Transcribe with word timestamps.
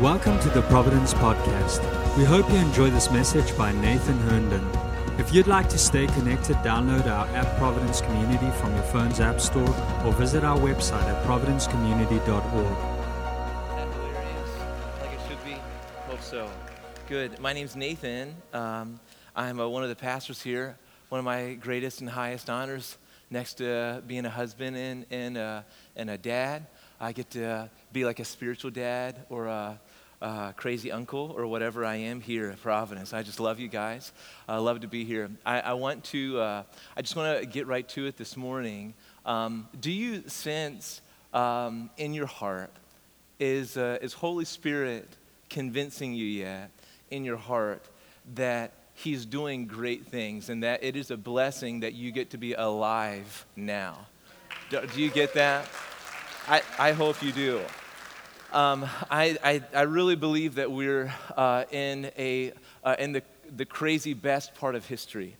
Welcome 0.00 0.40
to 0.40 0.48
the 0.48 0.62
Providence 0.62 1.12
Podcast. 1.12 1.84
We 2.16 2.24
hope 2.24 2.48
you 2.48 2.56
enjoy 2.56 2.88
this 2.88 3.10
message 3.10 3.54
by 3.54 3.70
Nathan 3.70 4.16
Herndon. 4.20 4.66
If 5.18 5.34
you'd 5.34 5.46
like 5.46 5.68
to 5.68 5.76
stay 5.76 6.06
connected, 6.06 6.56
download 6.64 7.04
our 7.06 7.26
app 7.36 7.58
Providence 7.58 8.00
Community 8.00 8.50
from 8.52 8.72
your 8.72 8.82
phone's 8.84 9.20
app 9.20 9.42
store 9.42 9.68
or 10.02 10.12
visit 10.14 10.42
our 10.42 10.56
website 10.56 11.02
at 11.02 11.22
providencecommunity.org. 11.26 12.24
that 13.76 13.92
hilarious? 13.92 14.50
Like 15.02 15.12
it 15.12 15.20
should 15.28 15.44
be? 15.44 15.56
Hope 16.08 16.22
so. 16.22 16.48
Good. 17.06 17.38
My 17.38 17.52
name's 17.52 17.76
Nathan. 17.76 18.34
Um, 18.54 19.00
I'm 19.36 19.60
uh, 19.60 19.68
one 19.68 19.82
of 19.82 19.90
the 19.90 19.96
pastors 19.96 20.40
here. 20.40 20.78
One 21.10 21.18
of 21.18 21.26
my 21.26 21.52
greatest 21.60 22.00
and 22.00 22.08
highest 22.08 22.48
honors, 22.48 22.96
next 23.28 23.54
to 23.54 24.02
being 24.06 24.24
a 24.24 24.30
husband 24.30 24.78
and, 24.78 25.04
and, 25.10 25.36
uh, 25.36 25.60
and 25.94 26.08
a 26.08 26.16
dad, 26.16 26.68
I 26.98 27.12
get 27.12 27.30
to 27.32 27.68
be 27.92 28.06
like 28.06 28.18
a 28.18 28.24
spiritual 28.24 28.70
dad 28.70 29.26
or 29.28 29.46
a, 29.46 29.78
a 30.20 30.52
crazy 30.56 30.92
uncle 30.92 31.34
or 31.36 31.46
whatever 31.46 31.84
I 31.84 31.96
am 31.96 32.20
here 32.20 32.50
at 32.50 32.60
Providence. 32.60 33.12
I 33.12 33.22
just 33.22 33.40
love 33.40 33.58
you 33.58 33.68
guys. 33.68 34.12
I 34.48 34.58
love 34.58 34.80
to 34.80 34.88
be 34.88 35.04
here. 35.04 35.30
I, 35.46 35.60
I 35.60 35.72
want 35.74 36.04
to, 36.04 36.38
uh, 36.38 36.62
I 36.96 37.02
just 37.02 37.16
want 37.16 37.40
to 37.40 37.46
get 37.46 37.66
right 37.66 37.88
to 37.90 38.06
it 38.06 38.16
this 38.16 38.36
morning. 38.36 38.94
Um, 39.24 39.68
do 39.80 39.90
you 39.90 40.28
sense 40.28 41.00
um, 41.32 41.90
in 41.96 42.12
your 42.12 42.26
heart 42.26 42.70
is, 43.38 43.76
uh, 43.76 43.98
is 44.02 44.12
Holy 44.12 44.44
Spirit 44.44 45.08
convincing 45.48 46.12
you 46.12 46.26
yet 46.26 46.70
in 47.10 47.24
your 47.24 47.38
heart 47.38 47.84
that 48.34 48.72
He's 48.92 49.24
doing 49.24 49.66
great 49.66 50.06
things 50.08 50.50
and 50.50 50.62
that 50.62 50.84
it 50.84 50.94
is 50.94 51.10
a 51.10 51.16
blessing 51.16 51.80
that 51.80 51.94
you 51.94 52.12
get 52.12 52.30
to 52.30 52.36
be 52.38 52.52
alive 52.52 53.46
now? 53.56 54.06
Do, 54.68 54.82
do 54.94 55.00
you 55.00 55.10
get 55.10 55.32
that? 55.34 55.66
I, 56.46 56.60
I 56.78 56.92
hope 56.92 57.22
you 57.22 57.32
do. 57.32 57.62
Um, 58.52 58.84
I, 59.08 59.38
I, 59.44 59.62
I 59.72 59.82
really 59.82 60.16
believe 60.16 60.56
that 60.56 60.72
we're 60.72 61.14
uh, 61.36 61.64
in, 61.70 62.10
a, 62.18 62.52
uh, 62.82 62.96
in 62.98 63.12
the, 63.12 63.22
the 63.56 63.64
crazy 63.64 64.12
best 64.12 64.56
part 64.56 64.74
of 64.74 64.84
history. 64.86 65.36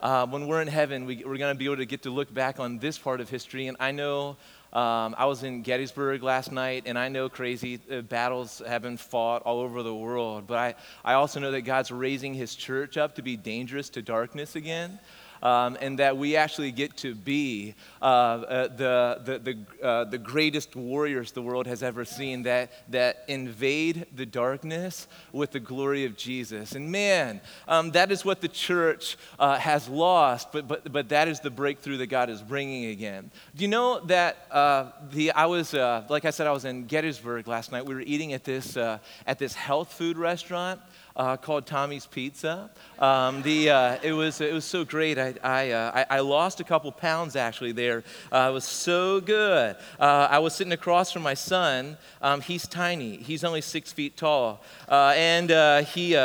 Uh, 0.00 0.26
when 0.26 0.46
we're 0.46 0.62
in 0.62 0.68
heaven, 0.68 1.04
we, 1.04 1.16
we're 1.16 1.36
going 1.36 1.54
to 1.54 1.58
be 1.58 1.66
able 1.66 1.76
to 1.76 1.84
get 1.84 2.04
to 2.04 2.10
look 2.10 2.32
back 2.32 2.58
on 2.58 2.78
this 2.78 2.96
part 2.96 3.20
of 3.20 3.28
history. 3.28 3.66
And 3.66 3.76
I 3.78 3.92
know 3.92 4.38
um, 4.72 5.14
I 5.18 5.26
was 5.26 5.42
in 5.42 5.60
Gettysburg 5.60 6.22
last 6.22 6.50
night, 6.50 6.84
and 6.86 6.98
I 6.98 7.08
know 7.08 7.28
crazy 7.28 7.80
uh, 7.92 8.00
battles 8.00 8.62
have 8.66 8.80
been 8.80 8.96
fought 8.96 9.42
all 9.42 9.60
over 9.60 9.82
the 9.82 9.94
world. 9.94 10.46
But 10.46 10.56
I, 10.56 10.74
I 11.04 11.14
also 11.14 11.40
know 11.40 11.50
that 11.50 11.62
God's 11.62 11.90
raising 11.90 12.32
his 12.32 12.54
church 12.54 12.96
up 12.96 13.16
to 13.16 13.22
be 13.22 13.36
dangerous 13.36 13.90
to 13.90 14.00
darkness 14.00 14.56
again. 14.56 14.98
Um, 15.42 15.76
and 15.80 15.98
that 15.98 16.16
we 16.16 16.36
actually 16.36 16.72
get 16.72 16.96
to 16.98 17.14
be 17.14 17.74
uh, 18.02 18.04
uh, 18.04 18.68
the, 18.68 19.20
the, 19.24 19.38
the, 19.38 19.86
uh, 19.86 20.04
the 20.04 20.18
greatest 20.18 20.74
warriors 20.74 21.32
the 21.32 21.42
world 21.42 21.66
has 21.66 21.82
ever 21.82 22.04
seen 22.04 22.42
that, 22.44 22.72
that 22.90 23.24
invade 23.28 24.06
the 24.14 24.26
darkness 24.26 25.06
with 25.32 25.52
the 25.52 25.60
glory 25.60 26.04
of 26.04 26.16
Jesus. 26.16 26.72
And 26.72 26.90
man, 26.90 27.40
um, 27.66 27.92
that 27.92 28.10
is 28.10 28.24
what 28.24 28.40
the 28.40 28.48
church 28.48 29.16
uh, 29.38 29.58
has 29.58 29.88
lost, 29.88 30.52
but, 30.52 30.66
but, 30.66 30.92
but 30.92 31.08
that 31.10 31.28
is 31.28 31.40
the 31.40 31.50
breakthrough 31.50 31.98
that 31.98 32.06
God 32.08 32.30
is 32.30 32.42
bringing 32.42 32.86
again. 32.86 33.30
Do 33.54 33.62
you 33.62 33.68
know 33.68 34.00
that 34.06 34.46
uh, 34.50 34.90
the, 35.10 35.32
I 35.32 35.46
was, 35.46 35.72
like 35.74 36.24
I 36.24 36.30
said, 36.30 36.46
I 36.46 36.52
was 36.52 36.64
in 36.64 36.86
Gettysburg 36.86 37.46
last 37.46 37.72
night. 37.72 37.86
We 37.86 37.94
were 37.94 38.00
eating 38.00 38.32
at 38.32 38.44
this, 38.44 38.76
at 38.76 39.38
this 39.38 39.54
health 39.54 39.92
food 39.92 40.16
restaurant 40.16 40.80
uh, 41.18 41.36
called 41.36 41.66
Tommy's 41.66 42.06
Pizza. 42.06 42.70
Um, 42.98 43.42
the, 43.42 43.70
uh, 43.70 43.96
it, 44.02 44.12
was, 44.12 44.40
it 44.40 44.52
was 44.52 44.64
so 44.64 44.84
great. 44.84 45.18
I, 45.18 45.34
I, 45.42 45.70
uh, 45.72 46.04
I, 46.10 46.16
I, 46.16 46.20
lost 46.20 46.60
a 46.60 46.64
couple 46.64 46.90
pounds 46.92 47.34
actually 47.34 47.72
there. 47.72 48.04
Uh, 48.32 48.48
it 48.50 48.52
was 48.52 48.64
so 48.64 49.20
good. 49.20 49.76
Uh, 49.98 50.28
I 50.30 50.38
was 50.38 50.54
sitting 50.54 50.72
across 50.72 51.12
from 51.12 51.22
my 51.22 51.34
son. 51.34 51.96
Um, 52.22 52.40
he's 52.40 52.68
tiny, 52.68 53.16
he's 53.16 53.42
only 53.42 53.60
six 53.60 53.92
feet 53.92 54.16
tall. 54.16 54.62
Uh, 54.88 55.12
and 55.16 55.86
he, 55.86 56.16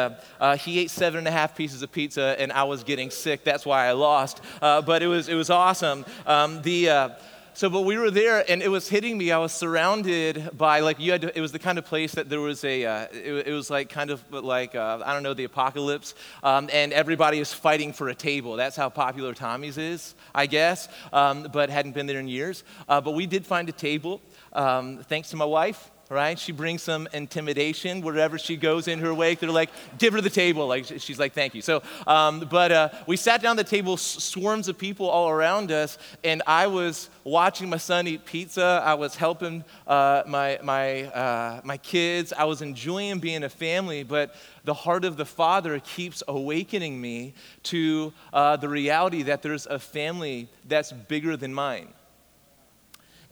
he 0.60 0.80
ate 0.80 0.92
seven 0.92 1.18
and 1.20 1.28
a 1.28 1.32
half 1.32 1.56
pieces 1.56 1.82
of 1.82 1.92
pizza, 1.92 2.36
and 2.38 2.52
I 2.52 2.64
was 2.64 2.84
getting 2.84 3.10
sick. 3.10 3.44
That's 3.44 3.66
why 3.66 3.88
I 3.88 3.94
lost. 3.94 4.42
but 4.62 5.02
it 5.02 5.08
was, 5.08 5.28
it 5.28 5.36
was 5.36 5.50
awesome. 5.50 6.06
Um, 6.28 6.62
the, 6.62 7.16
so, 7.56 7.70
but 7.70 7.82
we 7.82 7.98
were 7.98 8.10
there 8.10 8.44
and 8.50 8.62
it 8.62 8.70
was 8.70 8.90
hitting 8.90 9.18
me. 9.18 9.32
I 9.32 9.38
was 9.38 9.52
surrounded 9.52 10.58
by, 10.58 10.80
like, 10.80 11.00
you 11.00 11.12
had 11.12 11.22
to, 11.22 11.38
it 11.38 11.42
was 11.42 11.52
the 11.52 11.60
kind 11.60 11.78
of 11.78 11.86
place 11.86 12.14
that 12.14 12.30
there 12.30 12.42
was 12.42 12.64
a, 12.64 12.86
uh, 12.86 13.08
it, 13.12 13.48
it, 13.48 13.54
was 13.54 13.70
like 13.70 13.90
kind 13.90 14.10
of 14.10 14.24
like, 14.32 14.74
uh, 14.74 15.02
I 15.06 15.14
don't 15.14 15.24
know, 15.24 15.34
the 15.34 15.44
apocalypse. 15.44 16.16
Um, 16.42 16.70
and 16.74 16.92
everybody 16.92 17.40
is 17.40 17.54
fighting 17.54 17.94
for 17.94 18.10
a 18.10 18.16
table. 18.16 18.56
That's 18.56 18.76
how 18.76 18.90
popular 18.90 19.34
Tommy's 19.34 19.78
is, 19.78 20.16
I 20.34 20.48
guess, 20.48 20.90
um, 21.12 21.48
but 21.54 21.70
hadn't 21.70 21.94
been 21.94 22.08
there 22.08 22.20
in 22.20 22.28
years. 22.28 22.64
Uh, 22.90 23.02
but 23.02 23.12
we 23.12 23.28
did 23.28 23.46
find 23.46 23.70
a 23.70 23.74
table, 23.74 24.22
um, 24.54 25.00
thanks 25.08 25.30
to 25.30 25.36
my 25.36 25.46
wife 25.46 25.92
right? 26.14 26.38
She 26.38 26.52
brings 26.52 26.84
some 26.84 27.08
intimidation 27.12 28.02
wherever 28.02 28.38
she 28.38 28.56
goes 28.56 28.88
in 28.88 29.00
her 29.00 29.14
wake. 29.14 29.40
They're 29.40 29.50
like, 29.50 29.70
give 29.98 30.14
her 30.14 30.22
the 30.22 30.30
table. 30.30 30.68
Like 30.68 30.86
she's 30.86 31.20
like, 31.20 31.34
thank 31.34 31.56
you. 31.56 31.62
So, 31.62 31.82
um, 32.08 32.48
but 32.50 32.72
uh, 32.72 32.90
we 33.08 33.18
sat 33.18 33.42
down 33.42 33.60
at 33.60 33.66
the 33.66 33.70
table, 33.70 33.98
swarms 33.98 34.68
of 34.68 34.78
people 34.78 35.10
all 35.10 35.30
around 35.30 35.72
us, 35.72 35.98
and 36.24 36.42
I 36.48 36.68
was 36.68 37.10
watching 37.24 37.70
my 37.70 37.78
son 37.78 38.08
eat 38.08 38.26
pizza. 38.26 38.82
I 38.86 38.94
was 38.94 39.16
helping 39.16 39.64
uh, 39.88 40.24
my 40.28 40.60
my 40.64 41.04
uh, 41.06 41.62
my 41.64 41.78
kids. 41.78 42.32
I 42.32 42.46
was 42.46 42.62
enjoying 42.62 43.20
being 43.20 43.44
a 43.44 43.50
family, 43.50 44.04
but 44.04 44.36
the 44.64 44.74
heart 44.74 45.04
of 45.06 45.18
the 45.18 45.26
Father 45.26 45.80
keeps 45.80 46.24
awakening 46.28 47.00
me 47.02 47.34
to 47.64 48.14
uh, 48.32 48.56
the 48.56 48.70
reality 48.70 49.24
that 49.24 49.42
there's 49.42 49.66
a 49.66 49.80
family 49.80 50.48
that's 50.68 50.92
bigger 50.92 51.36
than 51.36 51.54
mine 51.54 51.90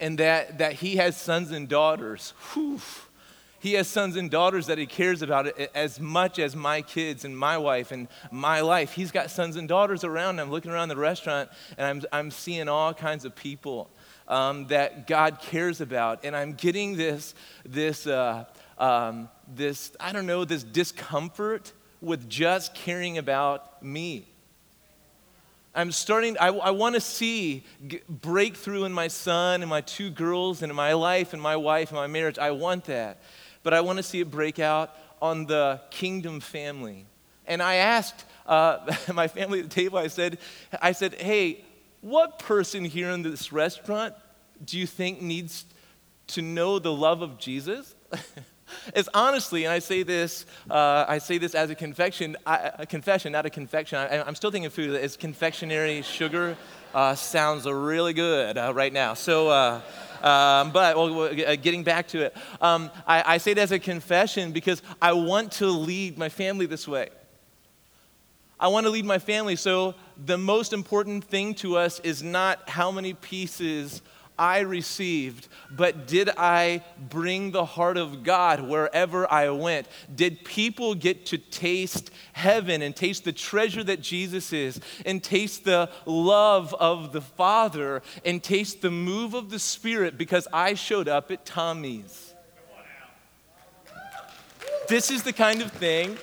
and 0.01 0.17
that, 0.17 0.57
that 0.57 0.73
he 0.73 0.97
has 0.97 1.16
sons 1.16 1.51
and 1.51 1.69
daughters. 1.69 2.34
Whew. 2.53 2.81
He 3.59 3.73
has 3.73 3.88
sons 3.88 4.16
and 4.16 4.31
daughters 4.31 4.66
that 4.66 4.79
he 4.79 4.88
cares 4.88 5.22
about 5.22 5.47
as 5.75 6.00
much 6.00 6.39
as 6.39 6.56
my 6.56 6.81
kids 6.81 7.23
and 7.23 7.38
my 7.38 7.59
wife 7.59 7.91
and 7.91 8.07
my 8.31 8.62
life. 8.62 8.94
He's 8.94 9.12
got 9.12 9.29
sons 9.29 9.56
and 9.56 9.67
daughters 9.67 10.03
around. 10.03 10.41
I'm 10.41 10.50
looking 10.50 10.72
around 10.72 10.89
the 10.89 10.95
restaurant 10.95 11.51
and 11.78 11.85
I'm, 11.85 12.01
I'm 12.12 12.31
seeing 12.31 12.67
all 12.67 12.91
kinds 12.91 13.23
of 13.23 13.35
people 13.35 13.91
um, 14.28 14.66
that 14.67 15.06
God 15.06 15.39
cares 15.41 15.79
about. 15.79 16.25
And 16.25 16.35
I'm 16.35 16.53
getting 16.53 16.97
this, 16.97 17.35
this, 17.63 18.07
uh, 18.07 18.45
um, 18.79 19.29
this, 19.47 19.91
I 20.00 20.12
don't 20.12 20.25
know, 20.25 20.44
this 20.44 20.63
discomfort 20.63 21.72
with 22.01 22.28
just 22.28 22.73
caring 22.73 23.19
about 23.19 23.83
me. 23.83 24.31
I'm 25.74 25.92
starting, 25.92 26.38
I, 26.38 26.48
I 26.48 26.72
want 26.72 26.96
to 26.96 27.02
see 27.02 27.64
breakthrough 28.09 28.84
in 28.84 28.92
my 28.92 29.08
son 29.08 29.62
and 29.62 29.70
my 29.70 29.82
two 29.82 30.09
girls 30.09 30.62
and 30.62 30.70
in 30.70 30.76
my 30.76 30.94
life 30.94 31.34
and 31.34 31.42
my 31.42 31.56
wife 31.56 31.90
and 31.90 31.98
my 31.98 32.08
marriage. 32.08 32.38
I 32.38 32.52
want 32.52 32.86
that. 32.86 33.22
But 33.64 33.74
I 33.74 33.81
want 33.81 33.98
to 33.98 34.04
see 34.04 34.20
it 34.20 34.30
break 34.30 34.60
out 34.60 34.96
on 35.22 35.46
the 35.46 35.80
kingdom 35.90 36.40
family. 36.40 37.06
And 37.48 37.62
I 37.62 37.76
asked 37.76 38.26
uh, 38.46 38.94
my 39.14 39.28
family 39.28 39.60
at 39.60 39.70
the 39.70 39.76
table, 39.76 39.98
I 39.98 40.08
said, 40.08 40.40
I 40.81 40.92
said, 40.92 41.16
hey, 41.16 41.64
what 42.02 42.40
person 42.40 42.84
here 42.84 43.10
in 43.12 43.22
this 43.22 43.54
restaurant 43.54 44.14
do 44.66 44.78
you 44.78 44.88
think 44.88 45.22
needs 45.22 45.66
to 46.28 46.42
know 46.42 46.80
the 46.80 46.92
love 46.92 47.22
of 47.22 47.38
Jesus? 47.38 47.96
is 48.96 49.09
honestly, 49.14 49.66
and 49.66 49.74
I 49.74 49.80
say 49.80 50.04
this, 50.04 50.46
uh, 50.70 51.06
I 51.08 51.18
say 51.18 51.38
this 51.38 51.56
as 51.56 51.70
a 51.70 51.76
confession, 51.76 52.38
I, 52.46 52.72
a 52.80 52.86
confession, 52.86 53.32
not 53.32 53.46
a 53.46 53.50
confection. 53.50 53.98
I, 53.98 54.28
am 54.28 54.36
still 54.36 54.52
thinking 54.52 54.70
food 54.70 54.96
as 54.96 55.18
confectionery 55.18 56.02
sugar 56.02 56.58
uh, 56.94 57.16
sounds 57.16 57.66
really 57.66 58.14
good 58.14 58.58
uh, 58.58 58.74
right 58.74 58.92
now. 58.92 59.14
So, 59.14 59.50
uh, 59.50 59.81
um, 60.22 60.72
but 60.72 60.96
well, 60.96 61.24
uh, 61.24 61.56
getting 61.56 61.84
back 61.84 62.08
to 62.10 62.26
it, 62.26 62.38
um, 62.60 62.92
I, 63.08 63.36
I 63.36 63.38
say 63.38 63.52
it 63.52 63.58
as 63.58 63.72
a 63.72 63.80
confession 63.80 64.52
because 64.52 64.81
I 65.02 65.14
want 65.14 65.54
to 65.54 65.68
lead 65.68 66.18
my 66.18 66.30
family 66.30 66.66
this 66.66 66.88
way. 66.88 67.10
I 68.60 68.68
want 68.68 68.86
to 68.86 68.92
lead 68.92 69.06
my 69.06 69.18
family. 69.18 69.56
So 69.56 69.96
the 70.24 70.38
most 70.38 70.72
important 70.72 71.24
thing 71.24 71.56
to 71.56 71.78
us 71.78 72.00
is 72.02 72.22
not 72.22 72.70
how 72.70 72.92
many 72.92 73.16
pieces 73.16 74.04
I 74.41 74.62
received, 74.62 75.47
but 75.69 76.07
did 76.07 76.28
I 76.35 76.84
bring 76.97 77.52
the 77.52 77.63
heart 77.63 77.96
of 77.96 78.24
God 78.24 78.59
wherever 78.59 79.31
I 79.31 79.51
went? 79.51 79.88
Did 80.16 80.44
people 80.44 80.95
get 80.95 81.27
to 81.27 81.38
taste 81.38 82.10
heaven 82.33 82.81
and 82.81 82.95
taste 82.95 83.24
the 83.24 83.33
treasure 83.33 83.83
that 83.83 84.01
Jesus 84.01 84.51
is, 84.51 84.81
and 85.06 85.24
taste 85.24 85.63
the 85.63 85.92
love 86.07 86.74
of 86.74 87.12
the 87.12 87.21
Father, 87.21 88.01
and 88.25 88.42
taste 88.42 88.81
the 88.81 88.89
move 88.89 89.36
of 89.36 89.51
the 89.51 89.60
Spirit 89.60 90.18
because 90.18 90.48
I 90.51 90.74
showed 90.74 91.07
up 91.07 91.30
at 91.30 91.45
Tommy's? 91.45 92.33
This 94.89 95.12
is 95.12 95.21
the 95.21 95.33
kind 95.33 95.62
of 95.62 95.71
thing 95.71 96.18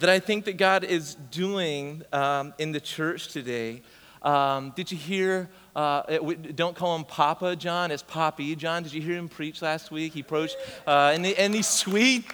that 0.00 0.10
I 0.10 0.18
think 0.18 0.44
that 0.46 0.56
God 0.56 0.82
is 0.82 1.14
doing 1.14 2.02
um, 2.12 2.52
in 2.58 2.72
the 2.72 2.80
church 2.80 3.28
today. 3.28 3.82
Um, 4.22 4.72
did 4.76 4.90
you 4.90 4.98
hear 4.98 5.48
uh, 5.74 6.02
it, 6.08 6.56
don't 6.56 6.76
call 6.76 6.96
him 6.96 7.04
Papa 7.04 7.56
John, 7.56 7.90
it's 7.90 8.02
Poppy 8.02 8.54
John. 8.56 8.82
Did 8.82 8.92
you 8.92 9.02
hear 9.02 9.16
him 9.16 9.28
preach 9.28 9.62
last 9.62 9.90
week? 9.90 10.12
He 10.12 10.22
preached, 10.22 10.56
uh, 10.86 11.12
and, 11.14 11.24
and 11.26 11.54
he's 11.54 11.68
sweet. 11.68 12.24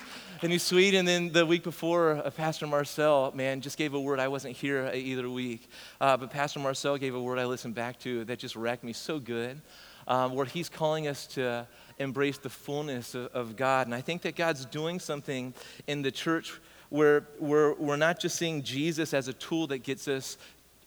And 0.42 0.52
he's 0.52 0.62
sweet. 0.62 0.94
And 0.94 1.08
then 1.08 1.32
the 1.32 1.46
week 1.46 1.62
before, 1.62 2.22
uh, 2.22 2.28
Pastor 2.28 2.66
Marcel, 2.66 3.32
man, 3.34 3.62
just 3.62 3.78
gave 3.78 3.94
a 3.94 4.00
word. 4.00 4.20
I 4.20 4.28
wasn't 4.28 4.54
here 4.54 4.90
either 4.92 5.30
week. 5.30 5.66
Uh, 5.98 6.18
but 6.18 6.30
Pastor 6.30 6.60
Marcel 6.60 6.98
gave 6.98 7.14
a 7.14 7.22
word 7.22 7.38
I 7.38 7.46
listened 7.46 7.74
back 7.74 7.98
to 8.00 8.22
that 8.26 8.38
just 8.38 8.54
wrecked 8.54 8.84
me 8.84 8.92
so 8.92 9.18
good. 9.18 9.60
Um, 10.06 10.34
where 10.34 10.44
he's 10.44 10.68
calling 10.68 11.08
us 11.08 11.26
to 11.28 11.66
embrace 11.98 12.38
the 12.38 12.50
fullness 12.50 13.14
of, 13.14 13.26
of 13.28 13.56
God. 13.56 13.86
And 13.86 13.94
I 13.94 14.02
think 14.02 14.22
that 14.22 14.36
God's 14.36 14.66
doing 14.66 15.00
something 15.00 15.54
in 15.86 16.02
the 16.02 16.10
church 16.10 16.52
where 16.90 17.26
we're, 17.38 17.74
we're 17.74 17.96
not 17.96 18.20
just 18.20 18.36
seeing 18.36 18.62
Jesus 18.62 19.12
as 19.14 19.28
a 19.28 19.32
tool 19.32 19.66
that 19.68 19.78
gets 19.78 20.06
us 20.06 20.38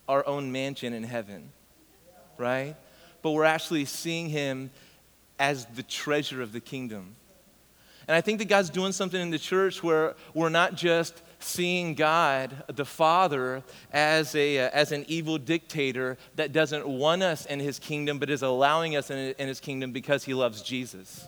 our 0.08 0.26
own 0.26 0.52
mansion 0.52 0.94
in 0.94 1.04
heaven, 1.04 1.52
right? 2.40 2.76
But 3.22 3.32
we're 3.32 3.46
actually 3.46 3.86
seeing 3.86 4.30
him 4.30 4.72
as 5.38 5.66
the 5.66 5.84
treasure 5.84 6.42
of 6.42 6.52
the 6.52 6.60
kingdom. 6.60 7.16
And 8.08 8.16
I 8.16 8.22
think 8.22 8.40
that 8.40 8.48
God's 8.48 8.72
doing 8.72 8.92
something 8.92 9.22
in 9.22 9.30
the 9.30 9.38
church 9.38 9.84
where 9.84 10.16
we're 10.34 10.50
not 10.50 10.74
just 10.74 11.22
seeing 11.40 11.94
God, 11.94 12.64
the 12.68 12.86
Father, 12.86 13.64
as, 13.94 14.34
a, 14.36 14.60
uh, 14.60 14.70
as 14.74 14.92
an 14.92 15.06
evil 15.08 15.38
dictator 15.38 16.18
that 16.36 16.52
doesn't 16.52 16.88
want 16.88 17.22
us 17.22 17.46
in 17.46 17.60
his 17.60 17.78
kingdom, 17.78 18.18
but 18.18 18.30
is 18.30 18.42
allowing 18.42 18.96
us 18.96 19.12
in, 19.12 19.36
in 19.38 19.48
his 19.48 19.60
kingdom 19.60 19.92
because 19.92 20.24
he 20.24 20.34
loves 20.34 20.62
Jesus. 20.62 21.28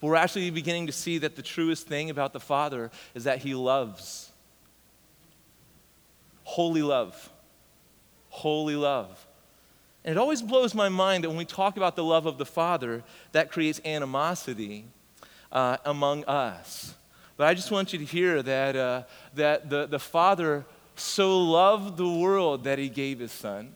But 0.00 0.06
we're 0.06 0.16
actually 0.16 0.50
beginning 0.50 0.86
to 0.86 0.92
see 0.92 1.18
that 1.18 1.36
the 1.36 1.42
truest 1.42 1.86
thing 1.86 2.08
about 2.08 2.32
the 2.32 2.40
Father 2.40 2.90
is 3.14 3.24
that 3.24 3.40
he 3.40 3.54
loves. 3.54 4.30
Holy 6.44 6.82
love. 6.82 7.30
Holy 8.28 8.76
love. 8.76 9.26
And 10.04 10.12
it 10.16 10.18
always 10.18 10.40
blows 10.40 10.74
my 10.74 10.88
mind 10.88 11.24
that 11.24 11.28
when 11.28 11.38
we 11.38 11.44
talk 11.44 11.76
about 11.76 11.94
the 11.94 12.04
love 12.04 12.26
of 12.26 12.38
the 12.38 12.46
Father, 12.46 13.02
that 13.32 13.50
creates 13.50 13.80
animosity 13.84 14.86
uh, 15.52 15.76
among 15.84 16.24
us. 16.24 16.94
But 17.36 17.46
I 17.46 17.54
just 17.54 17.70
want 17.70 17.92
you 17.92 17.98
to 17.98 18.04
hear 18.04 18.42
that, 18.42 18.76
uh, 18.76 19.02
that 19.34 19.68
the, 19.68 19.86
the 19.86 19.98
Father 19.98 20.64
so 20.96 21.40
loved 21.40 21.96
the 21.96 22.08
world 22.08 22.64
that 22.64 22.78
he 22.78 22.88
gave 22.88 23.18
his 23.18 23.32
Son. 23.32 23.72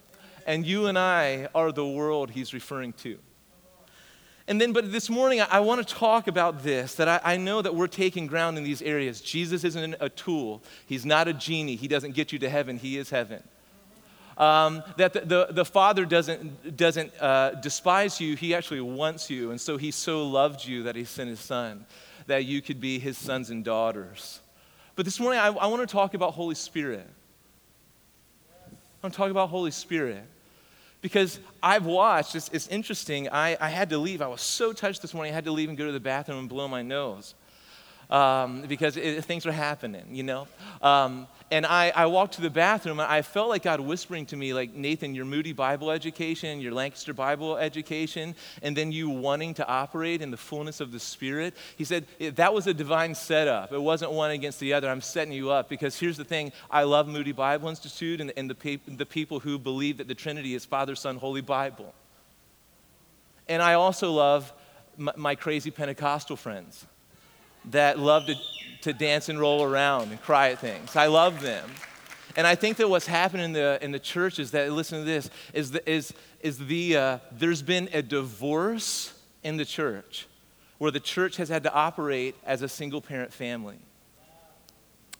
And 0.46 0.66
you 0.66 0.86
and 0.86 0.98
I 0.98 1.48
are 1.54 1.72
the 1.72 1.86
world 1.86 2.30
he's 2.30 2.52
referring 2.52 2.92
to. 2.94 3.18
And 4.46 4.60
then, 4.60 4.74
but 4.74 4.92
this 4.92 5.08
morning, 5.08 5.40
I, 5.40 5.46
I 5.52 5.60
want 5.60 5.86
to 5.86 5.94
talk 5.94 6.28
about 6.28 6.62
this 6.62 6.96
that 6.96 7.08
I, 7.08 7.20
I, 7.24 7.36
know 7.38 7.62
that 7.62 7.74
we're 7.74 7.86
taking 7.86 8.26
ground 8.26 8.58
in 8.58 8.64
these 8.64 8.82
areas. 8.82 9.22
Jesus 9.22 9.64
isn't 9.64 9.96
a 10.00 10.10
tool, 10.10 10.62
He's 10.86 11.06
not 11.06 11.28
a 11.28 11.32
genie. 11.32 11.76
He 11.76 11.88
doesn't 11.88 12.12
get 12.14 12.30
you 12.32 12.38
to 12.40 12.50
heaven, 12.50 12.76
He 12.76 12.98
is 12.98 13.08
heaven. 13.08 13.42
Um, 14.36 14.82
that 14.96 15.12
the, 15.12 15.20
the, 15.20 15.46
the, 15.50 15.64
Father 15.64 16.04
doesn't, 16.04 16.76
doesn't 16.76 17.12
uh, 17.20 17.52
despise 17.52 18.20
you, 18.20 18.34
He 18.34 18.54
actually 18.54 18.80
wants 18.80 19.30
you. 19.30 19.52
And 19.52 19.60
so 19.60 19.76
He 19.76 19.92
so 19.92 20.26
loved 20.26 20.64
you 20.64 20.82
that 20.84 20.96
He 20.96 21.04
sent 21.04 21.30
His 21.30 21.40
Son 21.40 21.86
that 22.26 22.44
you 22.44 22.62
could 22.62 22.80
be 22.80 22.98
his 22.98 23.18
sons 23.18 23.50
and 23.50 23.64
daughters. 23.64 24.40
But 24.96 25.04
this 25.04 25.18
morning, 25.18 25.40
I, 25.40 25.48
I 25.48 25.66
want 25.66 25.86
to 25.86 25.92
talk 25.92 26.14
about 26.14 26.34
Holy 26.34 26.54
Spirit. 26.54 27.06
I 28.66 28.70
want 29.02 29.12
to 29.12 29.16
talk 29.16 29.30
about 29.30 29.50
Holy 29.50 29.70
Spirit 29.70 30.24
because 31.00 31.38
I've 31.62 31.84
watched, 31.84 32.34
it's, 32.34 32.48
it's 32.50 32.68
interesting. 32.68 33.28
I, 33.28 33.56
I 33.60 33.68
had 33.68 33.90
to 33.90 33.98
leave. 33.98 34.22
I 34.22 34.28
was 34.28 34.40
so 34.40 34.72
touched 34.72 35.02
this 35.02 35.12
morning, 35.12 35.32
I 35.32 35.34
had 35.34 35.44
to 35.44 35.52
leave 35.52 35.68
and 35.68 35.76
go 35.76 35.86
to 35.86 35.92
the 35.92 36.00
bathroom 36.00 36.38
and 36.38 36.48
blow 36.48 36.68
my 36.68 36.82
nose 36.82 37.34
um, 38.10 38.62
because 38.62 38.96
it, 38.96 39.24
things 39.24 39.46
were 39.46 39.52
happening, 39.52 40.06
you 40.10 40.22
know? 40.22 40.46
Um, 40.82 41.26
and 41.50 41.66
I, 41.66 41.92
I 41.94 42.06
walked 42.06 42.34
to 42.34 42.40
the 42.40 42.50
bathroom 42.50 42.98
and 42.98 43.08
I 43.08 43.22
felt 43.22 43.48
like 43.48 43.62
God 43.62 43.78
whispering 43.78 44.26
to 44.26 44.36
me, 44.36 44.54
like, 44.54 44.74
Nathan, 44.74 45.14
your 45.14 45.24
Moody 45.24 45.52
Bible 45.52 45.90
education, 45.90 46.60
your 46.60 46.72
Lancaster 46.72 47.12
Bible 47.12 47.56
education, 47.56 48.34
and 48.62 48.76
then 48.76 48.90
you 48.90 49.10
wanting 49.10 49.54
to 49.54 49.68
operate 49.68 50.22
in 50.22 50.30
the 50.30 50.36
fullness 50.36 50.80
of 50.80 50.90
the 50.90 50.98
Spirit. 50.98 51.54
He 51.76 51.84
said, 51.84 52.06
that 52.18 52.54
was 52.54 52.66
a 52.66 52.74
divine 52.74 53.14
setup. 53.14 53.72
It 53.72 53.80
wasn't 53.80 54.12
one 54.12 54.30
against 54.30 54.58
the 54.58 54.72
other. 54.72 54.88
I'm 54.88 55.02
setting 55.02 55.32
you 55.32 55.50
up 55.50 55.68
because 55.68 55.98
here's 55.98 56.16
the 56.16 56.24
thing 56.24 56.50
I 56.70 56.84
love 56.84 57.06
Moody 57.06 57.32
Bible 57.32 57.68
Institute 57.68 58.20
and, 58.20 58.32
and 58.36 58.48
the, 58.48 58.54
pe- 58.54 58.80
the 58.86 59.06
people 59.06 59.38
who 59.38 59.58
believe 59.58 59.98
that 59.98 60.08
the 60.08 60.14
Trinity 60.14 60.54
is 60.54 60.64
Father, 60.64 60.94
Son, 60.94 61.16
Holy 61.16 61.42
Bible. 61.42 61.94
And 63.48 63.62
I 63.62 63.74
also 63.74 64.10
love 64.12 64.52
my, 64.96 65.12
my 65.16 65.34
crazy 65.34 65.70
Pentecostal 65.70 66.36
friends 66.36 66.86
that 67.70 67.98
love 67.98 68.26
to, 68.26 68.34
to 68.82 68.92
dance 68.92 69.28
and 69.28 69.38
roll 69.38 69.62
around 69.62 70.10
and 70.10 70.20
cry 70.20 70.50
at 70.50 70.58
things. 70.58 70.96
I 70.96 71.06
love 71.06 71.40
them. 71.40 71.68
And 72.36 72.46
I 72.46 72.54
think 72.54 72.78
that 72.78 72.88
what's 72.88 73.06
happening 73.06 73.46
in 73.46 73.52
the, 73.52 73.78
in 73.80 73.92
the 73.92 73.98
church 73.98 74.38
is 74.38 74.50
that, 74.50 74.72
listen 74.72 74.98
to 74.98 75.04
this, 75.04 75.30
is, 75.52 75.70
the, 75.70 75.90
is, 75.90 76.12
is 76.40 76.58
the, 76.58 76.96
uh, 76.96 77.18
there's 77.30 77.62
been 77.62 77.88
a 77.92 78.02
divorce 78.02 79.14
in 79.42 79.56
the 79.56 79.64
church 79.64 80.26
where 80.78 80.90
the 80.90 81.00
church 81.00 81.36
has 81.36 81.48
had 81.48 81.62
to 81.62 81.72
operate 81.72 82.34
as 82.44 82.62
a 82.62 82.68
single 82.68 83.00
parent 83.00 83.32
family. 83.32 83.78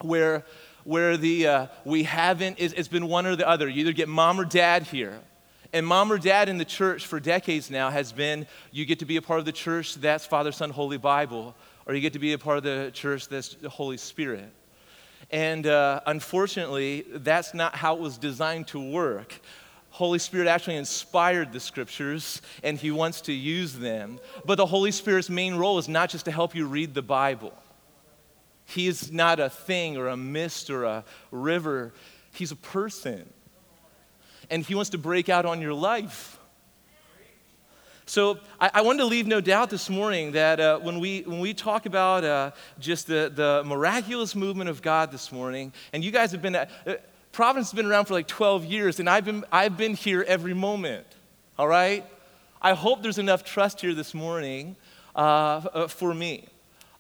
Where, 0.01 0.45
where 0.83 1.17
the, 1.17 1.47
uh, 1.47 1.67
we 1.85 2.03
haven't, 2.03 2.57
it's, 2.59 2.75
it's 2.75 2.89
been 2.89 3.07
one 3.07 3.27
or 3.27 3.37
the 3.37 3.49
other. 3.49 3.69
You 3.69 3.83
either 3.83 3.93
get 3.93 4.09
mom 4.09 4.41
or 4.41 4.45
dad 4.45 4.83
here. 4.83 5.21
And 5.73 5.87
mom 5.87 6.13
or 6.13 6.19
dad 6.19 6.49
in 6.49 6.59
the 6.59 6.65
church 6.65 7.07
for 7.07 7.21
decades 7.21 7.71
now 7.71 7.91
has 7.91 8.13
been 8.13 8.47
you 8.73 8.85
get 8.85 8.99
to 8.99 9.05
be 9.05 9.17
a 9.17 9.23
part 9.23 9.39
of 9.39 9.45
the 9.45 9.53
church, 9.53 9.95
that's 9.97 10.27
Father, 10.27 10.53
Son, 10.53 10.71
Holy 10.71 10.99
Bible 10.99 11.55
or 11.87 11.95
you 11.95 12.01
get 12.01 12.13
to 12.15 12.19
be 12.19 12.33
a 12.33 12.39
part 12.39 12.59
of 12.59 12.65
the 12.65 12.91
church 12.93 13.29
that's 13.29 13.55
the 13.55 13.69
Holy 13.69 13.97
Spirit. 13.97 14.51
And 15.31 15.67
uh, 15.67 16.01
unfortunately, 16.07 17.05
that's 17.09 17.55
not 17.55 17.75
how 17.75 17.95
it 17.97 18.01
was 18.01 18.19
designed 18.19 18.69
to 18.69 18.91
work. 18.91 19.41
Holy 19.91 20.19
Spirit 20.19 20.49
actually 20.49 20.77
inspired 20.77 21.53
the 21.53 21.61
scriptures 21.61 22.43
and 22.63 22.79
he 22.79 22.91
wants 22.91 23.21
to 23.23 23.33
use 23.33 23.75
them. 23.75 24.19
But 24.45 24.57
the 24.57 24.67
Holy 24.67 24.91
Spirit's 24.91 25.31
main 25.31 25.55
role 25.55 25.79
is 25.79 25.89
not 25.89 26.11
just 26.11 26.25
to 26.25 26.33
help 26.33 26.55
you 26.55 26.67
read 26.67 26.95
the 26.95 27.03
Bible. 27.03 27.53
He 28.67 28.89
is 28.89 29.13
not 29.13 29.39
a 29.39 29.49
thing 29.49 29.97
or 29.97 30.09
a 30.09 30.17
mist 30.17 30.71
or 30.71 30.85
a 30.85 31.05
river, 31.31 31.93
he's 32.33 32.51
a 32.51 32.57
person. 32.57 33.29
And 34.51 34.65
he 34.65 34.75
wants 34.75 34.91
to 34.91 34.99
break 34.99 35.29
out 35.29 35.47
on 35.47 35.61
your 35.61 35.75
life. 35.75 36.39
So 38.07 38.39
I, 38.61 38.71
I, 38.75 38.83
wanted 38.83 38.99
to 38.99 39.07
leave 39.07 39.27
no 39.27 39.41
doubt 39.41 39.71
this 39.71 39.89
morning 39.89 40.33
that 40.33 40.61
uh, 40.61 40.79
when, 40.79 41.01
we, 41.01 41.23
when 41.23 41.41
we 41.41 41.55
talk 41.55 41.87
about 41.87 42.23
uh, 42.23 42.51
just 42.79 43.07
the, 43.07 43.33
the 43.35 43.63
miraculous 43.65 44.35
movement 44.35 44.69
of 44.69 44.83
God 44.83 45.11
this 45.11 45.33
morning, 45.33 45.73
and 45.95 46.05
you 46.05 46.11
guys 46.11 46.31
have 46.33 46.43
been, 46.43 46.55
uh, 46.55 46.67
Providence 47.33 47.71
has 47.71 47.77
been 47.77 47.87
around 47.87 48.05
for 48.05 48.13
like 48.13 48.29
12 48.29 48.67
years, 48.67 49.01
and 49.01 49.09
I've 49.09 49.25
been, 49.25 49.43
I've 49.51 49.79
been 49.79 49.95
here 49.95 50.23
every 50.29 50.53
moment, 50.53 51.07
all 51.59 51.67
right? 51.67 52.05
I 52.61 52.75
hope 52.75 53.03
there's 53.03 53.19
enough 53.19 53.43
trust 53.43 53.81
here 53.81 53.95
this 53.95 54.13
morning 54.13 54.77
uh, 55.17 55.19
uh, 55.19 55.89
for 55.89 56.13
me. 56.13 56.47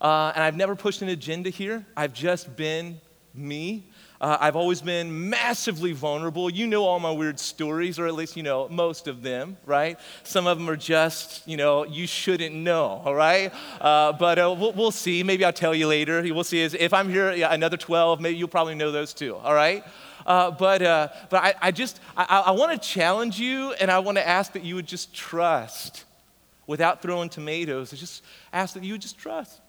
Uh, 0.00 0.32
and 0.34 0.42
I've 0.42 0.56
never 0.56 0.74
pushed 0.74 1.02
an 1.02 1.08
agenda 1.10 1.50
here, 1.50 1.84
I've 1.96 2.14
just 2.14 2.56
been 2.56 2.98
me. 3.34 3.84
Uh, 4.24 4.38
I've 4.40 4.56
always 4.56 4.80
been 4.80 5.28
massively 5.28 5.92
vulnerable. 5.92 6.48
You 6.48 6.66
know 6.66 6.84
all 6.84 6.98
my 6.98 7.10
weird 7.10 7.38
stories, 7.38 7.98
or 7.98 8.06
at 8.06 8.14
least 8.14 8.38
you 8.38 8.42
know 8.42 8.66
most 8.70 9.06
of 9.06 9.20
them, 9.20 9.58
right? 9.66 10.00
Some 10.22 10.46
of 10.46 10.56
them 10.56 10.70
are 10.70 10.78
just, 10.78 11.46
you 11.46 11.58
know, 11.58 11.84
you 11.84 12.06
shouldn't 12.06 12.54
know, 12.54 13.02
all 13.04 13.14
right? 13.14 13.52
Uh, 13.78 14.14
but 14.14 14.38
uh, 14.38 14.56
we'll, 14.58 14.72
we'll, 14.72 14.90
see. 14.92 15.22
Maybe 15.22 15.44
I'll 15.44 15.52
tell 15.52 15.74
you 15.74 15.88
later. 15.88 16.22
We'll 16.22 16.42
see. 16.42 16.62
If 16.62 16.94
I'm 16.94 17.10
here 17.10 17.34
yeah, 17.34 17.52
another 17.52 17.76
12, 17.76 18.22
maybe 18.22 18.38
you'll 18.38 18.48
probably 18.48 18.74
know 18.74 18.90
those 18.90 19.12
too, 19.12 19.36
all 19.36 19.52
right? 19.52 19.84
Uh, 20.24 20.52
but 20.52 20.80
uh, 20.80 21.08
but 21.28 21.44
I, 21.44 21.54
I 21.60 21.70
just, 21.70 22.00
I, 22.16 22.44
I 22.46 22.50
want 22.52 22.72
to 22.72 22.78
challenge 22.88 23.38
you, 23.38 23.74
and 23.74 23.90
I 23.90 23.98
want 23.98 24.16
to 24.16 24.26
ask 24.26 24.54
that 24.54 24.64
you 24.64 24.74
would 24.76 24.86
just 24.86 25.14
trust 25.14 26.06
without 26.66 27.02
throwing 27.02 27.28
tomatoes. 27.28 27.92
I 27.92 27.96
just 27.96 28.24
ask 28.54 28.72
that 28.72 28.84
you 28.84 28.92
would 28.92 29.02
just 29.02 29.18
trust 29.18 29.60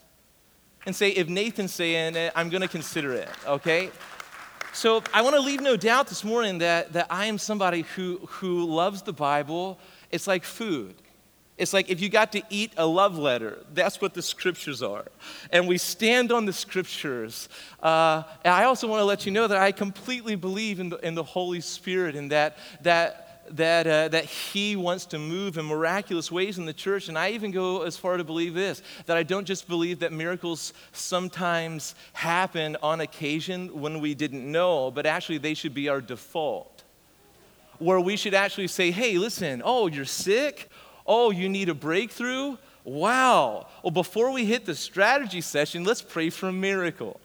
and 0.85 0.95
say, 0.95 1.09
if 1.09 1.27
Nathan's 1.27 1.73
saying 1.73 2.15
it, 2.15 2.31
I'm 2.35 2.49
going 2.49 2.61
to 2.61 2.67
consider 2.67 3.13
it, 3.13 3.29
okay? 3.47 3.89
So 4.75 5.01
I 5.13 5.21
want 5.21 5.35
to 5.35 5.41
leave 5.41 5.61
no 5.61 5.77
doubt 5.77 6.07
this 6.07 6.25
morning 6.25 6.57
that, 6.57 6.91
that 6.91 7.07
I 7.09 7.27
am 7.27 7.37
somebody 7.37 7.83
who, 7.95 8.19
who 8.27 8.65
loves 8.65 9.03
the 9.03 9.13
Bible. 9.13 9.79
It's 10.11 10.27
like 10.27 10.43
food. 10.43 10.95
It's 11.57 11.71
like 11.71 11.89
if 11.89 12.01
you 12.01 12.09
got 12.09 12.33
to 12.33 12.41
eat 12.49 12.73
a 12.75 12.85
love 12.85 13.17
letter, 13.17 13.59
that's 13.73 14.01
what 14.01 14.13
the 14.13 14.21
scriptures 14.21 14.83
are. 14.83 15.05
And 15.49 15.69
we 15.69 15.77
stand 15.77 16.33
on 16.33 16.45
the 16.45 16.51
scriptures. 16.51 17.47
Uh, 17.81 18.23
and 18.43 18.53
I 18.53 18.65
also 18.65 18.89
want 18.89 18.99
to 18.99 19.05
let 19.05 19.25
you 19.25 19.31
know 19.31 19.47
that 19.47 19.57
I 19.57 19.71
completely 19.71 20.35
believe 20.35 20.81
in 20.81 20.89
the, 20.89 20.97
in 20.97 21.15
the 21.15 21.23
Holy 21.23 21.61
Spirit 21.61 22.17
and 22.17 22.29
that, 22.33 22.57
that 22.81 23.24
that, 23.51 23.87
uh, 23.87 24.07
that 24.09 24.25
he 24.25 24.75
wants 24.75 25.05
to 25.07 25.19
move 25.19 25.57
in 25.57 25.65
miraculous 25.65 26.31
ways 26.31 26.57
in 26.57 26.65
the 26.65 26.73
church. 26.73 27.09
And 27.09 27.17
I 27.17 27.31
even 27.31 27.51
go 27.51 27.83
as 27.83 27.97
far 27.97 28.17
to 28.17 28.23
believe 28.23 28.53
this 28.53 28.81
that 29.05 29.17
I 29.17 29.23
don't 29.23 29.45
just 29.45 29.67
believe 29.67 29.99
that 29.99 30.11
miracles 30.11 30.73
sometimes 30.91 31.95
happen 32.13 32.77
on 32.81 33.01
occasion 33.01 33.79
when 33.79 33.99
we 33.99 34.13
didn't 34.13 34.49
know, 34.49 34.91
but 34.91 35.05
actually 35.05 35.37
they 35.37 35.53
should 35.53 35.73
be 35.73 35.89
our 35.89 36.01
default. 36.01 36.83
Where 37.79 37.99
we 37.99 38.15
should 38.15 38.33
actually 38.33 38.67
say, 38.67 38.91
hey, 38.91 39.17
listen, 39.17 39.61
oh, 39.63 39.87
you're 39.87 40.05
sick? 40.05 40.69
Oh, 41.05 41.31
you 41.31 41.49
need 41.49 41.69
a 41.69 41.73
breakthrough? 41.73 42.57
Wow. 42.83 43.67
Well, 43.83 43.91
before 43.91 44.31
we 44.31 44.45
hit 44.45 44.65
the 44.65 44.75
strategy 44.75 45.41
session, 45.41 45.83
let's 45.83 46.01
pray 46.01 46.29
for 46.29 46.49
a 46.49 46.53
miracle. 46.53 47.19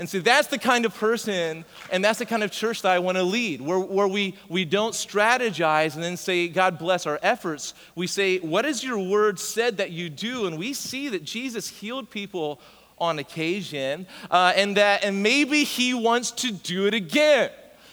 And 0.00 0.08
see, 0.08 0.20
that's 0.20 0.48
the 0.48 0.56
kind 0.56 0.86
of 0.86 0.94
person 0.94 1.62
and 1.92 2.02
that's 2.02 2.20
the 2.20 2.24
kind 2.24 2.42
of 2.42 2.50
church 2.50 2.80
that 2.82 2.90
I 2.90 3.00
want 3.00 3.18
to 3.18 3.22
lead, 3.22 3.60
where, 3.60 3.78
where 3.78 4.08
we, 4.08 4.34
we 4.48 4.64
don't 4.64 4.94
strategize 4.94 5.94
and 5.94 6.02
then 6.02 6.16
say, 6.16 6.48
God 6.48 6.78
bless 6.78 7.06
our 7.06 7.18
efforts. 7.22 7.74
We 7.94 8.06
say, 8.06 8.38
What 8.38 8.64
is 8.64 8.82
your 8.82 8.98
word 8.98 9.38
said 9.38 9.76
that 9.76 9.90
you 9.90 10.08
do? 10.08 10.46
And 10.46 10.58
we 10.58 10.72
see 10.72 11.10
that 11.10 11.22
Jesus 11.22 11.68
healed 11.68 12.08
people 12.08 12.62
on 12.96 13.18
occasion, 13.18 14.06
uh, 14.30 14.54
and 14.56 14.78
that 14.78 15.04
and 15.04 15.22
maybe 15.22 15.64
he 15.64 15.92
wants 15.92 16.30
to 16.30 16.50
do 16.50 16.86
it 16.86 16.94
again. 16.94 17.50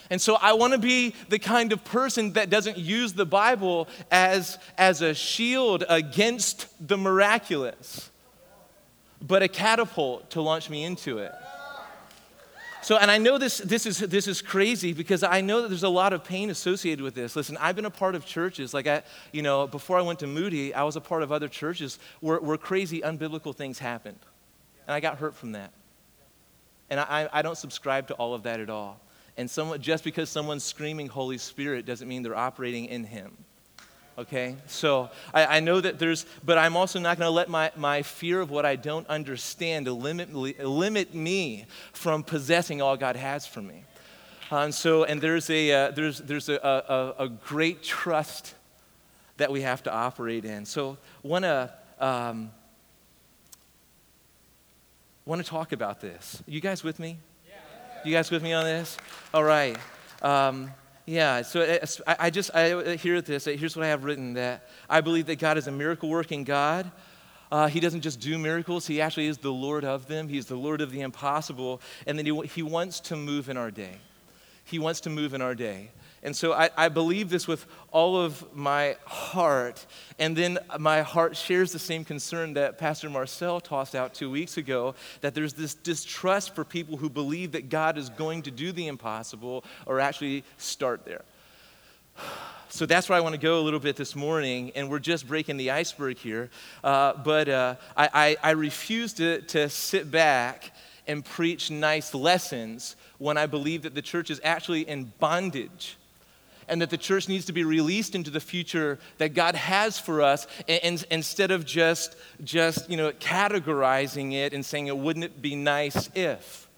And 0.08 0.18
so 0.18 0.36
I 0.36 0.54
want 0.54 0.72
to 0.72 0.78
be 0.78 1.14
the 1.28 1.38
kind 1.38 1.74
of 1.74 1.84
person 1.84 2.32
that 2.32 2.48
doesn't 2.48 2.78
use 2.78 3.12
the 3.12 3.26
Bible 3.26 3.86
as, 4.10 4.56
as 4.78 5.02
a 5.02 5.12
shield 5.12 5.84
against 5.86 6.68
the 6.88 6.96
miraculous, 6.96 8.10
but 9.20 9.42
a 9.42 9.48
catapult 9.48 10.30
to 10.30 10.40
launch 10.40 10.70
me 10.70 10.84
into 10.84 11.18
it. 11.18 11.34
So, 12.80 12.96
and 12.96 13.10
I 13.10 13.18
know 13.18 13.38
this, 13.38 13.58
this, 13.58 13.86
is, 13.86 13.98
this 13.98 14.28
is 14.28 14.40
crazy 14.40 14.92
because 14.92 15.22
I 15.22 15.40
know 15.40 15.62
that 15.62 15.68
there's 15.68 15.82
a 15.82 15.88
lot 15.88 16.12
of 16.12 16.22
pain 16.22 16.48
associated 16.48 17.02
with 17.02 17.14
this. 17.14 17.34
Listen, 17.34 17.56
I've 17.58 17.74
been 17.74 17.84
a 17.84 17.90
part 17.90 18.14
of 18.14 18.24
churches, 18.24 18.72
like 18.72 18.86
I, 18.86 19.02
you 19.32 19.42
know, 19.42 19.66
before 19.66 19.98
I 19.98 20.02
went 20.02 20.20
to 20.20 20.26
Moody, 20.26 20.72
I 20.72 20.84
was 20.84 20.96
a 20.96 21.00
part 21.00 21.22
of 21.22 21.32
other 21.32 21.48
churches 21.48 21.98
where, 22.20 22.38
where 22.38 22.56
crazy, 22.56 23.00
unbiblical 23.00 23.54
things 23.54 23.78
happened. 23.78 24.18
And 24.86 24.94
I 24.94 25.00
got 25.00 25.18
hurt 25.18 25.34
from 25.34 25.52
that. 25.52 25.72
And 26.88 27.00
I, 27.00 27.28
I 27.32 27.42
don't 27.42 27.58
subscribe 27.58 28.06
to 28.08 28.14
all 28.14 28.32
of 28.32 28.44
that 28.44 28.60
at 28.60 28.70
all. 28.70 29.00
And 29.36 29.50
someone, 29.50 29.80
just 29.80 30.04
because 30.04 30.30
someone's 30.30 30.64
screaming 30.64 31.08
Holy 31.08 31.38
Spirit 31.38 31.84
doesn't 31.84 32.08
mean 32.08 32.22
they're 32.22 32.34
operating 32.34 32.86
in 32.86 33.04
Him. 33.04 33.36
Okay? 34.18 34.56
So 34.66 35.10
I, 35.32 35.58
I 35.58 35.60
know 35.60 35.80
that 35.80 35.98
there's, 35.98 36.26
but 36.44 36.58
I'm 36.58 36.76
also 36.76 36.98
not 36.98 37.18
going 37.18 37.28
to 37.28 37.32
let 37.32 37.48
my, 37.48 37.70
my 37.76 38.02
fear 38.02 38.40
of 38.40 38.50
what 38.50 38.66
I 38.66 38.74
don't 38.76 39.06
understand 39.06 39.86
limit, 39.86 40.34
limit 40.34 41.14
me 41.14 41.66
from 41.92 42.24
possessing 42.24 42.82
all 42.82 42.96
God 42.96 43.16
has 43.16 43.46
for 43.46 43.62
me. 43.62 43.84
and 44.50 44.74
so, 44.74 45.04
and 45.04 45.20
there's 45.20 45.48
a, 45.50 45.70
uh, 45.72 45.90
there's, 45.92 46.18
there's 46.18 46.48
a, 46.48 47.14
a, 47.18 47.24
a, 47.24 47.28
great 47.28 47.82
trust 47.82 48.54
that 49.36 49.52
we 49.52 49.62
have 49.62 49.84
to 49.84 49.92
operate 49.92 50.44
in. 50.44 50.64
So, 50.64 50.98
want 51.22 51.44
to 51.44 51.72
um, 52.00 52.50
want 55.24 55.44
to 55.44 55.48
talk 55.48 55.72
about 55.72 56.00
this. 56.00 56.42
You 56.46 56.60
guys 56.60 56.82
with 56.82 56.98
me? 56.98 57.18
You 58.04 58.12
guys 58.12 58.30
with 58.30 58.42
me 58.42 58.52
on 58.52 58.64
this? 58.64 58.96
All 59.34 59.44
right. 59.44 59.76
Um, 60.22 60.70
yeah, 61.08 61.40
so 61.40 61.62
uh, 61.62 61.86
I, 62.06 62.16
I 62.26 62.30
just 62.30 62.54
I 62.54 62.96
hear 62.96 63.22
this. 63.22 63.46
Here's 63.46 63.74
what 63.74 63.84
I 63.86 63.88
have 63.88 64.04
written 64.04 64.34
that 64.34 64.68
I 64.90 65.00
believe 65.00 65.24
that 65.26 65.38
God 65.38 65.56
is 65.56 65.66
a 65.66 65.72
miracle 65.72 66.10
working 66.10 66.44
God. 66.44 66.90
Uh, 67.50 67.66
he 67.66 67.80
doesn't 67.80 68.02
just 68.02 68.20
do 68.20 68.36
miracles, 68.36 68.86
He 68.86 69.00
actually 69.00 69.26
is 69.26 69.38
the 69.38 69.52
Lord 69.52 69.86
of 69.86 70.06
them. 70.06 70.28
He's 70.28 70.44
the 70.44 70.56
Lord 70.56 70.82
of 70.82 70.90
the 70.90 71.00
impossible. 71.00 71.80
And 72.06 72.18
then 72.18 72.26
He, 72.26 72.46
he 72.48 72.62
wants 72.62 73.00
to 73.00 73.16
move 73.16 73.48
in 73.48 73.56
our 73.56 73.70
day. 73.70 73.96
He 74.64 74.78
wants 74.78 75.00
to 75.00 75.10
move 75.10 75.32
in 75.32 75.40
our 75.40 75.54
day. 75.54 75.92
And 76.22 76.34
so 76.34 76.52
I, 76.52 76.70
I, 76.76 76.88
believe 76.88 77.30
this 77.30 77.46
with 77.46 77.64
all 77.92 78.16
of 78.16 78.44
my 78.54 78.96
heart. 79.04 79.86
And 80.18 80.36
then 80.36 80.58
my 80.78 81.02
heart 81.02 81.36
shares 81.36 81.72
the 81.72 81.78
same 81.78 82.04
concern 82.04 82.54
that 82.54 82.76
Pastor 82.76 83.08
Marcel 83.08 83.60
tossed 83.60 83.94
out 83.94 84.14
two 84.14 84.30
weeks 84.30 84.56
ago 84.56 84.94
that 85.20 85.34
there's 85.34 85.52
this 85.52 85.74
distrust 85.74 86.54
for 86.54 86.64
people 86.64 86.96
who 86.96 87.08
believe 87.08 87.52
that 87.52 87.68
God 87.68 87.96
is 87.96 88.08
going 88.10 88.42
to 88.42 88.50
do 88.50 88.72
the 88.72 88.88
impossible 88.88 89.64
or 89.86 90.00
actually 90.00 90.44
start 90.56 91.04
there. 91.04 91.22
So 92.70 92.84
that's 92.84 93.08
where 93.08 93.16
I 93.16 93.20
want 93.20 93.34
to 93.34 93.40
go 93.40 93.60
a 93.60 93.62
little 93.62 93.80
bit 93.80 93.96
this 93.96 94.14
morning, 94.14 94.72
and 94.74 94.90
we're 94.90 94.98
just 94.98 95.26
breaking 95.26 95.56
the 95.56 95.70
iceberg 95.70 96.18
here. 96.18 96.50
Uh, 96.84 97.14
but 97.14 97.48
uh, 97.48 97.76
I, 97.96 98.10
I, 98.12 98.36
I 98.42 98.50
refuse 98.50 99.14
to, 99.14 99.40
to 99.42 99.70
sit 99.70 100.10
back 100.10 100.72
and 101.06 101.24
preach 101.24 101.70
nice 101.70 102.12
lessons 102.12 102.96
when 103.16 103.38
I 103.38 103.46
believe 103.46 103.82
that 103.82 103.94
the 103.94 104.02
church 104.02 104.30
is 104.30 104.40
actually 104.44 104.82
in 104.82 105.12
bondage 105.18 105.96
and 106.68 106.80
that 106.82 106.90
the 106.90 106.98
church 106.98 107.28
needs 107.28 107.46
to 107.46 107.52
be 107.52 107.64
released 107.64 108.14
into 108.14 108.30
the 108.30 108.40
future 108.40 108.98
that 109.18 109.34
God 109.34 109.54
has 109.54 109.98
for 109.98 110.22
us 110.22 110.46
and, 110.68 110.80
and, 110.82 111.04
instead 111.10 111.50
of 111.50 111.64
just, 111.64 112.16
just 112.44 112.88
you 112.90 112.96
know, 112.96 113.12
categorizing 113.12 114.32
it 114.34 114.52
and 114.52 114.64
saying, 114.64 115.02
wouldn't 115.02 115.24
it 115.24 115.40
be 115.40 115.54
nice 115.54 116.10
if? 116.14 116.68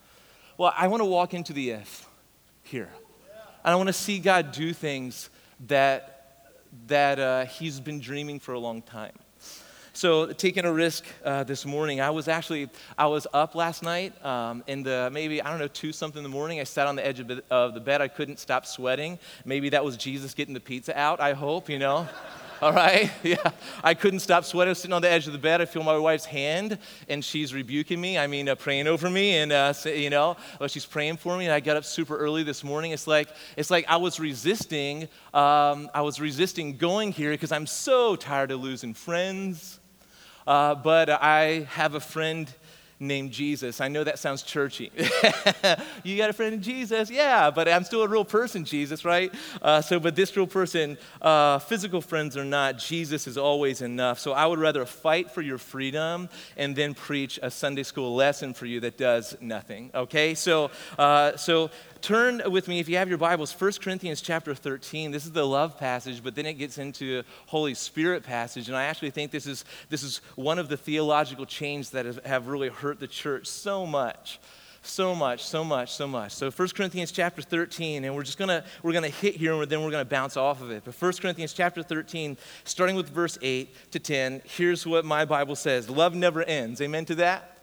Well, 0.57 0.75
I 0.77 0.89
want 0.89 1.01
to 1.01 1.07
walk 1.07 1.35
into 1.35 1.53
the 1.53 1.71
if 1.71 2.07
here. 2.63 2.91
And 3.65 3.73
I 3.73 3.77
want 3.77 3.89
to 3.89 3.95
see 3.95 4.19
God 4.19 4.53
do 4.53 4.73
things 4.73 5.31
that, 5.67 6.47
that 6.87 7.19
uh, 7.19 7.45
He's 7.47 7.81
been 7.81 8.01
dreaming 8.01 8.41
for 8.41 8.55
a 8.55 8.59
long 8.59 8.83
time. 8.83 9.13
So 9.93 10.33
taking 10.33 10.65
a 10.65 10.73
risk 10.73 11.05
uh, 11.25 11.45
this 11.45 11.67
morning, 11.67 12.01
I 12.01 12.11
was 12.11 12.29
actually 12.29 12.69
I 12.97 13.07
was 13.07 13.27
up 13.33 13.55
last 13.55 13.83
night 13.83 14.25
um, 14.25 14.63
in 14.67 14.83
the 14.83 15.11
maybe 15.13 15.43
I 15.43 15.51
don't 15.51 15.59
know 15.59 15.69
two 15.69 15.93
something 15.93 16.19
in 16.19 16.23
the 16.23 16.29
morning. 16.29 16.61
I 16.61 16.65
sat 16.65 16.87
on 16.87 16.97
the 16.97 17.07
edge 17.07 17.21
of, 17.21 17.29
the, 17.29 17.43
of 17.51 17.75
the 17.75 17.81
bed. 17.81 18.01
I 18.01 18.09
couldn't 18.09 18.39
stop 18.39 18.67
sweating. 18.67 19.19
Maybe 19.45 19.69
that 19.71 19.85
was 19.85 19.97
Jesus 19.97 20.35
getting 20.35 20.55
the 20.55 20.61
pizza 20.61 20.99
out. 20.99 21.21
I 21.21 21.33
hope 21.33 21.69
you 21.69 21.79
know. 21.79 22.09
All 22.63 22.73
right? 22.73 23.11
Yeah. 23.23 23.51
I 23.85 23.95
couldn't 23.95 24.21
stop 24.21 24.45
sweating. 24.45 24.71
I 24.71 24.73
was 24.73 24.79
sitting 24.79 24.93
on 24.93 25.03
the 25.03 25.11
edge 25.11 25.27
of 25.27 25.33
the 25.33 25.39
bed. 25.39 25.61
I 25.61 25.65
feel 25.67 25.83
my 25.83 25.97
wife's 25.97 26.25
hand, 26.25 26.79
and 27.09 27.25
she's 27.25 27.55
rebuking 27.55 28.01
me. 28.01 28.19
I 28.19 28.27
mean, 28.27 28.49
uh, 28.49 28.55
praying 28.55 28.87
over 28.87 29.09
me, 29.09 29.37
and, 29.37 29.53
uh, 29.53 29.73
you 29.85 30.11
know, 30.11 30.37
well, 30.59 30.69
she's 30.69 30.87
praying 30.87 31.19
for 31.19 31.37
me. 31.37 31.45
And 31.45 31.55
I 31.55 31.61
got 31.61 31.77
up 31.77 31.85
super 31.85 32.17
early 32.17 32.43
this 32.43 32.65
morning. 32.65 32.93
It's 32.93 33.07
like, 33.07 33.29
it's 33.57 33.71
like 33.71 33.85
I 33.89 33.97
was 33.97 34.19
resisting. 34.19 35.05
Um, 35.33 35.91
I 35.95 36.03
was 36.03 36.21
resisting 36.21 36.77
going 36.77 37.13
here 37.13 37.31
because 37.31 37.53
I'm 37.53 37.67
so 37.67 38.17
tired 38.17 38.51
of 38.51 38.61
losing 38.61 38.95
friends. 38.95 39.80
Uh, 40.51 40.75
but 40.75 41.09
I 41.09 41.69
have 41.75 41.95
a 41.95 42.01
friend 42.01 42.53
named 43.01 43.33
Jesus. 43.33 43.81
I 43.81 43.89
know 43.89 44.05
that 44.05 44.19
sounds 44.19 44.43
churchy. 44.43 44.93
you 46.05 46.19
got 46.19 46.29
a 46.29 46.35
friend 46.35 46.55
in 46.55 46.63
Jesus? 46.63 47.11
Yeah, 47.11 47.51
but 47.51 47.67
I'm 47.67 47.83
still 47.85 48.03
a 48.03 48.09
real 48.09 48.27
person, 48.27 48.65
Jesus, 48.67 49.05
right? 49.05 49.35
Uh, 49.63 49.81
so, 49.81 49.99
but 49.99 50.15
this 50.15 50.37
real 50.37 50.47
person, 50.47 50.99
uh, 51.23 51.59
physical 51.61 52.03
friends 52.03 52.37
or 52.37 52.45
not, 52.45 52.79
Jesus 52.79 53.27
is 53.27 53.39
always 53.39 53.81
enough. 53.81 54.19
So 54.21 54.33
I 54.33 54.45
would 54.45 54.59
rather 54.59 54.85
fight 54.85 55.31
for 55.31 55.41
your 55.41 55.57
freedom 55.59 56.29
and 56.59 56.77
then 56.77 56.93
preach 56.93 57.39
a 57.43 57.51
Sunday 57.51 57.85
school 57.85 58.15
lesson 58.15 58.53
for 58.53 58.67
you 58.67 58.81
that 58.81 58.99
does 58.99 59.35
nothing, 59.41 59.91
okay? 59.95 60.35
So, 60.35 60.71
uh, 60.99 61.37
so 61.37 61.71
turn 62.03 62.43
with 62.51 62.69
me, 62.69 62.81
if 62.81 62.89
you 62.89 62.97
have 62.97 63.09
your 63.09 63.19
Bibles, 63.19 63.53
1 63.59 63.73
Corinthians 63.81 64.21
chapter 64.21 64.55
13. 64.55 65.11
This 65.11 65.25
is 65.25 65.33
the 65.33 65.47
love 65.47 65.79
passage, 65.79 66.23
but 66.23 66.35
then 66.35 66.47
it 66.47 66.55
gets 66.55 66.79
into 66.79 67.23
Holy 67.47 67.75
Spirit 67.75 68.25
passage. 68.25 68.69
And 68.69 68.77
I 68.77 68.85
actually 68.85 69.11
think 69.11 69.31
this 69.31 69.47
is, 69.47 69.65
this 69.89 70.03
is 70.03 70.21
one 70.35 70.59
of 70.59 70.69
the 70.69 70.77
theological 70.77 71.47
chains 71.47 71.91
that 71.91 72.07
have 72.27 72.49
really 72.49 72.69
hurt 72.69 72.90
the 72.99 73.07
church 73.07 73.47
so 73.47 73.87
much 73.87 74.41
so 74.83 75.15
much 75.15 75.45
so 75.45 75.63
much 75.63 75.93
so 75.93 76.07
much. 76.07 76.33
So 76.33 76.51
1 76.51 76.69
corinthians 76.71 77.13
chapter 77.13 77.43
13 77.43 78.05
and 78.05 78.15
we're 78.15 78.23
just 78.23 78.39
gonna 78.39 78.65
we're 78.83 78.93
gonna 78.93 79.09
hit 79.09 79.37
here 79.37 79.53
and 79.53 79.71
then 79.71 79.83
we're 79.83 79.91
gonna 79.91 80.05
bounce 80.05 80.37
off 80.37 80.63
of 80.63 80.71
it. 80.71 80.83
But 80.85 80.95
1 80.95 81.13
corinthians 81.21 81.53
chapter 81.53 81.83
13 81.83 82.37
starting 82.65 82.97
with 82.97 83.09
verse 83.09 83.39
8 83.43 83.93
to 83.93 83.99
10 83.99 84.43
here's 84.57 84.87
what 84.87 85.05
my 85.05 85.25
bible 85.25 85.57
says. 85.57 85.91
Love 85.91 86.15
never 86.15 86.43
ends. 86.43 86.81
Amen 86.81 87.05
to 87.07 87.15
that? 87.17 87.59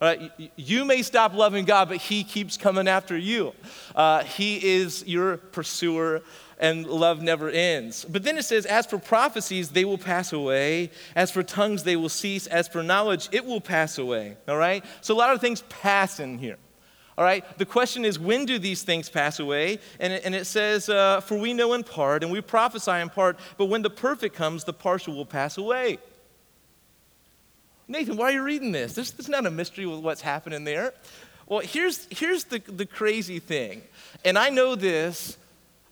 Right, 0.00 0.30
you 0.56 0.84
may 0.84 1.00
stop 1.00 1.32
loving 1.32 1.64
God, 1.64 1.88
but 1.88 1.96
He 1.96 2.22
keeps 2.22 2.58
coming 2.58 2.86
after 2.86 3.16
you. 3.16 3.54
Uh, 3.94 4.24
he 4.24 4.62
is 4.62 5.06
your 5.06 5.38
pursuer, 5.38 6.20
and 6.58 6.86
love 6.86 7.22
never 7.22 7.50
ends. 7.50 8.06
But 8.08 8.22
then 8.22 8.38
it 8.38 8.44
says, 8.44 8.66
As 8.66 8.86
for 8.86 8.98
prophecies, 8.98 9.70
they 9.70 9.84
will 9.84 9.98
pass 9.98 10.32
away. 10.32 10.90
As 11.14 11.30
for 11.30 11.42
tongues, 11.42 11.84
they 11.84 11.96
will 11.96 12.08
cease. 12.08 12.46
As 12.46 12.68
for 12.68 12.82
knowledge, 12.82 13.28
it 13.32 13.44
will 13.44 13.60
pass 13.60 13.98
away. 13.98 14.36
All 14.48 14.56
right? 14.56 14.84
So 15.00 15.14
a 15.14 15.18
lot 15.18 15.32
of 15.34 15.40
things 15.40 15.62
pass 15.68 16.20
in 16.20 16.38
here. 16.38 16.56
All 17.18 17.24
right? 17.24 17.44
The 17.58 17.66
question 17.66 18.04
is, 18.04 18.18
when 18.18 18.44
do 18.44 18.58
these 18.58 18.82
things 18.82 19.08
pass 19.08 19.38
away? 19.38 19.78
And 20.00 20.12
it, 20.12 20.22
and 20.24 20.34
it 20.34 20.46
says, 20.46 20.88
uh, 20.88 21.20
For 21.20 21.38
we 21.38 21.54
know 21.54 21.72
in 21.74 21.82
part, 21.82 22.22
and 22.22 22.32
we 22.32 22.40
prophesy 22.40 22.92
in 22.92 23.10
part, 23.10 23.38
but 23.56 23.66
when 23.66 23.82
the 23.82 23.90
perfect 23.90 24.34
comes, 24.34 24.64
the 24.64 24.72
partial 24.72 25.14
will 25.14 25.26
pass 25.26 25.58
away. 25.58 25.98
Nathan, 27.88 28.16
why 28.16 28.26
are 28.26 28.32
you 28.32 28.42
reading 28.42 28.72
this? 28.72 28.94
This, 28.94 29.12
this 29.12 29.26
is 29.26 29.30
not 29.30 29.46
a 29.46 29.50
mystery 29.50 29.86
with 29.86 30.00
what's 30.00 30.20
happening 30.20 30.64
there. 30.64 30.92
Well, 31.46 31.60
here's, 31.60 32.06
here's 32.10 32.44
the, 32.44 32.58
the 32.58 32.86
crazy 32.86 33.38
thing. 33.38 33.82
And 34.24 34.36
I 34.36 34.50
know 34.50 34.74
this, 34.74 35.38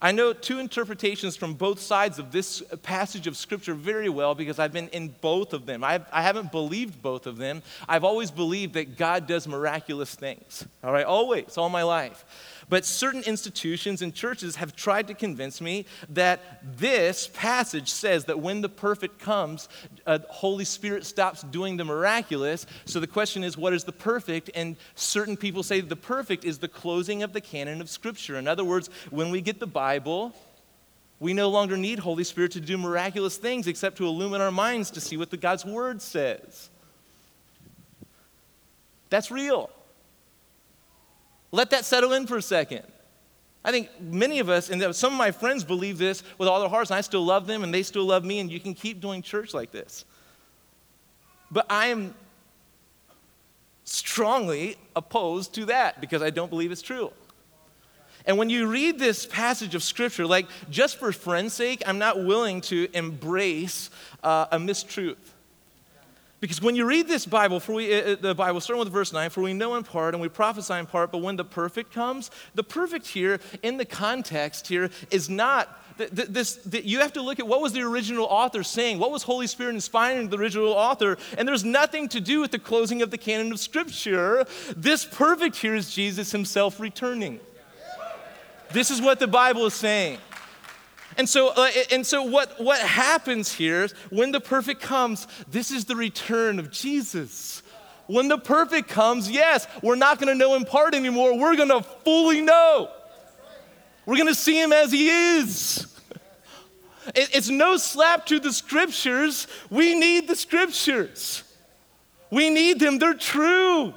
I 0.04 0.12
know 0.12 0.34
two 0.34 0.58
interpretations 0.58 1.34
from 1.34 1.54
both 1.54 1.80
sides 1.80 2.18
of 2.18 2.30
this 2.30 2.62
passage 2.82 3.26
of 3.26 3.38
Scripture 3.38 3.72
very 3.72 4.10
well 4.10 4.34
because 4.34 4.58
I've 4.58 4.70
been 4.70 4.88
in 4.88 5.14
both 5.22 5.54
of 5.54 5.64
them. 5.64 5.82
I've, 5.82 6.04
I 6.12 6.20
haven't 6.20 6.52
believed 6.52 7.00
both 7.00 7.26
of 7.26 7.38
them. 7.38 7.62
I've 7.88 8.04
always 8.04 8.30
believed 8.30 8.74
that 8.74 8.98
God 8.98 9.26
does 9.26 9.48
miraculous 9.48 10.14
things, 10.14 10.66
all 10.82 10.92
right? 10.92 11.06
Always, 11.06 11.56
all 11.56 11.70
my 11.70 11.84
life. 11.84 12.26
But 12.68 12.84
certain 12.84 13.22
institutions 13.22 14.02
and 14.02 14.14
churches 14.14 14.56
have 14.56 14.76
tried 14.76 15.06
to 15.08 15.14
convince 15.14 15.60
me 15.62 15.86
that 16.10 16.60
this 16.76 17.28
passage 17.32 17.90
says 17.90 18.26
that 18.26 18.40
when 18.40 18.60
the 18.60 18.68
perfect 18.68 19.18
comes, 19.18 19.70
uh, 20.06 20.18
Holy 20.28 20.64
Spirit 20.64 21.06
stops 21.06 21.42
doing 21.42 21.78
the 21.78 21.84
miraculous. 21.84 22.66
So 22.84 23.00
the 23.00 23.06
question 23.06 23.42
is, 23.42 23.56
what 23.56 23.72
is 23.72 23.84
the 23.84 23.92
perfect? 23.92 24.50
And 24.54 24.76
certain 24.94 25.36
people 25.36 25.62
say 25.62 25.80
the 25.80 25.96
perfect 25.96 26.44
is 26.44 26.58
the 26.58 26.68
closing 26.68 27.22
of 27.22 27.32
the 27.32 27.40
canon 27.40 27.80
of 27.80 27.88
Scripture. 27.88 28.36
In 28.36 28.46
other 28.46 28.64
words, 28.64 28.90
when 29.10 29.30
we 29.30 29.40
get 29.40 29.60
the 29.60 29.66
Bible, 29.66 29.93
we 31.20 31.32
no 31.32 31.48
longer 31.48 31.76
need 31.76 31.98
Holy 31.98 32.24
Spirit 32.24 32.52
to 32.52 32.60
do 32.60 32.76
miraculous 32.76 33.36
things 33.36 33.66
except 33.66 33.96
to 33.98 34.06
illumine 34.06 34.40
our 34.40 34.50
minds 34.50 34.90
to 34.92 35.00
see 35.00 35.16
what 35.16 35.30
the 35.30 35.36
God's 35.36 35.64
Word 35.64 36.02
says. 36.02 36.70
That's 39.10 39.30
real. 39.30 39.70
Let 41.52 41.70
that 41.70 41.84
settle 41.84 42.12
in 42.12 42.26
for 42.26 42.36
a 42.36 42.42
second. 42.42 42.82
I 43.64 43.70
think 43.70 43.88
many 44.00 44.40
of 44.40 44.48
us, 44.48 44.68
and 44.68 44.94
some 44.94 45.12
of 45.12 45.18
my 45.18 45.30
friends 45.30 45.64
believe 45.64 45.96
this 45.96 46.22
with 46.36 46.48
all 46.48 46.60
their 46.60 46.68
hearts, 46.68 46.90
and 46.90 46.98
I 46.98 47.00
still 47.00 47.24
love 47.24 47.46
them, 47.46 47.62
and 47.62 47.72
they 47.72 47.82
still 47.82 48.04
love 48.04 48.24
me, 48.24 48.40
and 48.40 48.50
you 48.50 48.60
can 48.60 48.74
keep 48.74 49.00
doing 49.00 49.22
church 49.22 49.54
like 49.54 49.70
this. 49.70 50.04
But 51.50 51.64
I 51.70 51.86
am 51.86 52.14
strongly 53.84 54.76
opposed 54.96 55.54
to 55.54 55.66
that 55.66 56.00
because 56.00 56.22
I 56.22 56.30
don't 56.30 56.50
believe 56.50 56.72
it's 56.72 56.82
true. 56.82 57.12
And 58.26 58.38
when 58.38 58.48
you 58.48 58.66
read 58.66 58.98
this 58.98 59.26
passage 59.26 59.74
of 59.74 59.82
scripture, 59.82 60.26
like 60.26 60.46
just 60.70 60.96
for 60.96 61.12
friend's 61.12 61.52
sake, 61.52 61.82
I'm 61.86 61.98
not 61.98 62.24
willing 62.24 62.62
to 62.62 62.88
embrace 62.94 63.90
uh, 64.22 64.46
a 64.50 64.58
mistruth. 64.58 65.16
Because 66.40 66.60
when 66.60 66.76
you 66.76 66.84
read 66.84 67.08
this 67.08 67.24
Bible, 67.26 67.60
for 67.60 67.72
we, 67.72 67.94
uh, 67.94 68.12
uh 68.12 68.16
the 68.16 68.34
Bible, 68.34 68.60
starting 68.60 68.80
with 68.80 68.92
verse 68.92 69.12
9, 69.12 69.30
for 69.30 69.42
we 69.42 69.54
know 69.54 69.76
in 69.76 69.82
part 69.82 70.14
and 70.14 70.20
we 70.20 70.28
prophesy 70.28 70.74
in 70.74 70.86
part, 70.86 71.10
but 71.10 71.18
when 71.18 71.36
the 71.36 71.44
perfect 71.44 71.92
comes, 71.92 72.30
the 72.54 72.64
perfect 72.64 73.06
here 73.06 73.40
in 73.62 73.76
the 73.76 73.84
context 73.84 74.68
here 74.68 74.90
is 75.10 75.28
not 75.30 75.80
this, 75.96 76.58
you 76.72 76.98
have 77.00 77.12
to 77.12 77.22
look 77.22 77.38
at 77.38 77.46
what 77.46 77.60
was 77.60 77.72
the 77.72 77.80
original 77.80 78.24
author 78.24 78.64
saying 78.64 78.98
what 78.98 79.12
was 79.12 79.22
holy 79.22 79.46
spirit 79.46 79.76
inspiring 79.76 80.28
the 80.28 80.36
original 80.36 80.72
author 80.72 81.16
and 81.38 81.46
there's 81.46 81.62
nothing 81.64 82.08
to 82.08 82.20
do 82.20 82.40
with 82.40 82.50
the 82.50 82.58
closing 82.58 83.00
of 83.00 83.12
the 83.12 83.18
canon 83.18 83.52
of 83.52 83.60
scripture 83.60 84.44
this 84.76 85.04
perfect 85.04 85.54
here 85.54 85.76
is 85.76 85.94
jesus 85.94 86.32
himself 86.32 86.80
returning 86.80 87.38
this 88.74 88.90
is 88.90 89.00
what 89.00 89.18
the 89.18 89.26
Bible 89.26 89.64
is 89.66 89.74
saying. 89.74 90.18
And 91.16 91.28
so, 91.28 91.50
uh, 91.50 91.70
and 91.92 92.04
so 92.04 92.24
what, 92.24 92.60
what 92.60 92.80
happens 92.80 93.52
here 93.52 93.84
is 93.84 93.92
when 94.10 94.32
the 94.32 94.40
perfect 94.40 94.80
comes, 94.80 95.28
this 95.48 95.70
is 95.70 95.84
the 95.84 95.94
return 95.94 96.58
of 96.58 96.70
Jesus. 96.70 97.62
When 98.06 98.28
the 98.28 98.36
perfect 98.36 98.88
comes, 98.88 99.30
yes, 99.30 99.66
we're 99.80 99.94
not 99.94 100.18
going 100.18 100.28
to 100.28 100.34
know 100.34 100.56
in 100.56 100.64
part 100.64 100.94
anymore. 100.94 101.38
We're 101.38 101.56
going 101.56 101.68
to 101.68 101.82
fully 101.82 102.40
know. 102.40 102.90
We're 104.06 104.16
going 104.16 104.28
to 104.28 104.34
see 104.34 104.60
him 104.60 104.72
as 104.72 104.92
he 104.92 105.08
is. 105.08 105.86
It's 107.14 107.50
no 107.50 107.76
slap 107.76 108.24
to 108.26 108.40
the 108.40 108.50
scriptures. 108.50 109.46
We 109.68 109.94
need 109.94 110.26
the 110.26 110.34
scriptures. 110.34 111.42
We 112.30 112.48
need 112.48 112.80
them. 112.80 112.98
They're 112.98 113.12
true. 113.12 113.92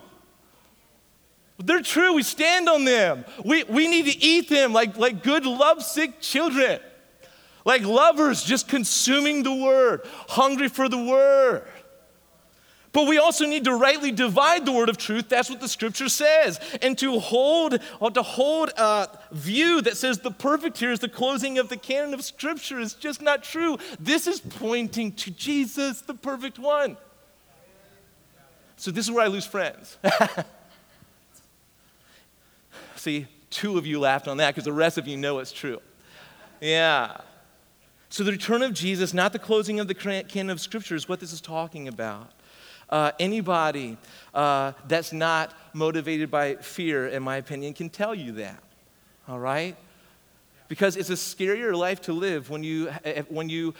They're 1.59 1.81
true. 1.81 2.13
We 2.13 2.23
stand 2.23 2.69
on 2.69 2.85
them. 2.85 3.25
We, 3.43 3.63
we 3.63 3.87
need 3.87 4.05
to 4.05 4.23
eat 4.23 4.49
them 4.49 4.73
like, 4.73 4.97
like 4.97 5.23
good, 5.23 5.45
lovesick 5.45 6.21
children, 6.21 6.79
like 7.65 7.83
lovers 7.83 8.43
just 8.43 8.67
consuming 8.67 9.43
the 9.43 9.53
word, 9.53 10.01
hungry 10.27 10.69
for 10.69 10.87
the 10.87 11.03
word. 11.03 11.67
But 12.93 13.07
we 13.07 13.17
also 13.17 13.45
need 13.45 13.65
to 13.65 13.75
rightly 13.75 14.11
divide 14.11 14.65
the 14.65 14.71
word 14.71 14.89
of 14.89 14.97
truth. 14.97 15.29
That's 15.29 15.49
what 15.49 15.59
the 15.59 15.67
scripture 15.67 16.09
says. 16.09 16.59
And 16.81 16.97
to 16.99 17.19
hold, 17.19 17.79
or 17.99 18.09
to 18.11 18.23
hold 18.23 18.71
a 18.77 19.09
view 19.31 19.81
that 19.81 19.97
says 19.97 20.19
the 20.19 20.31
perfect 20.31 20.77
here 20.77 20.91
is 20.91 20.99
the 20.99 21.09
closing 21.09 21.59
of 21.59 21.69
the 21.69 21.77
canon 21.77 22.13
of 22.13 22.23
scripture 22.23 22.79
is 22.79 22.93
just 22.93 23.21
not 23.21 23.43
true. 23.43 23.77
This 23.99 24.25
is 24.25 24.39
pointing 24.39 25.11
to 25.13 25.31
Jesus, 25.31 26.01
the 26.01 26.15
perfect 26.15 26.57
one. 26.57 26.97
So 28.77 28.89
this 28.89 29.05
is 29.05 29.11
where 29.11 29.25
I 29.25 29.27
lose 29.27 29.45
friends. 29.45 29.97
See, 33.07 33.25
two 33.49 33.77
of 33.77 33.87
you 33.87 34.01
laughed 34.01 34.27
on 34.27 34.35
that 34.35 34.53
because 34.53 34.65
the 34.65 34.73
rest 34.73 34.97
of 34.97 35.07
you 35.07 35.15
know 35.15 35.39
it's 35.39 35.53
true. 35.53 35.79
Yeah. 36.59 37.15
So 38.09 38.25
the 38.25 38.33
return 38.33 38.61
of 38.61 38.73
Jesus, 38.73 39.13
not 39.13 39.31
the 39.31 39.39
closing 39.39 39.79
of 39.79 39.87
the 39.87 39.93
canon 39.93 40.49
of 40.49 40.59
Scripture, 40.59 40.93
is 40.93 41.07
what 41.07 41.21
this 41.21 41.31
is 41.31 41.39
talking 41.39 41.87
about. 41.87 42.33
Uh, 42.89 43.13
anybody 43.17 43.97
uh, 44.33 44.73
that's 44.89 45.13
not 45.13 45.53
motivated 45.71 46.29
by 46.29 46.55
fear, 46.55 47.07
in 47.07 47.23
my 47.23 47.37
opinion, 47.37 47.73
can 47.73 47.89
tell 47.89 48.13
you 48.13 48.33
that. 48.33 48.61
All 49.29 49.39
right? 49.39 49.77
Because 50.67 50.97
it's 50.97 51.09
a 51.09 51.13
scarier 51.13 51.73
life 51.73 52.01
to 52.01 52.11
live 52.11 52.49
when 52.49 52.61
you, 52.61 52.87
when 53.29 53.47
you, 53.47 53.73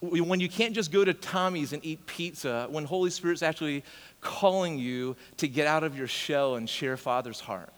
when 0.00 0.40
you 0.40 0.48
can't 0.48 0.74
just 0.74 0.90
go 0.90 1.04
to 1.04 1.14
Tommy's 1.14 1.72
and 1.72 1.84
eat 1.84 2.04
pizza, 2.06 2.66
when 2.68 2.84
Holy 2.86 3.10
Spirit's 3.10 3.44
actually 3.44 3.84
calling 4.20 4.80
you 4.80 5.14
to 5.36 5.46
get 5.46 5.68
out 5.68 5.84
of 5.84 5.96
your 5.96 6.08
shell 6.08 6.56
and 6.56 6.68
share 6.68 6.96
Father's 6.96 7.38
heart. 7.38 7.72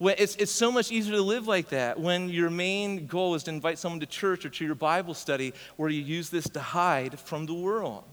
It's, 0.00 0.36
it's 0.36 0.52
so 0.52 0.70
much 0.70 0.92
easier 0.92 1.16
to 1.16 1.22
live 1.22 1.48
like 1.48 1.70
that 1.70 1.98
when 1.98 2.28
your 2.28 2.50
main 2.50 3.06
goal 3.06 3.34
is 3.34 3.42
to 3.44 3.50
invite 3.50 3.78
someone 3.78 4.00
to 4.00 4.06
church 4.06 4.44
or 4.44 4.48
to 4.48 4.64
your 4.64 4.76
Bible 4.76 5.14
study 5.14 5.52
where 5.76 5.90
you 5.90 6.00
use 6.00 6.30
this 6.30 6.48
to 6.50 6.60
hide 6.60 7.18
from 7.18 7.46
the 7.46 7.54
world. 7.54 8.04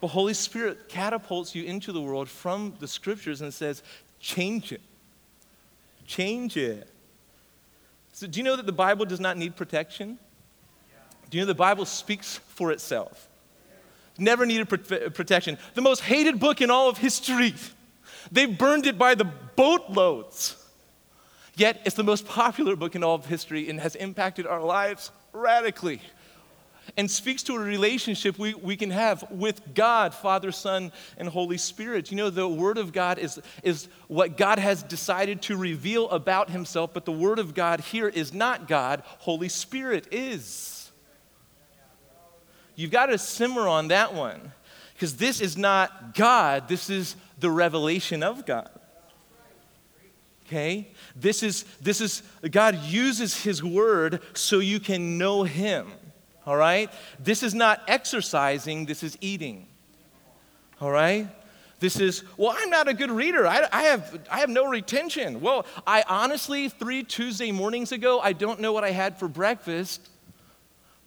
But 0.00 0.08
Holy 0.08 0.34
Spirit 0.34 0.88
catapults 0.88 1.54
you 1.54 1.64
into 1.64 1.90
the 1.90 2.02
world 2.02 2.28
from 2.28 2.74
the 2.80 2.88
scriptures 2.88 3.40
and 3.40 3.52
says, 3.52 3.82
change 4.20 4.72
it. 4.72 4.82
Change 6.06 6.58
it. 6.58 6.88
So, 8.12 8.26
do 8.26 8.38
you 8.38 8.44
know 8.44 8.56
that 8.56 8.66
the 8.66 8.72
Bible 8.72 9.04
does 9.04 9.20
not 9.20 9.36
need 9.36 9.56
protection? 9.56 10.18
Do 11.28 11.38
you 11.38 11.42
know 11.42 11.46
the 11.46 11.54
Bible 11.54 11.84
speaks 11.84 12.38
for 12.48 12.72
itself? 12.72 13.28
Never 14.18 14.46
needed 14.46 14.68
protection. 14.68 15.58
The 15.74 15.82
most 15.82 16.00
hated 16.00 16.40
book 16.40 16.60
in 16.60 16.70
all 16.70 16.88
of 16.88 16.98
history. 16.98 17.54
They 18.32 18.46
burned 18.46 18.86
it 18.86 18.96
by 18.96 19.14
the 19.14 19.24
boatloads. 19.24 20.56
Yet 21.56 21.80
it's 21.86 21.96
the 21.96 22.04
most 22.04 22.26
popular 22.26 22.76
book 22.76 22.94
in 22.94 23.02
all 23.02 23.14
of 23.14 23.26
history 23.26 23.68
and 23.70 23.80
has 23.80 23.96
impacted 23.96 24.46
our 24.46 24.62
lives 24.62 25.10
radically 25.32 26.02
and 26.96 27.10
speaks 27.10 27.42
to 27.44 27.56
a 27.56 27.58
relationship 27.58 28.38
we, 28.38 28.54
we 28.54 28.76
can 28.76 28.90
have 28.90 29.28
with 29.30 29.74
God, 29.74 30.14
Father, 30.14 30.52
Son, 30.52 30.92
and 31.16 31.28
Holy 31.28 31.56
Spirit. 31.56 32.10
You 32.10 32.18
know, 32.18 32.30
the 32.30 32.46
Word 32.46 32.78
of 32.78 32.92
God 32.92 33.18
is, 33.18 33.40
is 33.62 33.88
what 34.06 34.36
God 34.36 34.58
has 34.58 34.82
decided 34.82 35.42
to 35.42 35.56
reveal 35.56 36.08
about 36.10 36.50
Himself, 36.50 36.92
but 36.92 37.06
the 37.06 37.12
Word 37.12 37.38
of 37.38 37.54
God 37.54 37.80
here 37.80 38.08
is 38.08 38.32
not 38.32 38.68
God, 38.68 39.02
Holy 39.04 39.48
Spirit 39.48 40.08
is. 40.12 40.90
You've 42.76 42.90
got 42.90 43.06
to 43.06 43.18
simmer 43.18 43.66
on 43.66 43.88
that 43.88 44.14
one 44.14 44.52
because 44.92 45.16
this 45.16 45.40
is 45.40 45.56
not 45.56 46.14
God, 46.14 46.68
this 46.68 46.90
is 46.90 47.16
the 47.40 47.50
revelation 47.50 48.22
of 48.22 48.46
God. 48.46 48.70
Okay? 50.46 50.88
This 51.14 51.42
is, 51.42 51.64
this 51.80 52.00
is, 52.00 52.22
God 52.50 52.76
uses 52.84 53.42
His 53.42 53.62
word 53.62 54.20
so 54.34 54.60
you 54.60 54.78
can 54.78 55.18
know 55.18 55.42
Him. 55.42 55.90
All 56.46 56.56
right? 56.56 56.90
This 57.18 57.42
is 57.42 57.54
not 57.54 57.82
exercising, 57.88 58.86
this 58.86 59.02
is 59.02 59.18
eating. 59.20 59.66
All 60.80 60.90
right? 60.90 61.28
This 61.78 62.00
is, 62.00 62.22
well, 62.36 62.54
I'm 62.56 62.70
not 62.70 62.88
a 62.88 62.94
good 62.94 63.10
reader. 63.10 63.46
I, 63.46 63.66
I, 63.70 63.82
have, 63.82 64.20
I 64.30 64.38
have 64.38 64.48
no 64.48 64.66
retention. 64.68 65.40
Well, 65.40 65.66
I 65.86 66.04
honestly, 66.08 66.68
three 66.68 67.02
Tuesday 67.02 67.52
mornings 67.52 67.92
ago, 67.92 68.20
I 68.20 68.32
don't 68.32 68.60
know 68.60 68.72
what 68.72 68.84
I 68.84 68.92
had 68.92 69.18
for 69.18 69.28
breakfast, 69.28 70.08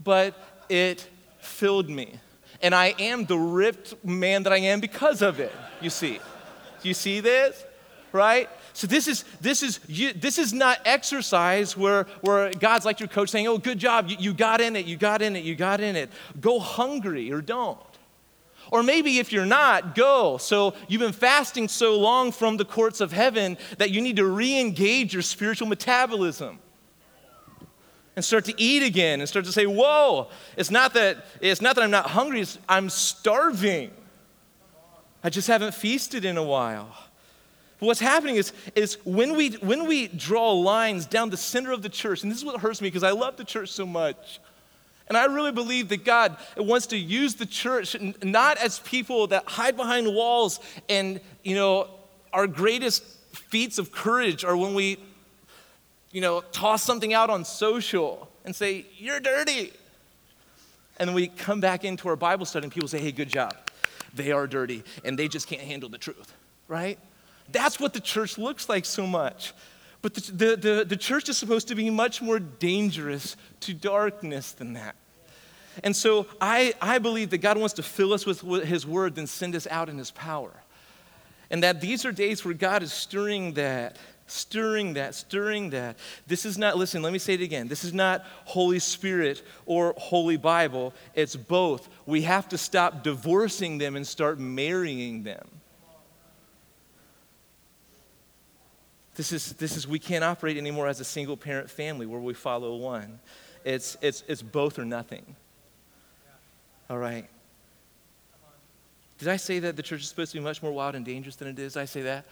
but 0.04 0.36
it 0.68 1.08
filled 1.40 1.90
me. 1.90 2.20
And 2.62 2.76
I 2.76 2.94
am 3.00 3.26
the 3.26 3.38
ripped 3.38 4.04
man 4.06 4.44
that 4.44 4.54
I 4.54 4.58
am 4.58 4.80
because 4.80 5.22
of 5.22 5.40
it, 5.40 5.54
you 5.82 5.90
see. 5.90 6.20
You 6.84 6.94
see 6.94 7.20
this? 7.20 7.64
Right? 8.12 8.50
So 8.74 8.88
this 8.88 9.08
is 9.08 9.24
this 9.42 9.62
is 9.62 9.80
you, 9.88 10.14
this 10.14 10.38
is 10.38 10.54
not 10.54 10.80
exercise 10.86 11.78
where 11.78 12.06
where 12.22 12.52
God's 12.54 12.86
like 12.86 13.00
your 13.00 13.10
coach 13.10 13.30
saying, 13.30 13.48
"Oh, 13.48 13.58
good 13.58 13.78
job, 13.78 14.10
you, 14.10 14.18
you 14.20 14.34
got 14.34 14.62
in 14.62 14.76
it, 14.76 14.86
you 14.86 14.98
got 14.98 15.22
in 15.22 15.36
it, 15.36 15.44
you 15.44 15.56
got 15.56 15.80
in 15.80 15.96
it." 15.96 16.10
Go 16.40 16.60
hungry 16.60 17.32
or 17.32 17.42
don't. 17.42 17.80
Or 18.72 18.84
maybe 18.84 19.18
if 19.18 19.32
you're 19.32 19.46
not, 19.46 19.96
go. 19.96 20.38
So 20.38 20.76
you've 20.88 21.02
been 21.02 21.12
fasting 21.12 21.68
so 21.68 21.98
long 21.98 22.32
from 22.32 22.58
the 22.58 22.66
courts 22.66 23.02
of 23.02 23.12
heaven 23.12 23.58
that 23.78 23.90
you 23.90 24.00
need 24.00 24.18
to 24.18 24.26
re 24.26 24.60
engage 24.60 25.14
your 25.14 25.24
spiritual 25.24 25.68
metabolism 25.68 26.60
and 28.16 28.24
start 28.24 28.46
to 28.46 28.62
eat 28.62 28.84
again 28.84 29.22
and 29.22 29.30
start 29.30 29.46
to 29.46 29.52
say, 29.52 29.66
Whoa, 29.66 30.28
it's 30.58 30.70
not 30.70 30.94
that, 30.94 31.26
it's 31.42 31.62
not 31.62 31.76
that 31.76 31.84
I'm 31.84 31.92
not 31.92 32.08
hungry, 32.08 32.46
I'm 32.68 32.90
starving. 32.90 33.92
I 35.24 35.30
just 35.30 35.48
haven't 35.48 35.74
feasted 35.74 36.24
in 36.24 36.38
a 36.38 36.44
while. 36.44 36.96
But 37.80 37.86
what's 37.86 38.00
happening 38.00 38.36
is, 38.36 38.52
is 38.76 38.98
when, 39.06 39.36
we, 39.36 39.52
when 39.52 39.88
we 39.88 40.08
draw 40.08 40.52
lines 40.52 41.06
down 41.06 41.30
the 41.30 41.38
center 41.38 41.72
of 41.72 41.82
the 41.82 41.90
church, 41.90 42.24
and 42.24 42.32
this 42.32 42.38
is 42.38 42.46
what 42.46 42.60
hurts 42.60 42.82
me 42.82 42.88
because 42.88 43.04
I 43.04 43.12
love 43.12 43.38
the 43.38 43.46
church 43.46 43.70
so 43.70 43.86
much. 43.86 44.40
And 45.08 45.18
I 45.18 45.26
really 45.26 45.52
believe 45.52 45.90
that 45.90 46.06
God 46.06 46.38
wants 46.56 46.88
to 46.88 46.98
use 46.98 47.36
the 47.36 47.46
church 47.46 47.96
not 48.22 48.58
as 48.58 48.80
people 48.80 49.28
that 49.28 49.46
hide 49.48 49.76
behind 49.76 50.14
walls 50.14 50.60
and, 50.88 51.20
you 51.44 51.56
know, 51.56 51.90
our 52.32 52.46
greatest 52.46 53.04
feats 53.34 53.80
of 53.80 53.92
courage 53.92 54.44
are 54.44 54.56
when 54.56 54.76
we, 54.76 55.00
you 56.12 56.22
know, 56.22 56.42
toss 56.52 56.84
something 56.84 57.14
out 57.14 57.32
on 57.32 57.44
social 57.44 58.30
and 58.46 58.56
say, 58.56 58.86
You're 58.98 59.20
dirty. 59.20 59.74
And 60.98 61.08
then 61.08 61.16
we 61.16 61.28
come 61.28 61.60
back 61.60 61.86
into 61.86 62.08
our 62.10 62.16
Bible 62.16 62.46
study 62.46 62.66
and 62.66 62.74
people 62.74 62.88
say, 62.90 63.00
Hey, 63.00 63.12
good 63.12 63.30
job. 63.30 63.56
They 64.14 64.32
are 64.32 64.46
dirty 64.46 64.84
and 65.04 65.18
they 65.18 65.28
just 65.28 65.48
can't 65.48 65.62
handle 65.62 65.90
the 65.90 65.98
truth, 65.98 66.34
right? 66.68 67.00
That's 67.52 67.80
what 67.80 67.94
the 67.94 68.00
church 68.00 68.38
looks 68.38 68.70
like 68.70 68.86
so 68.86 69.08
much. 69.08 69.54
But 70.02 70.14
the, 70.14 70.32
the, 70.32 70.56
the, 70.56 70.86
the, 70.86 70.98
church 70.98 71.28
is 71.28 71.38
supposed 71.38 71.68
to 71.68 71.76
be 71.76 71.90
much 71.90 72.22
more 72.22 72.40
dangerous 72.40 73.36
to 73.62 73.74
darkness 73.74 74.54
than 74.54 74.74
that. 74.74 74.96
And 75.84 75.96
so 75.96 76.26
I, 76.40 76.74
I 76.82 77.00
believe 77.00 77.32
that 77.32 77.40
God 77.40 77.58
wants 77.58 77.74
to 77.76 77.84
fill 77.84 78.14
us 78.14 78.26
with 78.26 78.64
His 78.64 78.88
word, 78.88 79.16
then 79.16 79.28
send 79.28 79.56
us 79.56 79.68
out 79.68 79.90
in 79.90 79.98
His 79.98 80.12
power. 80.12 80.52
And 81.50 81.64
that 81.64 81.82
these 81.82 82.06
are 82.06 82.12
days 82.12 82.46
where 82.46 82.54
God 82.54 82.84
is 82.84 82.94
stirring 82.94 83.54
that, 83.54 83.98
stirring 84.28 84.94
that, 84.94 85.16
stirring 85.16 85.72
that. 85.72 85.98
This 86.28 86.46
is 86.46 86.58
not, 86.58 86.78
listen, 86.78 87.02
let 87.02 87.12
me 87.12 87.20
say 87.20 87.34
it 87.34 87.42
again. 87.42 87.68
This 87.68 87.84
is 87.84 87.94
not 87.94 88.26
Holy 88.46 88.80
Spirit 88.80 89.42
or 89.66 89.96
Holy 89.98 90.38
Bible. 90.38 90.94
It's 91.16 91.36
both. 91.36 91.90
We 92.06 92.22
have 92.22 92.48
to 92.50 92.58
stop 92.58 93.04
divorcing 93.04 93.80
them 93.80 93.96
and 93.96 94.06
start 94.06 94.40
marrying 94.40 95.24
them. 95.24 95.59
This 99.20 99.34
is, 99.34 99.52
this 99.52 99.76
is, 99.76 99.86
we 99.86 100.00
can't 100.00 100.24
operate 100.24 100.56
anymore 100.56 100.88
as 100.88 101.02
a 101.02 101.04
single 101.04 101.36
parent 101.36 101.70
family 101.70 102.06
where 102.06 102.22
we 102.22 102.34
follow 102.34 102.78
one. 102.78 103.20
It's, 103.66 103.98
it's, 104.02 104.24
it's 104.30 104.42
both 104.42 104.80
or 104.80 104.86
nothing. 104.86 105.36
All 106.90 106.98
right. 106.98 107.28
Did 109.18 109.28
I 109.28 109.36
say 109.36 109.60
that 109.60 109.76
the 109.76 109.84
church 109.84 110.04
is 110.04 110.08
supposed 110.08 110.32
to 110.32 110.38
be 110.38 110.44
much 110.46 110.64
more 110.64 110.72
wild 110.72 110.96
and 110.96 111.04
dangerous 111.04 111.36
than 111.36 111.50
it 111.50 111.60
is? 111.60 111.74
Did 111.74 111.82
I 111.82 111.86
say 111.86 112.02
that? 112.04 112.24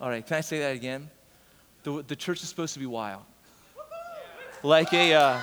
All 0.00 0.08
right. 0.08 0.26
Can 0.26 0.38
I 0.38 0.40
say 0.40 0.58
that 0.58 0.74
again? 0.74 1.08
The, 1.84 2.02
the 2.08 2.16
church 2.16 2.42
is 2.42 2.48
supposed 2.48 2.74
to 2.74 2.80
be 2.80 2.86
wild. 2.86 3.22
Like 4.64 4.92
a. 4.92 5.14
Uh, 5.14 5.40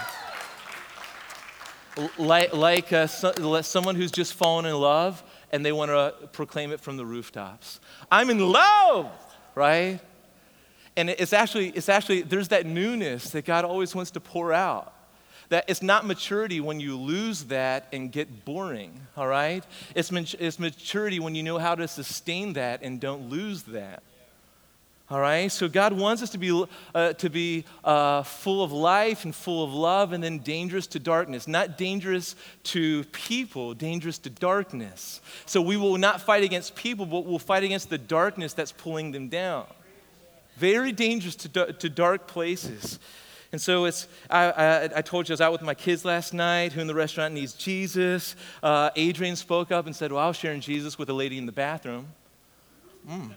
like, 2.17 2.53
like 2.53 2.91
uh, 2.91 3.07
so, 3.07 3.61
someone 3.61 3.95
who's 3.95 4.11
just 4.11 4.33
fallen 4.33 4.65
in 4.65 4.75
love 4.75 5.23
and 5.53 5.65
they 5.65 5.71
want 5.71 5.91
to 5.91 6.27
proclaim 6.33 6.73
it 6.73 6.81
from 6.81 6.97
the 6.97 7.05
rooftops. 7.05 7.79
I'm 8.11 8.29
in 8.29 8.39
love, 8.39 9.09
right? 9.55 10.01
And 10.97 11.09
it's 11.09 11.33
actually, 11.33 11.69
it's 11.69 11.89
actually, 11.89 12.21
there's 12.21 12.47
that 12.49 12.65
newness 12.65 13.31
that 13.31 13.45
God 13.45 13.65
always 13.65 13.93
wants 13.93 14.11
to 14.11 14.19
pour 14.19 14.53
out. 14.53 14.93
That 15.49 15.65
it's 15.67 15.83
not 15.83 16.05
maturity 16.05 16.59
when 16.59 16.79
you 16.79 16.97
lose 16.97 17.45
that 17.45 17.87
and 17.93 18.11
get 18.11 18.45
boring, 18.45 18.99
all 19.15 19.27
right? 19.27 19.63
It's, 19.93 20.11
it's 20.11 20.57
maturity 20.57 21.19
when 21.19 21.35
you 21.35 21.43
know 21.43 21.59
how 21.59 21.75
to 21.75 21.87
sustain 21.87 22.53
that 22.53 22.81
and 22.81 22.99
don't 22.99 23.29
lose 23.29 23.63
that. 23.63 24.01
All 25.07 25.19
right, 25.19 25.51
so 25.51 25.67
God 25.67 25.93
wants 25.93 26.23
us 26.23 26.31
to 26.31 26.39
be, 26.39 26.65
uh, 26.95 27.13
to 27.13 27.29
be 27.29 27.63
uh, 27.83 28.23
full 28.23 28.63
of 28.63 28.71
life 28.71 29.23
and 29.23 29.35
full 29.35 29.63
of 29.63 29.71
love 29.71 30.13
and 30.13 30.23
then 30.23 30.39
dangerous 30.39 30.87
to 30.87 30.99
darkness. 30.99 31.47
Not 31.47 31.77
dangerous 31.77 32.35
to 32.63 33.03
people, 33.05 33.75
dangerous 33.75 34.17
to 34.19 34.31
darkness. 34.31 35.21
So 35.45 35.61
we 35.61 35.77
will 35.77 35.99
not 35.99 36.21
fight 36.21 36.43
against 36.43 36.75
people, 36.75 37.05
but 37.05 37.23
we'll 37.23 37.37
fight 37.37 37.61
against 37.61 37.91
the 37.91 37.99
darkness 37.99 38.53
that's 38.53 38.71
pulling 38.71 39.11
them 39.11 39.29
down. 39.29 39.67
Very 40.57 40.91
dangerous 40.91 41.35
to, 41.37 41.73
to 41.73 41.89
dark 41.89 42.27
places. 42.27 42.99
And 43.51 43.61
so 43.61 43.85
it's, 43.85 44.07
I, 44.29 44.51
I, 44.51 44.83
I, 44.97 45.01
told 45.01 45.29
you 45.29 45.33
I 45.33 45.35
was 45.35 45.41
out 45.41 45.51
with 45.51 45.61
my 45.61 45.73
kids 45.73 46.03
last 46.03 46.33
night 46.33 46.73
who 46.73 46.81
in 46.81 46.87
the 46.87 46.95
restaurant 46.95 47.33
needs 47.33 47.53
Jesus. 47.53 48.35
Uh, 48.61 48.89
Adrian 48.95 49.35
spoke 49.35 49.71
up 49.71 49.85
and 49.85 49.95
said, 49.95 50.11
Well, 50.11 50.23
I 50.23 50.27
was 50.27 50.35
sharing 50.35 50.61
Jesus 50.61 50.97
with 50.97 51.09
a 51.09 51.13
lady 51.13 51.37
in 51.37 51.45
the 51.45 51.51
bathroom. 51.51 52.07
Mm. 53.09 53.31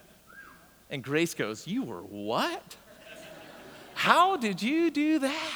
And 0.91 1.05
Grace 1.05 1.35
goes, 1.35 1.67
You 1.67 1.85
were 1.85 2.03
what? 2.03 2.77
How 3.95 4.37
did 4.37 4.63
you 4.63 4.91
do 4.91 5.19
that? 5.21 5.53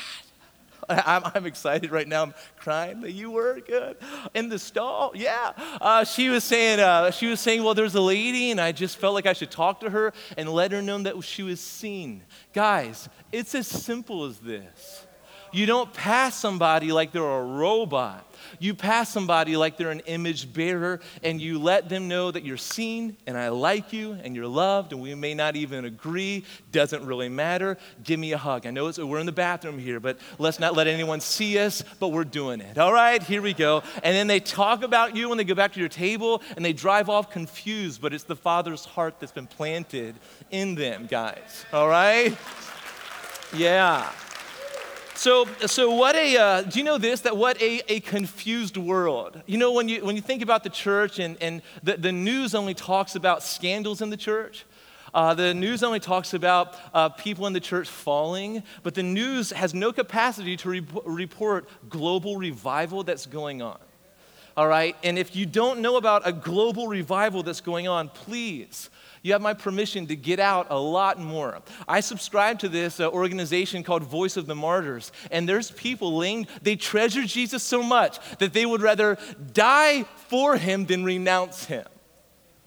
I'm, 0.89 1.23
I'm, 1.35 1.47
excited 1.47 1.91
right 1.91 2.07
now. 2.07 2.23
I'm 2.23 2.35
crying 2.57 3.01
that 3.03 3.13
you 3.13 3.31
were 3.31 3.61
good 3.61 3.97
in 4.35 4.49
the 4.49 4.59
stall. 4.59 5.13
Yeah, 5.15 5.53
uh, 5.81 6.05
she 6.05 6.29
was 6.29 6.45
saying. 6.45 6.81
Uh, 6.81 7.11
she 7.11 7.27
was 7.27 7.41
saying, 7.41 7.63
well, 7.63 7.75
there's 7.75 7.95
a 7.95 8.01
lady, 8.01 8.51
and 8.51 8.61
I 8.61 8.73
just 8.73 8.97
felt 8.97 9.15
like 9.15 9.27
I 9.27 9.33
should 9.33 9.51
talk 9.51 9.81
to 9.81 9.91
her 9.91 10.13
and 10.37 10.49
let 10.49 10.73
her 10.73 10.83
know 10.83 10.99
that 11.03 11.23
she 11.25 11.43
was 11.43 11.61
seen. 11.61 12.23
Guys, 12.53 13.09
it's 13.31 13.55
as 13.55 13.67
simple 13.67 14.25
as 14.25 14.39
this. 14.39 15.07
You 15.53 15.67
don't 15.67 15.93
pass 15.93 16.35
somebody 16.35 16.93
like 16.93 17.13
they're 17.13 17.23
a 17.23 17.45
robot. 17.45 18.27
You 18.59 18.75
pass 18.75 19.11
somebody 19.11 19.57
like 19.57 19.77
they're 19.77 19.91
an 19.91 20.01
image 20.01 20.53
bearer 20.53 21.01
and 21.23 21.41
you 21.41 21.59
let 21.59 21.89
them 21.89 22.09
know 22.09 22.31
that 22.31 22.45
you're 22.45 22.57
seen 22.57 23.17
and 23.27 23.37
I 23.37 23.49
like 23.49 23.93
you 23.93 24.13
and 24.13 24.35
you're 24.35 24.47
loved 24.47 24.93
and 24.93 25.01
we 25.01 25.15
may 25.15 25.35
not 25.35 25.57
even 25.57 25.85
agree. 25.85 26.45
Doesn't 26.71 27.05
really 27.05 27.29
matter. 27.29 27.79
Give 28.03 28.19
me 28.19 28.33
a 28.33 28.39
hug. 28.39 28.67
I 28.67 28.71
know 28.71 28.91
we're 28.99 29.19
in 29.19 29.27
the 29.27 29.33
bathroom 29.33 29.79
here, 29.79 30.01
but 30.01 30.19
let's 30.39 30.59
not 30.59 30.75
let 30.75 30.87
anyone 30.87 31.21
see 31.21 31.59
us, 31.59 31.83
but 32.01 32.09
we're 32.09 32.25
doing 32.25 32.61
it. 32.61 32.79
All 32.79 32.93
right, 32.93 33.23
here 33.23 33.43
we 33.43 33.55
go. 33.55 33.83
And 34.03 34.15
then 34.15 34.27
they 34.27 34.41
talk 34.41 34.83
about 34.83 35.17
you 35.17 35.29
when 35.29 35.39
they 35.39 35.45
go 35.45 35.55
back 35.55 35.73
to 35.75 35.81
your 35.81 35.89
table 35.89 36.43
and 36.57 36.65
they 36.65 36.73
drive 36.73 37.09
off 37.09 37.31
confused, 37.31 38.01
but 38.01 38.13
it's 38.13 38.25
the 38.25 38.37
Father's 38.37 38.85
heart 38.85 39.21
that's 39.21 39.33
been 39.33 39.47
planted 39.47 40.15
in 40.51 40.75
them, 40.75 41.07
guys. 41.07 41.65
All 41.73 41.89
right? 41.89 42.37
Yeah. 43.55 44.11
So, 45.23 45.47
so 45.67 45.89
what 45.95 46.17
a, 46.17 46.37
uh, 46.37 46.63
do 46.63 46.81
you 46.81 46.85
know 46.85 46.99
this? 46.99 47.21
That 47.21 47.37
what 47.37 47.63
a, 47.63 47.81
a 47.87 48.01
confused 48.01 48.77
world. 48.77 49.41
You 49.47 49.57
know, 49.57 49.71
when 49.71 49.89
you, 49.89 50.05
when 50.05 50.17
you 50.17 50.21
think 50.21 50.43
about 50.43 50.65
the 50.65 50.69
church 50.69 51.21
and, 51.21 51.41
and 51.41 51.63
the, 51.81 51.97
the 51.97 52.11
news 52.11 52.57
only 52.57 52.75
talks 52.75 53.15
about 53.15 53.45
scandals 53.45 54.03
in 54.03 54.11
the 54.11 54.17
church, 54.17 54.65
uh, 55.15 55.33
the 55.33 55.55
news 55.55 55.85
only 55.85 56.01
talks 56.01 56.35
about 56.35 56.77
uh, 56.93 57.09
people 57.09 57.47
in 57.47 57.53
the 57.53 57.61
church 57.61 57.89
falling, 57.89 58.65
but 58.83 58.95
the 58.97 59.05
news 59.05 59.53
has 59.53 59.75
no 59.75 59.93
capacity 59.93 60.57
to 60.57 60.69
re- 60.69 60.87
report 61.05 61.69
global 61.89 62.37
revival 62.37 63.05
that's 63.05 63.27
going 63.27 63.63
on. 63.63 63.79
All 64.57 64.67
right? 64.67 64.97
And 65.05 65.17
if 65.17 65.37
you 65.37 65.47
don't 65.47 65.79
know 65.79 65.99
about 65.99 66.23
a 66.27 66.33
global 66.33 66.89
revival 66.89 67.45
that's 67.45 67.61
going 67.61 67.87
on, 67.87 68.09
please 68.09 68.91
you 69.23 69.33
have 69.33 69.41
my 69.41 69.55
permission 69.55 70.07
to 70.09 70.17
get 70.17 70.41
out 70.41 70.67
a 70.71 70.79
lot 70.79 71.19
more. 71.19 71.61
I 71.87 72.01
subscribe 72.01 72.59
to 72.61 72.69
this 72.69 72.99
uh, 72.99 73.09
organization 73.09 73.85
called 73.85 74.03
Voice 74.03 74.37
of 74.37 74.47
the 74.47 74.57
Martyrs, 74.57 75.13
and 75.31 75.49
there's 75.49 75.71
people 75.71 76.17
laying, 76.17 76.49
they 76.61 76.75
treasure 76.75 77.23
Jesus 77.25 77.63
so 77.63 77.83
much 77.83 78.19
that 78.39 78.53
they 78.53 78.67
would 78.67 78.83
rather 78.83 79.17
die 79.53 80.03
for 80.29 80.57
him 80.57 80.87
than 80.87 81.05
renounce 81.05 81.65
him. 81.65 81.87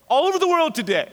All 0.07 0.27
over 0.27 0.39
the 0.39 0.47
world 0.47 0.75
today. 0.75 1.11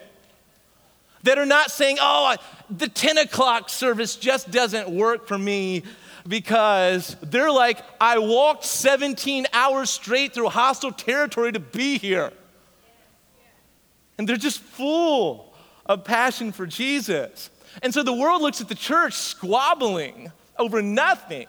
That 1.24 1.38
are 1.38 1.46
not 1.46 1.70
saying, 1.70 1.98
oh, 2.00 2.37
the 2.68 2.88
10 2.88 3.18
o'clock 3.18 3.68
service 3.68 4.16
just 4.16 4.50
doesn't 4.50 4.90
work 4.90 5.28
for 5.28 5.38
me 5.38 5.85
because 6.26 7.16
they're 7.22 7.50
like, 7.50 7.78
I 8.00 8.18
walked 8.18 8.64
17 8.64 9.46
hours 9.52 9.90
straight 9.90 10.35
through 10.35 10.48
hostile 10.48 10.92
territory 10.92 11.52
to 11.52 11.61
be 11.61 11.98
here. 11.98 12.33
And 14.23 14.29
they're 14.29 14.37
just 14.37 14.61
full 14.61 15.53
of 15.85 16.05
passion 16.05 16.53
for 16.53 16.65
Jesus. 16.65 17.51
And 17.83 17.93
so 17.93 18.05
the 18.05 18.13
world 18.13 18.41
looks 18.41 18.61
at 18.61 18.69
the 18.69 18.75
church 18.77 19.15
squabbling 19.15 20.31
over 20.57 20.81
nothing, 20.81 21.49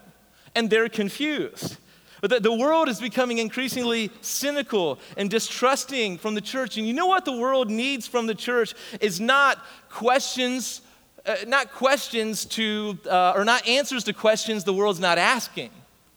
and 0.56 0.72
they're 0.72 0.90
confused. 0.90 1.78
But 2.20 2.32
the, 2.32 2.40
the 2.40 2.52
world 2.52 2.90
is 2.90 3.00
becoming 3.00 3.38
increasingly 3.38 4.10
cynical 4.22 4.98
and 5.18 5.30
distrusting 5.30 6.18
from 6.18 6.34
the 6.34 6.42
church. 6.42 6.80
And 6.80 6.88
you 6.88 6.96
know 6.96 7.06
what 7.06 7.26
the 7.26 7.38
world 7.38 7.70
needs 7.70 8.08
from 8.08 8.26
the 8.26 8.34
church 8.34 8.74
is 9.00 9.22
not 9.22 9.64
questions, 9.92 10.82
uh, 11.28 11.36
not 11.46 11.72
questions 11.74 12.44
to, 12.46 12.98
uh, 13.08 13.34
or 13.36 13.46
not 13.46 13.68
answers 13.68 14.04
to 14.06 14.14
questions 14.14 14.64
the 14.64 14.74
world's 14.74 15.00
not 15.00 15.20
asking. 15.20 15.70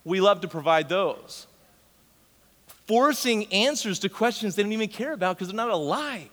We 0.06 0.22
love 0.22 0.40
to 0.40 0.48
provide 0.48 0.88
those. 0.88 1.46
Forcing 2.86 3.52
answers 3.52 3.98
to 3.98 4.08
questions 4.08 4.56
they 4.56 4.62
don't 4.62 4.72
even 4.72 4.88
care 4.88 5.12
about 5.12 5.36
because 5.36 5.48
they're 5.48 5.54
not 5.54 5.68
alive 5.68 6.30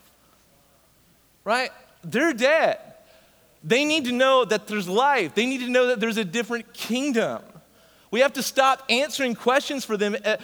right? 1.43 1.71
They're 2.03 2.33
dead. 2.33 2.79
They 3.63 3.85
need 3.85 4.05
to 4.05 4.11
know 4.11 4.43
that 4.45 4.67
there's 4.67 4.87
life, 4.87 5.35
they 5.35 5.45
need 5.45 5.61
to 5.61 5.69
know 5.69 5.87
that 5.87 5.99
there's 5.99 6.17
a 6.17 6.25
different 6.25 6.73
kingdom. 6.73 7.41
We 8.11 8.19
have 8.19 8.33
to 8.33 8.43
stop 8.43 8.83
answering 8.89 9.33
questions 9.33 9.85
for 9.85 9.97
them, 9.97 10.15
uh, 10.23 10.37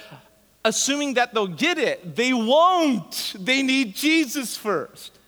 assuming 0.66 1.16
that 1.16 1.34
they'll 1.34 1.46
get 1.46 1.78
it. 1.78 2.16
They 2.16 2.34
won't. 2.34 3.36
They 3.38 3.62
need 3.62 3.94
Jesus 3.94 4.58
first. 4.58 5.20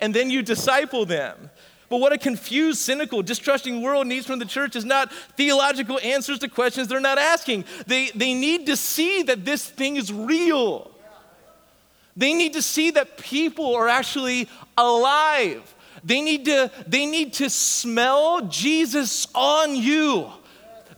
And 0.00 0.14
then 0.14 0.30
you 0.30 0.42
disciple 0.42 1.06
them. 1.06 1.50
But 1.88 1.98
what 1.98 2.12
a 2.12 2.18
confused, 2.18 2.78
cynical, 2.80 3.22
distrusting 3.22 3.82
world 3.82 4.06
needs 4.06 4.26
from 4.26 4.38
the 4.38 4.44
church 4.44 4.76
is 4.76 4.84
not 4.84 5.12
theological 5.36 5.98
answers 6.00 6.38
to 6.40 6.48
questions 6.48 6.86
they're 6.86 7.00
not 7.00 7.18
asking. 7.18 7.64
They, 7.86 8.10
they 8.10 8.34
need 8.34 8.66
to 8.66 8.76
see 8.76 9.22
that 9.24 9.44
this 9.44 9.68
thing 9.68 9.96
is 9.96 10.12
real. 10.12 10.90
They 12.18 12.34
need 12.34 12.54
to 12.54 12.62
see 12.62 12.90
that 12.90 13.16
people 13.16 13.76
are 13.76 13.88
actually 13.88 14.48
alive. 14.76 15.72
They 16.02 16.20
need 16.20 16.46
to, 16.46 16.70
they 16.84 17.06
need 17.06 17.34
to 17.34 17.48
smell 17.48 18.42
Jesus 18.48 19.28
on 19.36 19.76
you 19.76 20.28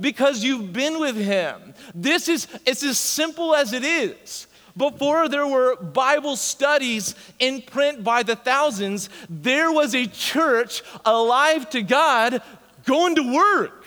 because 0.00 0.42
you've 0.42 0.72
been 0.72 0.98
with 0.98 1.16
him. 1.16 1.74
This 1.94 2.30
is 2.30 2.48
it's 2.64 2.83
as 2.83 2.98
simple 2.98 3.54
as 3.54 3.74
it 3.74 3.85
is. 3.85 4.46
Before 4.74 5.28
there 5.28 5.46
were 5.46 5.76
Bible 5.76 6.37
studies 6.37 7.14
in 7.38 7.61
print 7.61 8.02
by 8.02 8.22
the 8.22 8.37
thousands, 8.37 9.11
there 9.28 9.70
was 9.70 9.94
a 9.94 10.06
church 10.06 10.83
alive 11.04 11.68
to 11.70 11.83
God 11.83 12.40
going 12.87 13.16
to 13.16 13.35
work. 13.35 13.85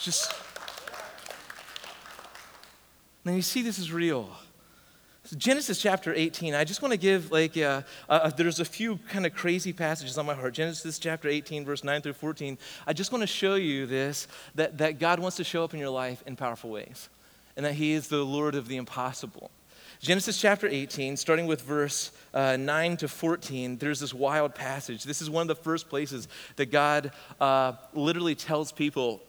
Just 0.00 0.34
now 3.24 3.32
you 3.32 3.42
see 3.42 3.62
this 3.62 3.78
is 3.78 3.92
real. 3.92 4.28
So 5.32 5.38
Genesis 5.38 5.80
chapter 5.80 6.12
18, 6.12 6.54
I 6.54 6.62
just 6.64 6.82
want 6.82 6.92
to 6.92 6.98
give 6.98 7.32
like, 7.32 7.56
uh, 7.56 7.80
uh, 8.06 8.28
there's 8.28 8.60
a 8.60 8.66
few 8.66 8.98
kind 9.08 9.24
of 9.24 9.32
crazy 9.32 9.72
passages 9.72 10.18
on 10.18 10.26
my 10.26 10.34
heart. 10.34 10.52
Genesis 10.52 10.98
chapter 10.98 11.26
18, 11.26 11.64
verse 11.64 11.82
9 11.82 12.02
through 12.02 12.12
14. 12.12 12.58
I 12.86 12.92
just 12.92 13.12
want 13.12 13.22
to 13.22 13.26
show 13.26 13.54
you 13.54 13.86
this 13.86 14.28
that, 14.56 14.76
that 14.76 14.98
God 14.98 15.20
wants 15.20 15.38
to 15.38 15.44
show 15.44 15.64
up 15.64 15.72
in 15.72 15.80
your 15.80 15.88
life 15.88 16.22
in 16.26 16.36
powerful 16.36 16.68
ways, 16.68 17.08
and 17.56 17.64
that 17.64 17.72
He 17.72 17.92
is 17.92 18.08
the 18.08 18.22
Lord 18.22 18.54
of 18.54 18.68
the 18.68 18.76
impossible. 18.76 19.50
Genesis 20.00 20.38
chapter 20.38 20.68
18, 20.68 21.16
starting 21.16 21.46
with 21.46 21.62
verse 21.62 22.12
uh, 22.34 22.58
9 22.58 22.98
to 22.98 23.08
14, 23.08 23.78
there's 23.78 24.00
this 24.00 24.12
wild 24.12 24.54
passage. 24.54 25.02
This 25.02 25.22
is 25.22 25.30
one 25.30 25.48
of 25.48 25.48
the 25.48 25.62
first 25.62 25.88
places 25.88 26.28
that 26.56 26.70
God 26.70 27.10
uh, 27.40 27.72
literally 27.94 28.34
tells 28.34 28.70
people, 28.70 29.22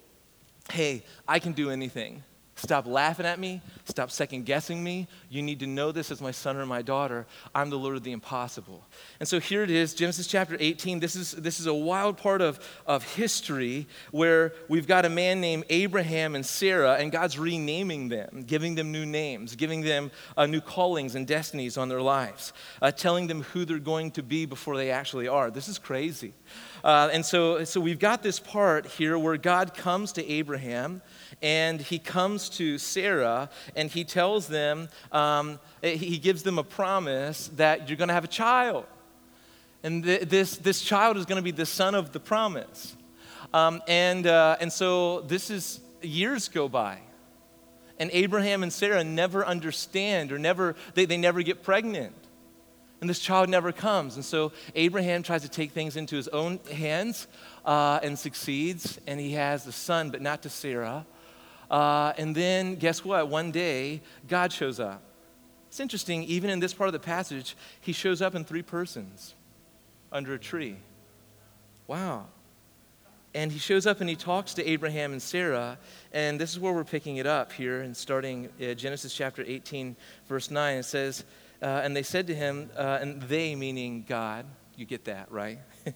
Hey, 0.70 1.06
I 1.30 1.40
can 1.40 1.54
do 1.54 1.70
anything 1.70 2.24
Stop 2.64 2.88
laughing 2.88 3.26
at 3.26 3.40
me. 3.40 3.60
Stop 3.84 4.10
second 4.10 4.46
guessing 4.46 4.82
me. 4.82 5.10
You 5.30 5.42
need 5.42 5.60
to 5.60 5.68
know 5.68 5.92
this 5.92 6.12
as 6.12 6.22
my 6.22 6.32
son 6.32 6.56
or 6.56 6.66
my 6.66 6.82
daughter. 6.82 7.26
I'm 7.54 7.70
the 7.70 7.78
Lord 7.78 7.98
of 7.98 8.04
the 8.04 8.14
impossible. 8.14 8.86
And 9.20 9.28
so 9.28 9.42
here 9.42 9.64
it 9.64 9.70
is, 9.70 9.94
Genesis 9.94 10.28
chapter 10.28 10.56
18. 10.58 11.02
This 11.02 11.18
is, 11.18 11.34
this 11.34 11.60
is 11.60 11.66
a 11.66 11.74
wild 11.74 12.18
part 12.18 12.40
of, 12.40 12.66
of 12.88 13.04
history 13.16 13.86
where 14.12 14.54
we've 14.70 14.88
got 14.88 15.04
a 15.04 15.10
man 15.10 15.42
named 15.42 15.66
Abraham 15.70 16.36
and 16.36 16.46
Sarah, 16.46 16.94
and 16.94 17.12
God's 17.12 17.38
renaming 17.38 18.08
them, 18.08 18.46
giving 18.48 18.76
them 18.76 18.94
new 18.94 19.06
names, 19.06 19.58
giving 19.58 19.82
them 19.82 20.10
uh, 20.38 20.46
new 20.46 20.62
callings 20.62 21.16
and 21.16 21.28
destinies 21.28 21.78
on 21.78 21.90
their 21.90 22.02
lives, 22.02 22.54
uh, 22.82 22.92
telling 22.92 23.28
them 23.28 23.42
who 23.42 23.66
they're 23.66 23.78
going 23.78 24.10
to 24.12 24.24
be 24.24 24.46
before 24.46 24.78
they 24.78 24.90
actually 24.90 25.28
are. 25.28 25.52
This 25.52 25.68
is 25.68 25.78
crazy. 25.78 26.34
Uh, 26.82 27.10
and 27.12 27.26
so, 27.26 27.66
so 27.66 27.82
we've 27.82 28.00
got 28.00 28.24
this 28.24 28.40
part 28.40 28.86
here 28.86 29.18
where 29.18 29.36
God 29.36 29.74
comes 29.74 30.14
to 30.14 30.26
Abraham 30.26 31.02
and 31.44 31.82
he 31.82 32.00
comes 32.00 32.48
to 32.50 32.78
Sarah 32.78 33.50
and 33.76 33.92
he 33.92 34.06
tells 34.06 34.48
them, 34.48 34.88
um, 35.12 35.60
he 35.82 36.18
gives 36.18 36.42
them 36.42 36.58
a 36.58 36.64
promise 36.64 37.50
that 37.58 37.90
you're 37.90 37.98
going 37.98 38.08
to 38.08 38.14
have 38.14 38.24
a 38.24 38.30
child. 38.30 38.86
And 39.84 40.06
th- 40.06 40.22
this, 40.22 40.56
this 40.56 40.82
child 40.82 41.18
is 41.18 41.26
going 41.26 41.36
to 41.36 41.44
be 41.44 41.52
the 41.52 41.66
son 41.66 41.94
of 41.94 42.14
the 42.14 42.20
promise. 42.22 42.96
Um, 43.54 43.82
and, 43.90 44.26
uh, 44.26 44.56
and 44.62 44.72
so 44.72 45.20
this 45.22 45.50
is 45.50 45.82
years 46.02 46.48
go 46.48 46.70
by. 46.70 47.00
And 48.00 48.10
Abraham 48.14 48.64
and 48.64 48.72
Sarah 48.72 49.04
never 49.04 49.46
understand 49.46 50.32
or 50.32 50.40
never, 50.40 50.76
they, 50.96 51.06
they 51.06 51.18
never 51.18 51.44
get 51.44 51.62
pregnant 51.62 52.16
and 53.04 53.10
this 53.10 53.20
child 53.20 53.50
never 53.50 53.74
comes. 53.74 54.16
And 54.16 54.24
so 54.24 54.54
Abraham 54.76 55.24
tries 55.24 55.42
to 55.42 55.50
take 55.50 55.72
things 55.72 55.98
into 55.98 56.16
his 56.16 56.30
own 56.30 56.62
hands 56.72 57.28
uh, 57.66 58.00
and 58.02 58.18
succeeds, 58.18 58.98
and 59.06 59.20
he 59.20 59.34
has 59.34 59.66
the 59.66 59.74
son, 59.74 60.10
but 60.10 60.22
not 60.22 60.44
to 60.44 60.50
Sarah. 60.50 61.06
Uh, 61.74 62.14
and 62.20 62.36
then, 62.36 62.76
guess 62.76 63.04
what? 63.04 63.30
One 63.30 63.50
day, 63.50 64.00
God 64.28 64.54
shows 64.54 64.80
up. 64.80 65.02
It's 65.70 65.80
interesting, 65.80 66.22
even 66.26 66.52
in 66.52 66.60
this 66.60 66.72
part 66.72 66.88
of 66.88 66.94
the 66.94 67.00
passage, 67.00 67.58
he 67.82 67.94
shows 67.94 68.22
up 68.22 68.36
in 68.36 68.46
three 68.46 68.62
persons 68.62 69.34
under 70.12 70.36
a 70.36 70.38
tree. 70.38 70.76
Wow. 71.88 72.28
And 73.34 73.52
he 73.52 73.58
shows 73.58 73.88
up 73.88 74.02
and 74.02 74.08
he 74.08 74.16
talks 74.16 74.54
to 74.54 74.70
Abraham 74.70 75.14
and 75.14 75.22
Sarah. 75.22 75.80
And 76.12 76.40
this 76.40 76.52
is 76.52 76.60
where 76.60 76.74
we're 76.74 76.84
picking 76.84 77.18
it 77.18 77.26
up 77.26 77.52
here 77.52 77.82
and 77.82 77.98
starting 77.98 78.50
uh, 78.62 78.76
Genesis 78.76 79.12
chapter 79.12 79.44
18, 79.44 79.96
verse 80.28 80.52
9. 80.52 80.78
It 80.78 80.84
says, 80.84 81.24
uh, 81.60 81.82
and 81.84 81.96
they 81.96 82.04
said 82.04 82.28
to 82.28 82.36
him, 82.36 82.70
uh, 82.78 83.00
and 83.02 83.20
they 83.24 83.56
meaning 83.56 84.06
God, 84.08 84.46
you 84.76 84.86
get 84.86 85.06
that, 85.06 85.32
right? 85.32 85.58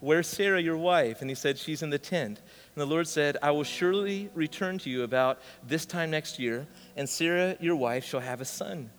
Where's 0.00 0.26
Sarah, 0.26 0.60
your 0.60 0.76
wife? 0.76 1.20
And 1.20 1.30
he 1.30 1.36
said, 1.36 1.56
She's 1.56 1.82
in 1.82 1.90
the 1.90 1.98
tent. 1.98 2.40
And 2.78 2.88
the 2.88 2.94
Lord 2.94 3.08
said, 3.08 3.36
I 3.42 3.50
will 3.50 3.64
surely 3.64 4.30
return 4.36 4.78
to 4.78 4.88
you 4.88 5.02
about 5.02 5.40
this 5.66 5.84
time 5.84 6.12
next 6.12 6.38
year, 6.38 6.64
and 6.96 7.08
Sarah, 7.08 7.56
your 7.58 7.74
wife, 7.74 8.04
shall 8.04 8.20
have 8.20 8.40
a 8.40 8.44
son. 8.44 8.90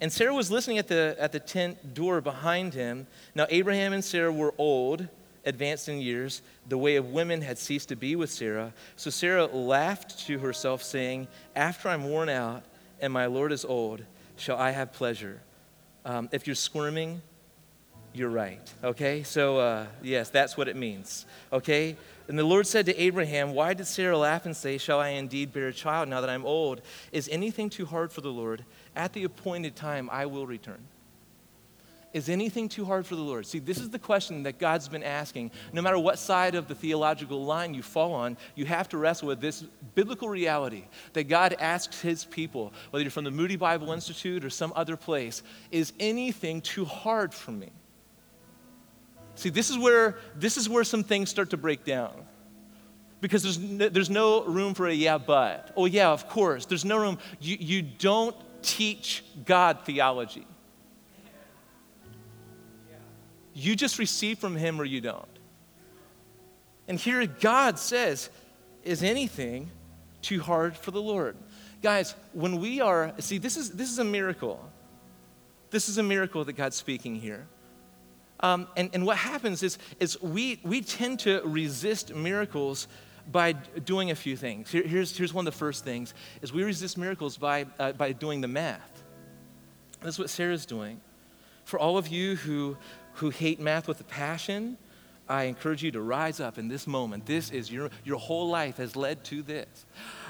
And 0.00 0.12
Sarah 0.12 0.34
was 0.34 0.50
listening 0.50 0.78
at 0.78 0.88
the, 0.88 1.14
at 1.16 1.30
the 1.30 1.38
tent 1.38 1.94
door 1.94 2.20
behind 2.20 2.74
him. 2.74 3.06
Now, 3.36 3.46
Abraham 3.50 3.92
and 3.92 4.04
Sarah 4.04 4.32
were 4.32 4.52
old, 4.58 5.06
advanced 5.44 5.88
in 5.88 6.00
years. 6.00 6.42
The 6.68 6.76
way 6.76 6.96
of 6.96 7.10
women 7.10 7.40
had 7.40 7.56
ceased 7.56 7.90
to 7.90 7.94
be 7.94 8.16
with 8.16 8.30
Sarah. 8.30 8.72
So 8.96 9.10
Sarah 9.10 9.46
laughed 9.46 10.26
to 10.26 10.40
herself, 10.40 10.82
saying, 10.82 11.28
After 11.54 11.90
I'm 11.90 12.08
worn 12.08 12.28
out 12.28 12.64
and 13.00 13.12
my 13.12 13.26
Lord 13.26 13.52
is 13.52 13.64
old, 13.64 14.04
shall 14.34 14.56
I 14.58 14.72
have 14.72 14.92
pleasure. 14.92 15.40
Um, 16.04 16.28
if 16.32 16.48
you're 16.48 16.56
squirming, 16.56 17.22
you're 18.14 18.30
right. 18.30 18.72
Okay? 18.82 19.24
So, 19.24 19.58
uh, 19.58 19.86
yes, 20.02 20.30
that's 20.30 20.56
what 20.56 20.68
it 20.68 20.76
means. 20.76 21.26
Okay? 21.52 21.96
And 22.26 22.38
the 22.38 22.44
Lord 22.44 22.66
said 22.66 22.86
to 22.86 22.96
Abraham, 23.00 23.52
Why 23.52 23.74
did 23.74 23.86
Sarah 23.86 24.16
laugh 24.16 24.46
and 24.46 24.56
say, 24.56 24.78
Shall 24.78 25.00
I 25.00 25.10
indeed 25.10 25.52
bear 25.52 25.68
a 25.68 25.72
child 25.72 26.08
now 26.08 26.20
that 26.20 26.30
I'm 26.30 26.46
old? 26.46 26.80
Is 27.12 27.28
anything 27.28 27.68
too 27.68 27.84
hard 27.84 28.12
for 28.12 28.22
the 28.22 28.32
Lord? 28.32 28.64
At 28.96 29.12
the 29.12 29.24
appointed 29.24 29.76
time, 29.76 30.08
I 30.10 30.26
will 30.26 30.46
return. 30.46 30.78
Is 32.14 32.28
anything 32.28 32.68
too 32.68 32.84
hard 32.84 33.04
for 33.04 33.16
the 33.16 33.22
Lord? 33.22 33.44
See, 33.44 33.58
this 33.58 33.78
is 33.78 33.90
the 33.90 33.98
question 33.98 34.44
that 34.44 34.60
God's 34.60 34.88
been 34.88 35.02
asking. 35.02 35.50
No 35.72 35.82
matter 35.82 35.98
what 35.98 36.16
side 36.16 36.54
of 36.54 36.68
the 36.68 36.74
theological 36.74 37.44
line 37.44 37.74
you 37.74 37.82
fall 37.82 38.14
on, 38.14 38.36
you 38.54 38.66
have 38.66 38.88
to 38.90 38.98
wrestle 38.98 39.26
with 39.26 39.40
this 39.40 39.64
biblical 39.96 40.28
reality 40.28 40.84
that 41.14 41.24
God 41.24 41.56
asks 41.58 42.00
his 42.00 42.24
people, 42.24 42.72
whether 42.90 43.02
you're 43.02 43.10
from 43.10 43.24
the 43.24 43.32
Moody 43.32 43.56
Bible 43.56 43.90
Institute 43.90 44.44
or 44.44 44.50
some 44.50 44.72
other 44.76 44.96
place, 44.96 45.42
is 45.72 45.92
anything 45.98 46.60
too 46.60 46.84
hard 46.84 47.34
for 47.34 47.50
me? 47.50 47.70
See, 49.36 49.48
this 49.50 49.70
is 49.70 49.78
where, 49.78 50.16
this 50.36 50.56
is 50.56 50.68
where 50.68 50.84
some 50.84 51.02
things 51.02 51.30
start 51.30 51.50
to 51.50 51.56
break 51.56 51.84
down. 51.84 52.12
Because 53.20 53.42
there's 53.42 53.58
no, 53.58 53.88
there's 53.88 54.10
no 54.10 54.44
room 54.44 54.74
for 54.74 54.86
a 54.86 54.92
yeah, 54.92 55.18
but. 55.18 55.72
Oh, 55.76 55.86
yeah, 55.86 56.10
of 56.10 56.28
course. 56.28 56.66
There's 56.66 56.84
no 56.84 56.98
room. 56.98 57.18
You, 57.40 57.56
you 57.58 57.82
don't 57.82 58.36
teach 58.62 59.24
God 59.44 59.80
theology. 59.84 60.46
You 63.54 63.76
just 63.76 63.98
receive 63.98 64.38
from 64.38 64.56
Him 64.56 64.80
or 64.80 64.84
you 64.84 65.00
don't. 65.00 65.28
And 66.88 66.98
here 66.98 67.24
God 67.26 67.78
says, 67.78 68.28
Is 68.82 69.02
anything 69.02 69.70
too 70.20 70.40
hard 70.40 70.76
for 70.76 70.90
the 70.90 71.00
Lord? 71.00 71.36
Guys, 71.82 72.14
when 72.32 72.60
we 72.60 72.80
are, 72.80 73.14
see, 73.18 73.38
this 73.38 73.56
is, 73.56 73.70
this 73.70 73.90
is 73.90 73.98
a 73.98 74.04
miracle. 74.04 74.68
This 75.70 75.88
is 75.88 75.98
a 75.98 76.02
miracle 76.02 76.44
that 76.44 76.54
God's 76.54 76.76
speaking 76.76 77.14
here. 77.14 77.46
Um, 78.40 78.66
and, 78.76 78.90
and 78.92 79.06
what 79.06 79.16
happens 79.16 79.62
is, 79.62 79.78
is 80.00 80.20
we, 80.20 80.60
we 80.62 80.80
tend 80.80 81.20
to 81.20 81.40
resist 81.44 82.14
miracles 82.14 82.88
by 83.30 83.52
doing 83.52 84.10
a 84.10 84.14
few 84.14 84.36
things. 84.36 84.70
Here, 84.70 84.82
here's, 84.82 85.16
here's 85.16 85.32
one 85.32 85.46
of 85.46 85.52
the 85.52 85.58
first 85.58 85.84
things 85.84 86.14
is 86.42 86.52
we 86.52 86.62
resist 86.62 86.98
miracles 86.98 87.36
by, 87.36 87.66
uh, 87.78 87.92
by 87.92 88.12
doing 88.12 88.40
the 88.40 88.48
math. 88.48 89.02
That's 90.02 90.18
what 90.18 90.28
Sarah's 90.28 90.66
doing. 90.66 91.00
For 91.64 91.78
all 91.78 91.96
of 91.96 92.08
you 92.08 92.36
who, 92.36 92.76
who 93.14 93.30
hate 93.30 93.60
math 93.60 93.88
with 93.88 94.00
a 94.00 94.04
passion, 94.04 94.76
I 95.28 95.44
encourage 95.44 95.82
you 95.82 95.90
to 95.92 96.02
rise 96.02 96.38
up 96.38 96.58
in 96.58 96.68
this 96.68 96.86
moment. 96.86 97.24
This 97.24 97.50
is 97.50 97.72
your, 97.72 97.88
your 98.04 98.18
whole 98.18 98.48
life 98.48 98.76
has 98.76 98.94
led 98.94 99.24
to 99.24 99.42
this. 99.42 99.86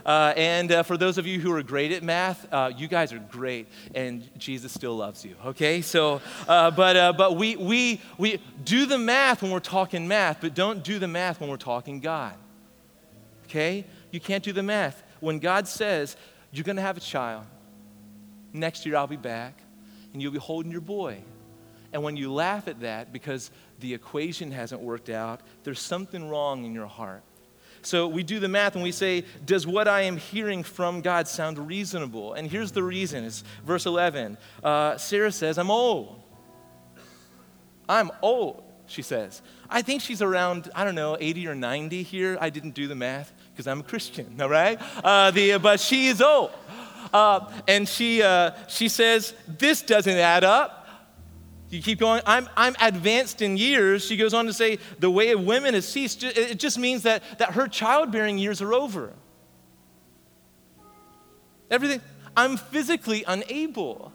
Uh, 0.06 0.32
and 0.36 0.70
uh, 0.70 0.82
for 0.84 0.96
those 0.96 1.18
of 1.18 1.26
you 1.26 1.40
who 1.40 1.52
are 1.52 1.62
great 1.62 1.90
at 1.90 2.02
math, 2.02 2.46
uh, 2.52 2.70
you 2.76 2.86
guys 2.86 3.12
are 3.12 3.18
great, 3.18 3.66
and 3.94 4.28
Jesus 4.38 4.72
still 4.72 4.96
loves 4.96 5.24
you, 5.24 5.34
okay? 5.46 5.80
So, 5.80 6.20
uh, 6.46 6.70
but, 6.70 6.96
uh, 6.96 7.12
but 7.12 7.36
we, 7.36 7.56
we, 7.56 8.00
we 8.18 8.40
do 8.64 8.86
the 8.86 8.98
math 8.98 9.42
when 9.42 9.50
we're 9.50 9.60
talking 9.60 10.06
math, 10.06 10.38
but 10.40 10.54
don't 10.54 10.84
do 10.84 10.98
the 10.98 11.08
math 11.08 11.40
when 11.40 11.50
we're 11.50 11.56
talking 11.56 11.98
God, 11.98 12.34
okay? 13.46 13.84
You 14.12 14.20
can't 14.20 14.44
do 14.44 14.52
the 14.52 14.62
math. 14.62 15.02
When 15.20 15.40
God 15.40 15.66
says, 15.66 16.16
you're 16.52 16.64
gonna 16.64 16.82
have 16.82 16.96
a 16.96 17.00
child, 17.00 17.46
next 18.52 18.86
year 18.86 18.94
I'll 18.94 19.06
be 19.08 19.16
back, 19.16 19.58
and 20.12 20.22
you'll 20.22 20.32
be 20.32 20.38
holding 20.38 20.70
your 20.70 20.82
boy 20.82 21.24
and 21.94 22.02
when 22.02 22.16
you 22.16 22.32
laugh 22.32 22.66
at 22.66 22.80
that 22.80 23.12
because 23.12 23.52
the 23.78 23.94
equation 23.94 24.50
hasn't 24.50 24.82
worked 24.82 25.08
out, 25.08 25.40
there's 25.62 25.80
something 25.80 26.28
wrong 26.28 26.64
in 26.64 26.74
your 26.74 26.88
heart. 26.88 27.22
So 27.82 28.08
we 28.08 28.24
do 28.24 28.40
the 28.40 28.48
math 28.48 28.74
and 28.74 28.82
we 28.82 28.90
say, 28.90 29.24
Does 29.46 29.64
what 29.64 29.86
I 29.86 30.02
am 30.02 30.16
hearing 30.16 30.64
from 30.64 31.02
God 31.02 31.28
sound 31.28 31.56
reasonable? 31.56 32.34
And 32.34 32.50
here's 32.50 32.72
the 32.72 32.82
reason 32.82 33.22
it's 33.24 33.44
verse 33.64 33.86
11. 33.86 34.36
Uh, 34.62 34.96
Sarah 34.96 35.30
says, 35.30 35.56
I'm 35.56 35.70
old. 35.70 36.20
I'm 37.88 38.10
old, 38.22 38.64
she 38.86 39.02
says. 39.02 39.40
I 39.70 39.82
think 39.82 40.02
she's 40.02 40.20
around, 40.20 40.70
I 40.74 40.82
don't 40.82 40.96
know, 40.96 41.16
80 41.20 41.46
or 41.46 41.54
90 41.54 42.02
here. 42.02 42.36
I 42.40 42.50
didn't 42.50 42.74
do 42.74 42.88
the 42.88 42.96
math 42.96 43.32
because 43.52 43.68
I'm 43.68 43.80
a 43.80 43.84
Christian, 43.84 44.36
all 44.40 44.48
right? 44.48 44.80
Uh, 45.04 45.30
the, 45.30 45.58
but 45.58 45.78
she 45.78 46.08
is 46.08 46.20
old. 46.20 46.50
Uh, 47.12 47.52
and 47.68 47.88
she, 47.88 48.20
uh, 48.20 48.50
she 48.66 48.88
says, 48.88 49.32
This 49.46 49.80
doesn't 49.82 50.16
add 50.16 50.42
up. 50.42 50.83
You 51.70 51.82
keep 51.82 51.98
going, 51.98 52.22
I'm, 52.24 52.48
I'm 52.56 52.76
advanced 52.80 53.42
in 53.42 53.56
years. 53.56 54.04
She 54.04 54.16
goes 54.16 54.32
on 54.32 54.46
to 54.46 54.52
say, 54.52 54.78
the 55.00 55.10
way 55.10 55.30
of 55.30 55.44
women 55.44 55.74
has 55.74 55.88
ceased. 55.88 56.22
It 56.22 56.58
just 56.58 56.78
means 56.78 57.02
that, 57.02 57.22
that 57.38 57.52
her 57.52 57.66
childbearing 57.66 58.38
years 58.38 58.62
are 58.62 58.72
over. 58.72 59.12
Everything, 61.70 62.00
I'm 62.36 62.56
physically 62.56 63.24
unable. 63.26 64.12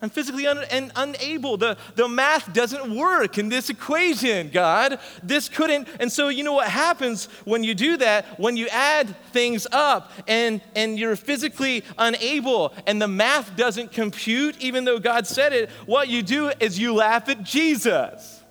I'm 0.00 0.10
physically 0.10 0.46
un- 0.46 0.64
and 0.70 0.92
unable. 0.94 1.56
The, 1.56 1.76
the 1.96 2.08
math 2.08 2.52
doesn't 2.52 2.94
work 2.94 3.36
in 3.36 3.48
this 3.48 3.68
equation, 3.68 4.50
God. 4.50 5.00
This 5.24 5.48
couldn't. 5.48 5.88
And 5.98 6.10
so, 6.10 6.28
you 6.28 6.44
know 6.44 6.52
what 6.52 6.68
happens 6.68 7.26
when 7.44 7.64
you 7.64 7.74
do 7.74 7.96
that? 7.96 8.38
When 8.38 8.56
you 8.56 8.68
add 8.68 9.16
things 9.32 9.66
up 9.72 10.12
and, 10.28 10.60
and 10.76 10.98
you're 10.98 11.16
physically 11.16 11.82
unable 11.98 12.72
and 12.86 13.02
the 13.02 13.08
math 13.08 13.56
doesn't 13.56 13.90
compute, 13.90 14.56
even 14.60 14.84
though 14.84 15.00
God 15.00 15.26
said 15.26 15.52
it, 15.52 15.68
what 15.84 16.08
you 16.08 16.22
do 16.22 16.52
is 16.60 16.78
you 16.78 16.94
laugh 16.94 17.28
at 17.28 17.42
Jesus. 17.42 18.42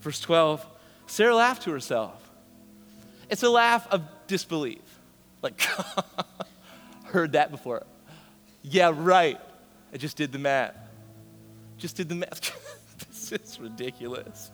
Verse 0.00 0.20
12 0.20 0.66
Sarah 1.06 1.34
laughed 1.34 1.62
to 1.62 1.70
herself. 1.70 2.30
It's 3.30 3.42
a 3.42 3.50
laugh 3.50 3.86
of 3.90 4.02
disbelief. 4.26 4.80
Like, 5.42 5.60
heard 7.04 7.32
that 7.32 7.50
before. 7.50 7.84
Yeah, 8.62 8.92
right. 8.94 9.40
I 9.92 9.96
just 9.96 10.16
did 10.16 10.32
the 10.32 10.38
math. 10.38 10.76
Just 11.76 11.96
did 11.96 12.08
the 12.08 12.14
math. 12.14 12.52
this 12.98 13.32
is 13.32 13.60
ridiculous. 13.60 14.50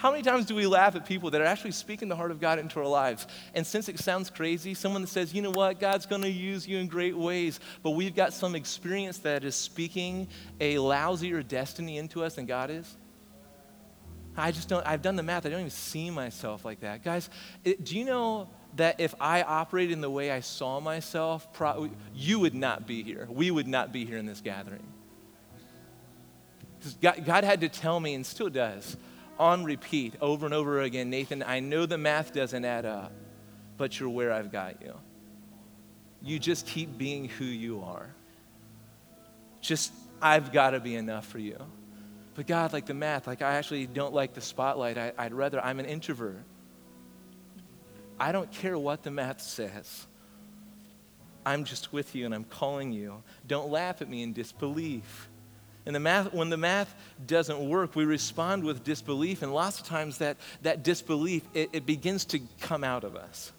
How 0.00 0.10
many 0.10 0.22
times 0.22 0.46
do 0.46 0.54
we 0.54 0.66
laugh 0.66 0.96
at 0.96 1.04
people 1.04 1.30
that 1.30 1.42
are 1.42 1.46
actually 1.46 1.72
speaking 1.72 2.08
the 2.08 2.16
heart 2.16 2.30
of 2.30 2.40
God 2.40 2.58
into 2.58 2.80
our 2.80 2.86
lives? 2.86 3.26
And 3.54 3.66
since 3.66 3.86
it 3.86 3.98
sounds 3.98 4.30
crazy, 4.30 4.72
someone 4.72 5.02
that 5.02 5.08
says, 5.08 5.34
you 5.34 5.42
know 5.42 5.50
what, 5.50 5.78
God's 5.78 6.06
going 6.06 6.22
to 6.22 6.30
use 6.30 6.66
you 6.66 6.78
in 6.78 6.86
great 6.86 7.14
ways, 7.14 7.60
but 7.82 7.90
we've 7.90 8.14
got 8.14 8.32
some 8.32 8.54
experience 8.54 9.18
that 9.18 9.44
is 9.44 9.54
speaking 9.54 10.26
a 10.58 10.76
lousier 10.76 11.46
destiny 11.46 11.98
into 11.98 12.24
us 12.24 12.36
than 12.36 12.46
God 12.46 12.70
is? 12.70 12.96
I 14.38 14.52
just 14.52 14.70
don't, 14.70 14.86
I've 14.86 15.02
done 15.02 15.16
the 15.16 15.22
math. 15.22 15.44
I 15.44 15.50
don't 15.50 15.60
even 15.60 15.70
see 15.70 16.08
myself 16.08 16.64
like 16.64 16.80
that. 16.80 17.04
Guys, 17.04 17.28
it, 17.62 17.84
do 17.84 17.98
you 17.98 18.06
know 18.06 18.48
that 18.76 19.00
if 19.00 19.14
I 19.20 19.42
operated 19.42 19.92
in 19.92 20.00
the 20.00 20.10
way 20.10 20.30
I 20.30 20.40
saw 20.40 20.80
myself, 20.80 21.52
pro- 21.52 21.90
you 22.14 22.40
would 22.40 22.54
not 22.54 22.86
be 22.86 23.02
here. 23.02 23.26
We 23.28 23.50
would 23.50 23.66
not 23.66 23.92
be 23.92 24.04
here 24.04 24.18
in 24.18 24.26
this 24.26 24.40
gathering. 24.40 24.86
God, 27.02 27.24
God 27.24 27.44
had 27.44 27.60
to 27.60 27.68
tell 27.68 28.00
me, 28.00 28.14
and 28.14 28.24
still 28.24 28.48
does, 28.48 28.96
on 29.38 29.64
repeat 29.64 30.14
over 30.20 30.46
and 30.46 30.54
over 30.54 30.82
again 30.82 31.10
Nathan, 31.10 31.42
I 31.42 31.60
know 31.60 31.86
the 31.86 31.98
math 31.98 32.32
doesn't 32.32 32.64
add 32.64 32.84
up, 32.84 33.12
but 33.76 33.98
you're 33.98 34.08
where 34.08 34.32
I've 34.32 34.52
got 34.52 34.80
you. 34.82 34.94
You 36.22 36.38
just 36.38 36.66
keep 36.66 36.96
being 36.96 37.28
who 37.28 37.44
you 37.44 37.82
are. 37.82 38.14
Just, 39.60 39.92
I've 40.20 40.52
got 40.52 40.70
to 40.70 40.80
be 40.80 40.94
enough 40.94 41.26
for 41.26 41.38
you. 41.38 41.56
But 42.34 42.46
God, 42.46 42.72
like 42.72 42.86
the 42.86 42.94
math, 42.94 43.26
like 43.26 43.42
I 43.42 43.54
actually 43.54 43.86
don't 43.86 44.14
like 44.14 44.34
the 44.34 44.40
spotlight. 44.40 44.96
I, 44.96 45.12
would 45.24 45.34
rather, 45.34 45.62
I'm 45.62 45.80
an 45.80 45.86
introvert. 45.86 46.44
I 48.20 48.32
don't 48.32 48.52
care 48.52 48.78
what 48.78 49.02
the 49.02 49.10
math 49.10 49.40
says. 49.40 50.06
I'm 51.44 51.64
just 51.64 51.92
with 51.92 52.14
you 52.14 52.26
and 52.26 52.34
I'm 52.34 52.44
calling 52.44 52.92
you. 52.92 53.22
Don't 53.46 53.70
laugh 53.70 54.02
at 54.02 54.10
me 54.10 54.22
in 54.22 54.34
disbelief. 54.34 55.28
And 55.86 55.96
the 55.96 56.00
math, 56.00 56.34
when 56.34 56.50
the 56.50 56.58
math 56.58 56.94
doesn't 57.26 57.58
work, 57.58 57.96
we 57.96 58.04
respond 58.04 58.62
with 58.62 58.84
disbelief. 58.84 59.40
And 59.42 59.54
lots 59.54 59.80
of 59.80 59.86
times 59.86 60.18
that, 60.18 60.36
that 60.60 60.82
disbelief, 60.82 61.42
it, 61.54 61.70
it 61.72 61.86
begins 61.86 62.26
to 62.26 62.40
come 62.60 62.84
out 62.84 63.04
of 63.04 63.16
us. 63.16 63.52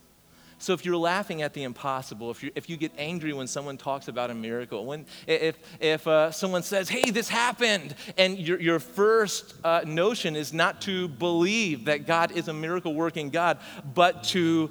So 0.61 0.73
if 0.73 0.85
you're 0.85 0.95
laughing 0.95 1.41
at 1.41 1.53
the 1.53 1.63
impossible, 1.63 2.31
if 2.31 2.43
you, 2.43 2.51
if 2.55 2.69
you 2.69 2.77
get 2.77 2.91
angry 2.97 3.33
when 3.33 3.47
someone 3.47 3.77
talks 3.77 4.07
about 4.07 4.29
a 4.29 4.35
miracle, 4.35 4.85
when, 4.85 5.05
if, 5.27 5.57
if 5.79 6.07
uh, 6.07 6.31
someone 6.31 6.63
says, 6.63 6.87
hey, 6.87 7.11
this 7.11 7.27
happened, 7.27 7.95
and 8.17 8.37
your, 8.37 8.61
your 8.61 8.79
first 8.79 9.55
uh, 9.63 9.81
notion 9.85 10.35
is 10.35 10.53
not 10.53 10.81
to 10.81 11.07
believe 11.07 11.85
that 11.85 12.07
God 12.07 12.31
is 12.31 12.47
a 12.47 12.53
miracle 12.53 12.93
working 12.93 13.29
God, 13.29 13.57
but 13.93 14.23
to 14.25 14.69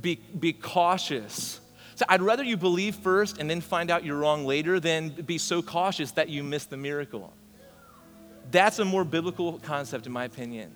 be, 0.00 0.16
be 0.16 0.52
cautious 0.52 1.60
so 1.98 2.04
I'd 2.08 2.22
rather 2.22 2.44
you 2.44 2.56
believe 2.56 2.94
first 2.94 3.38
and 3.38 3.50
then 3.50 3.60
find 3.60 3.90
out 3.90 4.04
you're 4.04 4.18
wrong 4.18 4.46
later 4.46 4.78
than 4.78 5.08
be 5.08 5.36
so 5.36 5.62
cautious 5.62 6.12
that 6.12 6.28
you 6.28 6.44
miss 6.44 6.64
the 6.64 6.76
miracle. 6.76 7.32
That's 8.52 8.78
a 8.78 8.84
more 8.84 9.02
biblical 9.04 9.58
concept, 9.58 10.06
in 10.06 10.12
my 10.12 10.22
opinion. 10.22 10.70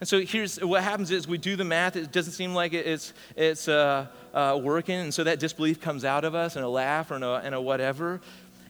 And 0.00 0.08
so 0.08 0.20
here's 0.20 0.58
what 0.58 0.82
happens 0.82 1.10
is 1.10 1.26
we 1.26 1.38
do 1.38 1.56
the 1.56 1.64
math. 1.64 1.96
It 1.96 2.12
doesn't 2.12 2.34
seem 2.34 2.54
like 2.54 2.72
it's, 2.72 3.12
it's 3.36 3.66
uh, 3.66 4.06
uh, 4.32 4.60
working. 4.62 5.00
And 5.00 5.14
so 5.14 5.24
that 5.24 5.40
disbelief 5.40 5.80
comes 5.80 6.04
out 6.04 6.24
of 6.24 6.34
us 6.34 6.56
and 6.56 6.64
a 6.64 6.68
laugh 6.68 7.10
or 7.10 7.16
in 7.16 7.22
a, 7.22 7.34
and 7.34 7.54
a 7.54 7.60
whatever. 7.60 8.20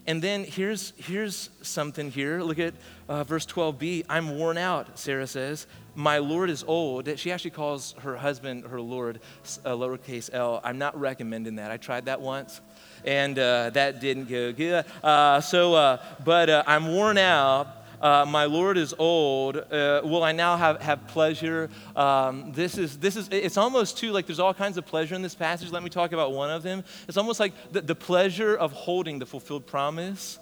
And 0.07 0.23
then 0.23 0.43
here's, 0.43 0.93
here's 0.97 1.51
something 1.61 2.09
here. 2.09 2.41
Look 2.41 2.57
at 2.57 2.73
uh, 3.07 3.23
verse 3.23 3.45
12b. 3.45 4.05
I'm 4.09 4.39
worn 4.39 4.57
out, 4.57 4.97
Sarah 4.97 5.27
says. 5.27 5.67
My 5.93 6.17
Lord 6.17 6.49
is 6.49 6.63
old. 6.65 7.19
She 7.19 7.31
actually 7.31 7.51
calls 7.51 7.93
her 7.99 8.15
husband 8.15 8.65
her 8.65 8.81
Lord, 8.81 9.19
uh, 9.65 9.71
lowercase 9.71 10.29
l. 10.33 10.61
I'm 10.63 10.79
not 10.79 10.99
recommending 10.99 11.57
that. 11.57 11.69
I 11.69 11.77
tried 11.77 12.05
that 12.05 12.21
once, 12.21 12.61
and 13.05 13.37
uh, 13.37 13.69
that 13.71 13.99
didn't 13.99 14.29
go 14.29 14.51
good. 14.53 14.85
Uh, 15.03 15.41
so, 15.41 15.75
uh, 15.75 16.01
but 16.23 16.49
uh, 16.49 16.63
I'm 16.65 16.87
worn 16.87 17.17
out 17.17 17.78
uh, 18.01 18.25
my 18.27 18.45
Lord 18.45 18.77
is 18.77 18.93
old. 18.97 19.57
Uh, 19.57 20.01
will 20.03 20.23
I 20.23 20.31
now 20.31 20.55
have, 20.55 20.81
have 20.81 21.07
pleasure? 21.07 21.69
Um, 21.95 22.51
this 22.53 22.77
is, 22.77 22.97
this 22.97 23.15
is, 23.15 23.27
it's 23.29 23.57
almost 23.57 23.97
too 23.97 24.11
like 24.11 24.25
there's 24.25 24.39
all 24.39 24.53
kinds 24.53 24.77
of 24.77 24.85
pleasure 24.85 25.15
in 25.15 25.21
this 25.21 25.35
passage. 25.35 25.71
Let 25.71 25.83
me 25.83 25.89
talk 25.89 26.13
about 26.13 26.31
one 26.31 26.49
of 26.49 26.63
them. 26.63 26.83
It's 27.07 27.17
almost 27.17 27.39
like 27.39 27.53
the, 27.71 27.81
the 27.81 27.95
pleasure 27.95 28.55
of 28.55 28.71
holding 28.71 29.19
the 29.19 29.25
fulfilled 29.25 29.67
promise, 29.67 30.39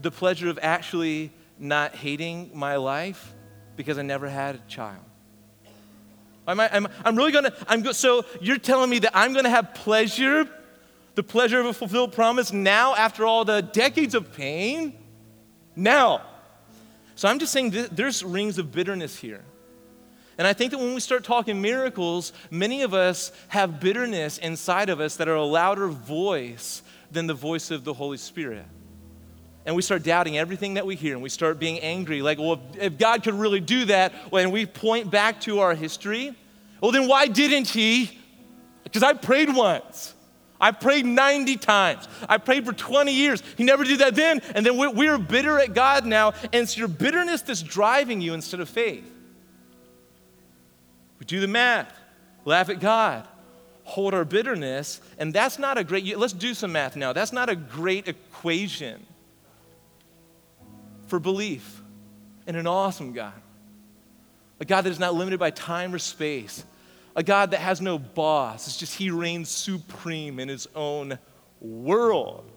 the 0.00 0.10
pleasure 0.10 0.48
of 0.48 0.58
actually 0.62 1.32
not 1.58 1.94
hating 1.94 2.50
my 2.54 2.76
life 2.76 3.34
because 3.76 3.98
I 3.98 4.02
never 4.02 4.28
had 4.28 4.54
a 4.54 4.60
child. 4.68 5.04
Am 6.46 6.60
I, 6.60 6.74
am, 6.74 6.88
I'm 7.04 7.14
really 7.14 7.32
gonna, 7.32 7.52
I'm 7.66 7.82
go, 7.82 7.92
so 7.92 8.24
you're 8.40 8.56
telling 8.56 8.88
me 8.88 9.00
that 9.00 9.10
I'm 9.12 9.34
gonna 9.34 9.50
have 9.50 9.74
pleasure, 9.74 10.48
the 11.14 11.22
pleasure 11.22 11.60
of 11.60 11.66
a 11.66 11.74
fulfilled 11.74 12.14
promise 12.14 12.54
now 12.54 12.94
after 12.94 13.26
all 13.26 13.44
the 13.44 13.60
decades 13.60 14.14
of 14.14 14.32
pain? 14.32 14.98
Now. 15.76 16.22
So 17.18 17.26
I'm 17.26 17.40
just 17.40 17.52
saying 17.52 17.70
there's 17.90 18.22
rings 18.22 18.58
of 18.58 18.70
bitterness 18.70 19.16
here. 19.16 19.42
And 20.38 20.46
I 20.46 20.52
think 20.52 20.70
that 20.70 20.78
when 20.78 20.94
we 20.94 21.00
start 21.00 21.24
talking 21.24 21.60
miracles, 21.60 22.32
many 22.48 22.82
of 22.82 22.94
us 22.94 23.32
have 23.48 23.80
bitterness 23.80 24.38
inside 24.38 24.88
of 24.88 25.00
us 25.00 25.16
that 25.16 25.26
are 25.26 25.34
a 25.34 25.42
louder 25.42 25.88
voice 25.88 26.80
than 27.10 27.26
the 27.26 27.34
voice 27.34 27.72
of 27.72 27.82
the 27.82 27.92
Holy 27.92 28.18
Spirit. 28.18 28.64
And 29.66 29.74
we 29.74 29.82
start 29.82 30.04
doubting 30.04 30.38
everything 30.38 30.74
that 30.74 30.86
we 30.86 30.94
hear, 30.94 31.14
and 31.14 31.20
we 31.20 31.28
start 31.28 31.58
being 31.58 31.80
angry, 31.80 32.22
like, 32.22 32.38
well, 32.38 32.60
if, 32.74 32.82
if 32.82 32.98
God 32.98 33.24
could 33.24 33.34
really 33.34 33.58
do 33.58 33.86
that, 33.86 34.12
when 34.30 34.52
we 34.52 34.64
point 34.64 35.10
back 35.10 35.40
to 35.40 35.58
our 35.58 35.74
history, 35.74 36.36
well, 36.80 36.92
then 36.92 37.08
why 37.08 37.26
didn't 37.26 37.66
He? 37.66 38.16
Because 38.84 39.02
I 39.02 39.14
prayed 39.14 39.52
once. 39.52 40.14
I 40.60 40.72
prayed 40.72 41.06
90 41.06 41.56
times. 41.56 42.08
I 42.28 42.38
prayed 42.38 42.66
for 42.66 42.72
20 42.72 43.12
years. 43.12 43.42
He 43.56 43.64
never 43.64 43.84
did 43.84 44.00
that 44.00 44.14
then. 44.14 44.40
And 44.54 44.66
then 44.66 44.76
we're, 44.76 44.90
we're 44.90 45.18
bitter 45.18 45.58
at 45.58 45.74
God 45.74 46.04
now. 46.04 46.32
And 46.44 46.62
it's 46.62 46.76
your 46.76 46.88
bitterness 46.88 47.42
that's 47.42 47.62
driving 47.62 48.20
you 48.20 48.34
instead 48.34 48.60
of 48.60 48.68
faith. 48.68 49.08
We 51.20 51.26
do 51.26 51.40
the 51.40 51.48
math, 51.48 51.92
laugh 52.44 52.68
at 52.68 52.80
God, 52.80 53.26
hold 53.84 54.14
our 54.14 54.24
bitterness. 54.24 55.00
And 55.18 55.32
that's 55.32 55.58
not 55.58 55.78
a 55.78 55.84
great, 55.84 56.18
let's 56.18 56.32
do 56.32 56.54
some 56.54 56.72
math 56.72 56.96
now. 56.96 57.12
That's 57.12 57.32
not 57.32 57.48
a 57.48 57.56
great 57.56 58.08
equation 58.08 59.04
for 61.06 61.18
belief 61.18 61.82
in 62.46 62.56
an 62.56 62.66
awesome 62.66 63.12
God. 63.12 63.32
A 64.60 64.64
God 64.64 64.82
that 64.82 64.90
is 64.90 64.98
not 64.98 65.14
limited 65.14 65.38
by 65.38 65.50
time 65.50 65.94
or 65.94 65.98
space 65.98 66.64
a 67.18 67.22
God 67.24 67.50
that 67.50 67.58
has 67.58 67.80
no 67.80 67.98
boss. 67.98 68.68
It's 68.68 68.76
just 68.76 68.94
he 68.94 69.10
reigns 69.10 69.48
supreme 69.48 70.38
in 70.38 70.48
his 70.48 70.68
own 70.76 71.18
world. 71.60 72.48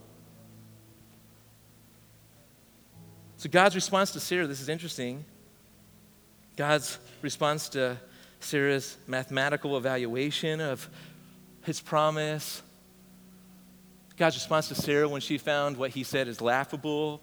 So, 3.38 3.50
God's 3.50 3.74
response 3.74 4.12
to 4.12 4.20
Sarah, 4.20 4.46
this 4.46 4.62
is 4.62 4.70
interesting. 4.70 5.26
God's 6.58 7.00
response 7.24 7.70
to 7.70 7.98
Sarah's 8.40 8.98
mathematical 9.08 9.78
evaluation 9.78 10.62
of 10.62 10.88
his 11.64 11.82
promise. 11.82 12.62
God's 14.16 14.36
response 14.36 14.68
to 14.68 14.76
Sarah 14.76 15.10
when 15.10 15.22
she 15.22 15.40
found 15.40 15.76
what 15.76 15.90
he 15.90 16.04
said 16.04 16.28
is 16.28 16.40
laughable. 16.40 17.20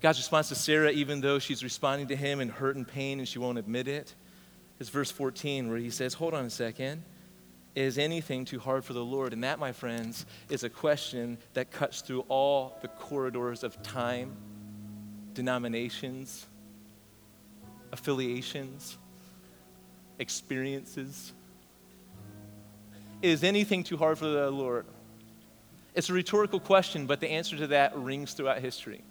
God's 0.00 0.16
response 0.16 0.48
to 0.48 0.54
Sarah, 0.54 0.90
even 0.90 1.20
though 1.20 1.38
she's 1.38 1.62
responding 1.62 2.08
to 2.08 2.16
him 2.16 2.40
in 2.40 2.48
hurt 2.48 2.76
and 2.76 2.88
pain 2.88 3.18
and 3.18 3.28
she 3.28 3.38
won't 3.38 3.58
admit 3.58 3.88
it 3.88 4.14
is 4.82 4.88
verse 4.88 5.12
14, 5.12 5.68
where 5.68 5.78
he 5.78 5.90
says, 5.90 6.14
Hold 6.14 6.34
on 6.34 6.44
a 6.44 6.50
second. 6.50 7.04
Is 7.74 7.98
anything 7.98 8.44
too 8.44 8.58
hard 8.58 8.84
for 8.84 8.92
the 8.92 9.04
Lord? 9.04 9.32
And 9.32 9.44
that, 9.44 9.58
my 9.58 9.72
friends, 9.72 10.26
is 10.50 10.64
a 10.64 10.68
question 10.68 11.38
that 11.54 11.70
cuts 11.70 12.02
through 12.02 12.26
all 12.28 12.76
the 12.82 12.88
corridors 12.88 13.62
of 13.62 13.80
time, 13.82 14.36
denominations, 15.34 16.46
affiliations, 17.92 18.98
experiences. 20.18 21.32
Is 23.22 23.44
anything 23.44 23.84
too 23.84 23.96
hard 23.96 24.18
for 24.18 24.26
the 24.26 24.50
Lord? 24.50 24.84
It's 25.94 26.10
a 26.10 26.12
rhetorical 26.12 26.58
question, 26.58 27.06
but 27.06 27.20
the 27.20 27.30
answer 27.30 27.56
to 27.56 27.68
that 27.68 27.96
rings 27.96 28.34
throughout 28.34 28.58
history. 28.58 29.04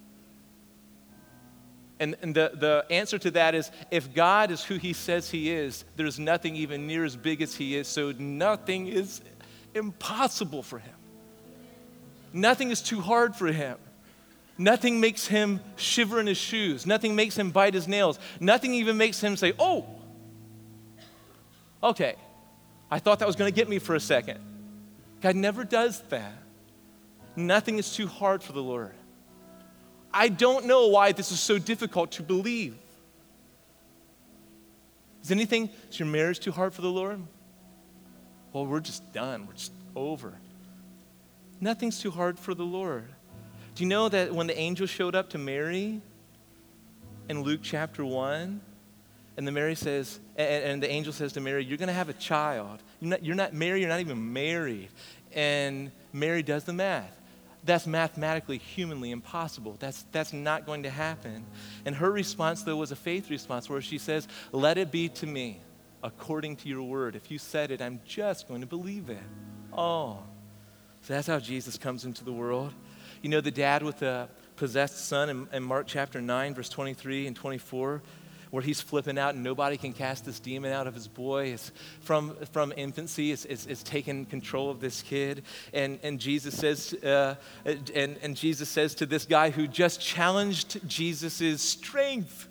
And, 2.01 2.15
and 2.23 2.33
the, 2.33 2.51
the 2.55 2.85
answer 2.89 3.19
to 3.19 3.29
that 3.31 3.53
is 3.53 3.69
if 3.91 4.11
God 4.11 4.49
is 4.49 4.63
who 4.63 4.77
he 4.77 4.91
says 4.91 5.29
he 5.29 5.51
is, 5.51 5.85
there's 5.97 6.17
nothing 6.17 6.55
even 6.55 6.87
near 6.87 7.05
as 7.05 7.15
big 7.15 7.43
as 7.43 7.55
he 7.55 7.75
is, 7.75 7.87
so 7.87 8.11
nothing 8.17 8.87
is 8.87 9.21
impossible 9.75 10.63
for 10.63 10.79
him. 10.79 10.95
Nothing 12.33 12.71
is 12.71 12.81
too 12.81 13.01
hard 13.01 13.35
for 13.35 13.51
him. 13.51 13.77
Nothing 14.57 14.99
makes 14.99 15.27
him 15.27 15.59
shiver 15.75 16.19
in 16.19 16.25
his 16.25 16.39
shoes. 16.39 16.87
Nothing 16.87 17.15
makes 17.15 17.37
him 17.37 17.51
bite 17.51 17.75
his 17.75 17.87
nails. 17.87 18.17
Nothing 18.39 18.73
even 18.73 18.97
makes 18.97 19.21
him 19.21 19.37
say, 19.37 19.53
Oh, 19.59 19.85
okay, 21.83 22.15
I 22.89 22.97
thought 22.97 23.19
that 23.19 23.27
was 23.27 23.35
going 23.35 23.51
to 23.51 23.55
get 23.55 23.69
me 23.69 23.77
for 23.77 23.93
a 23.93 23.99
second. 23.99 24.39
God 25.21 25.35
never 25.35 25.63
does 25.63 26.01
that. 26.09 26.33
Nothing 27.35 27.77
is 27.77 27.95
too 27.95 28.07
hard 28.07 28.41
for 28.41 28.53
the 28.53 28.63
Lord. 28.63 28.95
I 30.13 30.27
don't 30.27 30.65
know 30.65 30.87
why 30.87 31.11
this 31.11 31.31
is 31.31 31.39
so 31.39 31.57
difficult 31.57 32.11
to 32.13 32.23
believe. 32.23 32.75
Is 35.23 35.31
anything, 35.31 35.69
is 35.89 35.99
your 35.99 36.07
marriage 36.07 36.39
too 36.39 36.51
hard 36.51 36.73
for 36.73 36.81
the 36.81 36.89
Lord? 36.89 37.21
Well, 38.53 38.65
we're 38.65 38.79
just 38.79 39.13
done. 39.13 39.45
We're 39.47 39.53
just 39.53 39.71
over. 39.95 40.33
Nothing's 41.59 41.99
too 41.99 42.11
hard 42.11 42.39
for 42.39 42.53
the 42.53 42.63
Lord. 42.63 43.07
Do 43.75 43.83
you 43.83 43.89
know 43.89 44.09
that 44.09 44.33
when 44.33 44.47
the 44.47 44.57
angel 44.57 44.87
showed 44.87 45.15
up 45.15 45.29
to 45.29 45.37
Mary 45.37 46.01
in 47.29 47.43
Luke 47.43 47.61
chapter 47.63 48.03
1? 48.03 48.61
And 49.37 49.47
the 49.47 49.51
Mary 49.51 49.75
says, 49.75 50.19
and, 50.35 50.63
and 50.63 50.83
the 50.83 50.89
angel 50.89 51.13
says 51.13 51.33
to 51.33 51.39
Mary, 51.39 51.63
You're 51.63 51.77
going 51.77 51.87
to 51.87 51.93
have 51.93 52.09
a 52.09 52.13
child. 52.13 52.83
You're 52.99 53.11
not, 53.11 53.23
you're 53.23 53.35
not 53.35 53.53
married, 53.53 53.79
you're 53.79 53.89
not 53.89 54.01
even 54.01 54.33
married. 54.33 54.89
And 55.33 55.91
Mary 56.11 56.43
does 56.43 56.65
the 56.65 56.73
math. 56.73 57.15
That's 57.63 57.85
mathematically, 57.85 58.57
humanly 58.57 59.11
impossible. 59.11 59.77
That's, 59.79 60.05
that's 60.11 60.33
not 60.33 60.65
going 60.65 60.83
to 60.83 60.89
happen. 60.89 61.45
And 61.85 61.95
her 61.95 62.11
response, 62.11 62.63
though, 62.63 62.77
was 62.77 62.91
a 62.91 62.95
faith 62.95 63.29
response 63.29 63.69
where 63.69 63.81
she 63.81 63.99
says, 63.99 64.27
Let 64.51 64.77
it 64.77 64.91
be 64.91 65.09
to 65.09 65.27
me 65.27 65.61
according 66.03 66.55
to 66.57 66.69
your 66.69 66.81
word. 66.81 67.15
If 67.15 67.29
you 67.29 67.37
said 67.37 67.69
it, 67.69 67.81
I'm 67.81 67.99
just 68.03 68.47
going 68.47 68.61
to 68.61 68.67
believe 68.67 69.09
it. 69.09 69.19
Oh. 69.71 70.19
So 71.03 71.13
that's 71.13 71.27
how 71.27 71.39
Jesus 71.39 71.77
comes 71.77 72.05
into 72.05 72.23
the 72.23 72.33
world. 72.33 72.73
You 73.21 73.29
know, 73.29 73.41
the 73.41 73.51
dad 73.51 73.83
with 73.83 73.99
the 73.99 74.27
possessed 74.55 75.07
son 75.07 75.29
in, 75.29 75.47
in 75.53 75.63
Mark 75.63 75.85
chapter 75.87 76.21
9, 76.21 76.55
verse 76.55 76.69
23 76.69 77.27
and 77.27 77.35
24 77.35 78.01
where 78.51 78.61
he's 78.61 78.81
flipping 78.81 79.17
out 79.17 79.33
and 79.33 79.43
nobody 79.43 79.77
can 79.77 79.93
cast 79.93 80.25
this 80.25 80.39
demon 80.39 80.71
out 80.71 80.85
of 80.85 80.93
his 80.93 81.07
boy. 81.07 81.47
It's 81.47 81.71
from, 82.01 82.35
from 82.51 82.73
infancy, 82.75 83.31
it's, 83.31 83.45
it's, 83.45 83.65
it's 83.65 83.81
taken 83.81 84.25
control 84.25 84.69
of 84.69 84.79
this 84.79 85.01
kid. 85.01 85.43
And, 85.73 85.99
and, 86.03 86.19
Jesus 86.19 86.55
says, 86.57 86.93
uh, 87.03 87.35
and, 87.65 88.17
and 88.21 88.35
Jesus 88.35 88.69
says 88.69 88.93
to 88.95 89.05
this 89.05 89.25
guy 89.25 89.49
who 89.49 89.67
just 89.67 90.01
challenged 90.01 90.87
Jesus' 90.87 91.61
strength, 91.61 92.49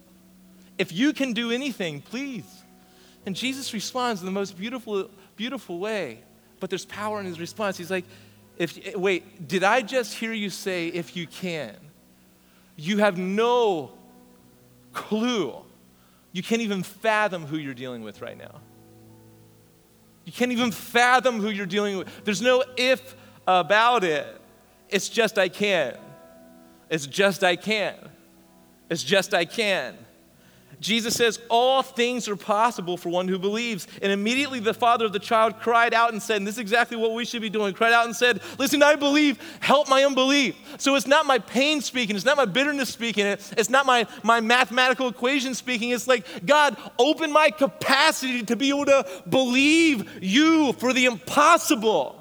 if 0.78 0.90
you 0.92 1.12
can 1.12 1.34
do 1.34 1.50
anything, 1.50 2.00
please. 2.00 2.44
And 3.26 3.36
Jesus 3.36 3.74
responds 3.74 4.22
in 4.22 4.26
the 4.26 4.32
most 4.32 4.56
beautiful, 4.58 5.10
beautiful 5.36 5.78
way. 5.78 6.20
But 6.58 6.70
there's 6.70 6.86
power 6.86 7.20
in 7.20 7.26
his 7.26 7.38
response. 7.38 7.76
He's 7.76 7.90
like, 7.90 8.06
if, 8.56 8.96
wait, 8.96 9.46
did 9.46 9.64
I 9.64 9.82
just 9.82 10.14
hear 10.14 10.32
you 10.32 10.48
say, 10.48 10.88
if 10.88 11.16
you 11.16 11.26
can? 11.26 11.76
You 12.76 12.98
have 12.98 13.18
no 13.18 13.92
clue 14.92 15.54
you 16.32 16.42
can't 16.42 16.62
even 16.62 16.82
fathom 16.82 17.46
who 17.46 17.56
you're 17.56 17.74
dealing 17.74 18.02
with 18.02 18.20
right 18.20 18.36
now. 18.36 18.60
You 20.24 20.32
can't 20.32 20.52
even 20.52 20.70
fathom 20.70 21.40
who 21.40 21.50
you're 21.50 21.66
dealing 21.66 21.98
with. 21.98 22.24
There's 22.24 22.42
no 22.42 22.62
if 22.76 23.16
about 23.46 24.04
it. 24.04 24.40
It's 24.88 25.08
just 25.08 25.38
I 25.38 25.48
can. 25.48 25.96
It's 26.88 27.06
just 27.06 27.42
I 27.42 27.56
can. 27.56 27.96
It's 28.88 29.02
just 29.02 29.34
I 29.34 29.44
can. 29.44 29.96
Jesus 30.80 31.14
says, 31.14 31.38
All 31.48 31.82
things 31.82 32.26
are 32.26 32.36
possible 32.36 32.96
for 32.96 33.10
one 33.10 33.28
who 33.28 33.38
believes. 33.38 33.86
And 34.00 34.10
immediately 34.10 34.60
the 34.60 34.74
father 34.74 35.04
of 35.04 35.12
the 35.12 35.18
child 35.18 35.60
cried 35.60 35.92
out 35.92 36.12
and 36.12 36.22
said, 36.22 36.38
and 36.38 36.46
this 36.46 36.54
is 36.54 36.60
exactly 36.60 36.96
what 36.96 37.12
we 37.12 37.24
should 37.24 37.42
be 37.42 37.50
doing, 37.50 37.74
cried 37.74 37.92
out 37.92 38.06
and 38.06 38.16
said, 38.16 38.40
Listen, 38.58 38.82
I 38.82 38.96
believe, 38.96 39.38
help 39.60 39.88
my 39.88 40.04
unbelief. 40.04 40.56
So 40.78 40.96
it's 40.96 41.06
not 41.06 41.26
my 41.26 41.38
pain 41.38 41.82
speaking, 41.82 42.16
it's 42.16 42.24
not 42.24 42.38
my 42.38 42.46
bitterness 42.46 42.88
speaking, 42.88 43.26
it's 43.26 43.70
not 43.70 43.84
my, 43.84 44.06
my 44.22 44.40
mathematical 44.40 45.08
equation 45.08 45.54
speaking. 45.54 45.90
It's 45.90 46.08
like, 46.08 46.26
God, 46.46 46.76
open 46.98 47.30
my 47.30 47.50
capacity 47.50 48.42
to 48.44 48.56
be 48.56 48.70
able 48.70 48.86
to 48.86 49.06
believe 49.28 50.22
you 50.22 50.72
for 50.74 50.92
the 50.92 51.04
impossible. 51.04 52.16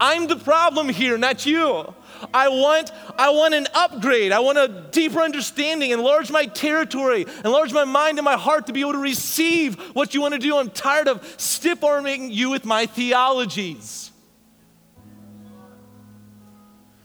I'm 0.00 0.26
the 0.26 0.36
problem 0.36 0.88
here, 0.88 1.16
not 1.16 1.46
you. 1.46 1.94
I 2.32 2.48
want, 2.48 2.90
I 3.18 3.30
want 3.30 3.54
an 3.54 3.66
upgrade. 3.74 4.32
I 4.32 4.40
want 4.40 4.58
a 4.58 4.68
deeper 4.90 5.20
understanding, 5.20 5.90
enlarge 5.90 6.30
my 6.30 6.46
territory, 6.46 7.26
enlarge 7.44 7.72
my 7.72 7.84
mind 7.84 8.18
and 8.18 8.24
my 8.24 8.36
heart 8.36 8.66
to 8.66 8.72
be 8.72 8.80
able 8.80 8.92
to 8.92 8.98
receive 8.98 9.78
what 9.94 10.14
you 10.14 10.20
want 10.20 10.34
to 10.34 10.40
do. 10.40 10.56
I'm 10.56 10.70
tired 10.70 11.08
of 11.08 11.22
stiff 11.40 11.82
arming 11.82 12.30
you 12.30 12.50
with 12.50 12.64
my 12.64 12.86
theologies. 12.86 14.10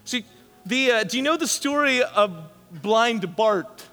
See, 0.06 0.26
the, 0.66 0.92
uh, 0.92 1.04
do 1.04 1.18
you 1.18 1.24
know 1.24 1.38
the 1.38 1.48
story 1.48 2.02
of 2.04 2.36
blind 2.72 3.36
Bart? 3.36 3.86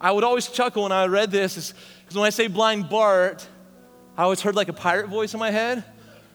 I 0.00 0.10
would 0.10 0.24
always 0.24 0.48
chuckle 0.48 0.84
when 0.84 0.92
I 0.92 1.06
read 1.06 1.30
this 1.30 1.74
because 2.00 2.16
when 2.16 2.26
I 2.26 2.30
say 2.30 2.46
blind 2.48 2.88
Bart, 2.88 3.46
I 4.16 4.24
always 4.24 4.40
heard 4.40 4.56
like 4.56 4.68
a 4.68 4.72
pirate 4.72 5.08
voice 5.08 5.34
in 5.34 5.40
my 5.40 5.50
head. 5.50 5.84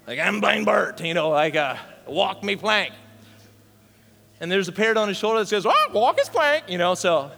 Like, 0.08 0.20
I'm 0.20 0.40
blind 0.40 0.66
Bart, 0.66 1.02
you 1.02 1.14
know, 1.14 1.30
like, 1.30 1.56
uh, 1.56 1.76
walk 2.08 2.44
me 2.44 2.56
plank 2.56 2.94
and 4.40 4.52
there's 4.52 4.68
a 4.68 4.72
parrot 4.72 4.98
on 4.98 5.08
his 5.08 5.18
shoulder 5.18 5.40
that 5.40 5.48
says, 5.48 5.66
oh, 5.66 5.90
walk 5.94 6.20
his 6.20 6.30
plank, 6.30 6.66
you 6.68 6.78
know, 6.78 6.96
so. 6.96 7.32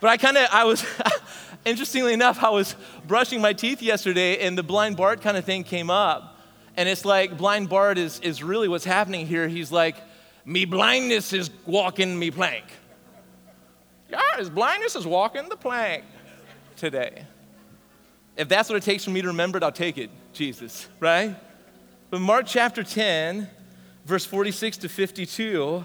But 0.00 0.10
I 0.10 0.16
kind 0.16 0.36
of, 0.36 0.48
I 0.50 0.64
was, 0.64 0.84
interestingly 1.64 2.12
enough, 2.12 2.42
I 2.42 2.50
was 2.50 2.74
brushing 3.06 3.40
my 3.40 3.52
teeth 3.52 3.82
yesterday 3.82 4.38
and 4.44 4.58
the 4.58 4.62
blind 4.62 4.96
Bart 4.96 5.20
kind 5.20 5.36
of 5.36 5.44
thing 5.44 5.62
came 5.64 5.90
up. 5.90 6.40
And 6.76 6.88
it's 6.88 7.04
like, 7.04 7.36
blind 7.36 7.68
Bart 7.68 7.98
is, 7.98 8.18
is 8.20 8.42
really 8.42 8.66
what's 8.66 8.84
happening 8.84 9.26
here. 9.26 9.46
He's 9.46 9.70
like, 9.70 9.96
me 10.44 10.64
blindness 10.64 11.32
is 11.32 11.50
walking 11.66 12.18
me 12.18 12.30
plank. 12.30 12.64
Yeah, 14.10 14.20
his 14.36 14.50
blindness 14.50 14.96
is 14.96 15.06
walking 15.06 15.48
the 15.48 15.56
plank 15.56 16.04
today. 16.76 17.24
If 18.36 18.48
that's 18.48 18.68
what 18.68 18.76
it 18.76 18.82
takes 18.82 19.04
for 19.04 19.10
me 19.10 19.22
to 19.22 19.28
remember 19.28 19.58
it, 19.58 19.64
I'll 19.64 19.70
take 19.70 19.98
it, 19.98 20.10
Jesus, 20.32 20.88
right? 20.98 21.36
But 22.10 22.20
Mark 22.20 22.46
chapter 22.46 22.82
10, 22.82 23.48
verse 24.04 24.24
46 24.24 24.78
to 24.78 24.88
52 24.88 25.84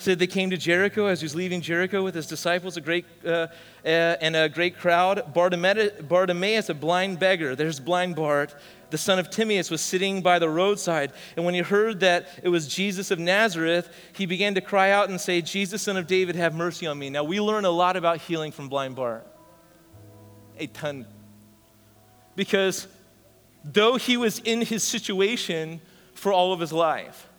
said 0.00 0.18
they 0.18 0.26
came 0.26 0.50
to 0.50 0.56
Jericho 0.56 1.06
as 1.06 1.20
he 1.20 1.24
was 1.24 1.34
leaving 1.34 1.60
Jericho 1.60 2.02
with 2.02 2.14
his 2.14 2.26
disciples, 2.26 2.76
a 2.76 2.80
great 2.80 3.04
uh, 3.24 3.28
uh, 3.28 3.48
and 3.84 4.34
a 4.34 4.48
great 4.48 4.78
crowd. 4.78 5.34
Bartimaeus, 5.34 6.68
a 6.68 6.74
blind 6.74 7.18
beggar, 7.18 7.54
there's 7.54 7.78
blind 7.78 8.16
Bart, 8.16 8.54
the 8.88 8.98
son 8.98 9.18
of 9.18 9.30
Timaeus, 9.30 9.70
was 9.70 9.80
sitting 9.80 10.22
by 10.22 10.38
the 10.38 10.48
roadside. 10.48 11.12
And 11.36 11.44
when 11.44 11.54
he 11.54 11.60
heard 11.60 12.00
that 12.00 12.28
it 12.42 12.48
was 12.48 12.66
Jesus 12.66 13.10
of 13.10 13.18
Nazareth, 13.18 13.94
he 14.14 14.26
began 14.26 14.54
to 14.54 14.60
cry 14.60 14.90
out 14.90 15.10
and 15.10 15.20
say, 15.20 15.42
"Jesus, 15.42 15.82
son 15.82 15.96
of 15.96 16.06
David, 16.06 16.34
have 16.34 16.54
mercy 16.54 16.86
on 16.86 16.98
me." 16.98 17.10
Now 17.10 17.24
we 17.24 17.40
learn 17.40 17.64
a 17.64 17.70
lot 17.70 17.96
about 17.96 18.18
healing 18.18 18.52
from 18.52 18.68
blind 18.68 18.96
Bart, 18.96 19.26
a 20.58 20.66
ton, 20.66 21.06
because 22.36 22.86
though 23.62 23.96
he 23.96 24.16
was 24.16 24.38
in 24.38 24.62
his 24.62 24.82
situation 24.82 25.80
for 26.14 26.32
all 26.32 26.54
of 26.54 26.60
his 26.60 26.72
life 26.72 27.29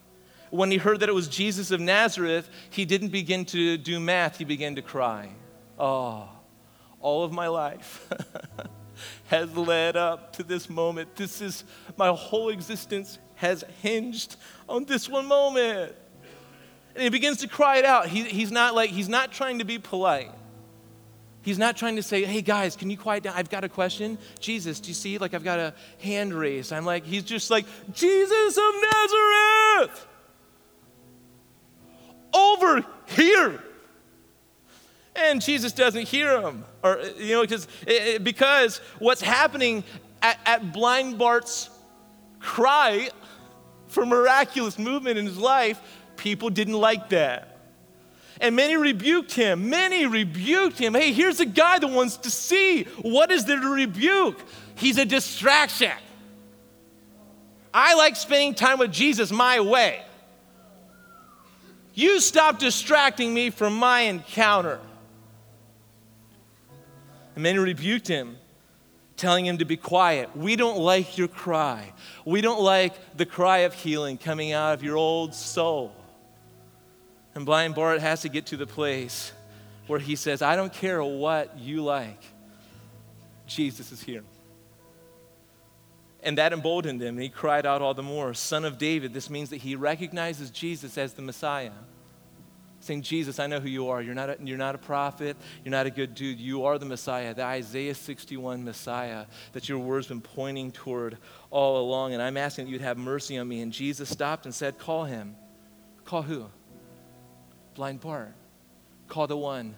when 0.51 0.69
he 0.69 0.77
heard 0.77 0.99
that 0.99 1.09
it 1.09 1.15
was 1.15 1.27
Jesus 1.27 1.71
of 1.71 1.79
Nazareth, 1.79 2.49
he 2.69 2.85
didn't 2.85 3.09
begin 3.09 3.45
to 3.45 3.77
do 3.77 3.99
math, 3.99 4.37
he 4.37 4.45
began 4.45 4.75
to 4.75 4.81
cry. 4.81 5.29
Oh, 5.79 6.29
all 6.99 7.23
of 7.23 7.31
my 7.31 7.47
life 7.47 8.07
has 9.27 9.55
led 9.55 9.95
up 9.95 10.33
to 10.33 10.43
this 10.43 10.69
moment. 10.69 11.15
This 11.15 11.41
is 11.41 11.63
my 11.97 12.09
whole 12.09 12.49
existence 12.49 13.17
has 13.35 13.63
hinged 13.81 14.35
on 14.69 14.85
this 14.85 15.09
one 15.09 15.25
moment. 15.25 15.95
And 16.93 17.03
he 17.03 17.09
begins 17.09 17.37
to 17.37 17.47
cry 17.47 17.77
it 17.77 17.85
out. 17.85 18.07
He, 18.07 18.23
he's 18.23 18.51
not 18.51 18.75
like, 18.75 18.89
he's 18.89 19.09
not 19.09 19.31
trying 19.31 19.59
to 19.59 19.65
be 19.65 19.79
polite. 19.79 20.31
He's 21.43 21.57
not 21.57 21.75
trying 21.75 21.95
to 21.95 22.03
say, 22.03 22.23
hey 22.23 22.41
guys, 22.41 22.75
can 22.75 22.89
you 22.89 22.97
quiet 22.97 23.23
down? 23.23 23.33
I've 23.35 23.49
got 23.49 23.63
a 23.63 23.69
question. 23.69 24.19
Jesus, 24.39 24.79
do 24.79 24.89
you 24.89 24.93
see? 24.93 25.17
Like, 25.17 25.33
I've 25.33 25.43
got 25.43 25.57
a 25.57 25.73
hand 25.99 26.33
raised. 26.33 26.71
I'm 26.71 26.85
like, 26.85 27.03
he's 27.03 27.23
just 27.23 27.49
like, 27.49 27.65
Jesus 27.93 28.57
of 28.57 28.73
Nazareth 28.93 30.07
over 32.33 32.85
here. 33.07 33.61
And 35.15 35.41
Jesus 35.41 35.73
doesn't 35.73 36.07
hear 36.07 36.41
him. 36.41 36.63
Or, 36.83 37.01
you 37.17 37.35
know, 37.35 37.41
because, 37.41 37.67
because 38.23 38.77
what's 38.99 39.21
happening 39.21 39.83
at, 40.21 40.39
at 40.45 40.73
blind 40.73 41.17
Bart's 41.17 41.69
cry 42.39 43.09
for 43.87 44.05
miraculous 44.05 44.79
movement 44.79 45.17
in 45.17 45.25
his 45.25 45.37
life, 45.37 45.79
people 46.15 46.49
didn't 46.49 46.79
like 46.79 47.09
that. 47.09 47.59
And 48.39 48.55
many 48.55 48.75
rebuked 48.75 49.33
him. 49.33 49.69
Many 49.69 50.07
rebuked 50.07 50.79
him. 50.79 50.95
Hey, 50.95 51.13
here's 51.13 51.39
a 51.39 51.45
guy 51.45 51.77
that 51.77 51.87
wants 51.87 52.17
to 52.17 52.31
see. 52.31 52.83
What 53.01 53.31
is 53.31 53.45
there 53.45 53.59
to 53.59 53.69
rebuke? 53.69 54.39
He's 54.75 54.97
a 54.97 55.05
distraction. 55.05 55.91
I 57.73 57.93
like 57.95 58.15
spending 58.15 58.55
time 58.55 58.79
with 58.79 58.91
Jesus 58.91 59.31
my 59.31 59.59
way. 59.59 60.01
You 61.93 62.19
stop 62.21 62.59
distracting 62.59 63.33
me 63.33 63.49
from 63.49 63.75
my 63.75 64.01
encounter. 64.01 64.79
And 67.35 67.43
many 67.43 67.59
rebuked 67.59 68.07
him, 68.07 68.37
telling 69.17 69.45
him 69.45 69.57
to 69.57 69.65
be 69.65 69.77
quiet. 69.77 70.35
We 70.35 70.55
don't 70.55 70.79
like 70.79 71.17
your 71.17 71.27
cry. 71.27 71.93
We 72.25 72.41
don't 72.41 72.61
like 72.61 73.17
the 73.17 73.25
cry 73.25 73.59
of 73.59 73.73
healing 73.73 74.17
coming 74.17 74.51
out 74.51 74.73
of 74.73 74.83
your 74.83 74.97
old 74.97 75.33
soul. 75.33 75.93
And 77.35 77.45
blind 77.45 77.75
Bart 77.75 78.01
has 78.01 78.21
to 78.21 78.29
get 78.29 78.47
to 78.47 78.57
the 78.57 78.67
place 78.67 79.31
where 79.87 79.99
he 79.99 80.15
says, 80.15 80.41
I 80.41 80.55
don't 80.55 80.73
care 80.73 81.03
what 81.03 81.57
you 81.57 81.83
like. 81.83 82.21
Jesus 83.47 83.91
is 83.91 84.01
here. 84.01 84.23
And 86.23 86.37
that 86.37 86.53
emboldened 86.53 87.01
him, 87.01 87.15
and 87.15 87.23
he 87.23 87.29
cried 87.29 87.65
out 87.65 87.81
all 87.81 87.93
the 87.93 88.03
more, 88.03 88.33
Son 88.33 88.63
of 88.63 88.77
David. 88.77 89.13
This 89.13 89.29
means 89.29 89.49
that 89.49 89.57
he 89.57 89.75
recognizes 89.75 90.51
Jesus 90.51 90.97
as 90.97 91.13
the 91.13 91.21
Messiah. 91.21 91.71
Saying, 92.81 93.03
Jesus, 93.03 93.39
I 93.39 93.45
know 93.47 93.59
who 93.59 93.69
you 93.69 93.89
are. 93.89 94.01
You're 94.01 94.15
not, 94.15 94.29
a, 94.29 94.37
you're 94.43 94.57
not 94.57 94.73
a 94.73 94.79
prophet. 94.79 95.37
You're 95.63 95.71
not 95.71 95.85
a 95.85 95.91
good 95.91 96.15
dude. 96.15 96.39
You 96.39 96.65
are 96.65 96.79
the 96.79 96.85
Messiah, 96.85 97.33
the 97.33 97.43
Isaiah 97.43 97.93
61 97.93 98.63
Messiah 98.63 99.25
that 99.53 99.69
your 99.69 99.77
word's 99.77 100.07
been 100.07 100.21
pointing 100.21 100.71
toward 100.71 101.17
all 101.51 101.79
along. 101.79 102.13
And 102.13 102.23
I'm 102.23 102.37
asking 102.37 102.65
that 102.65 102.71
you'd 102.71 102.81
have 102.81 102.97
mercy 102.97 103.37
on 103.37 103.47
me. 103.47 103.61
And 103.61 103.71
Jesus 103.71 104.09
stopped 104.09 104.45
and 104.45 104.53
said, 104.53 104.79
Call 104.79 105.03
him. 105.03 105.35
Call 106.05 106.23
who? 106.23 106.47
Blind 107.75 107.99
Bart. 107.99 108.33
Call 109.07 109.27
the 109.27 109.37
one 109.37 109.75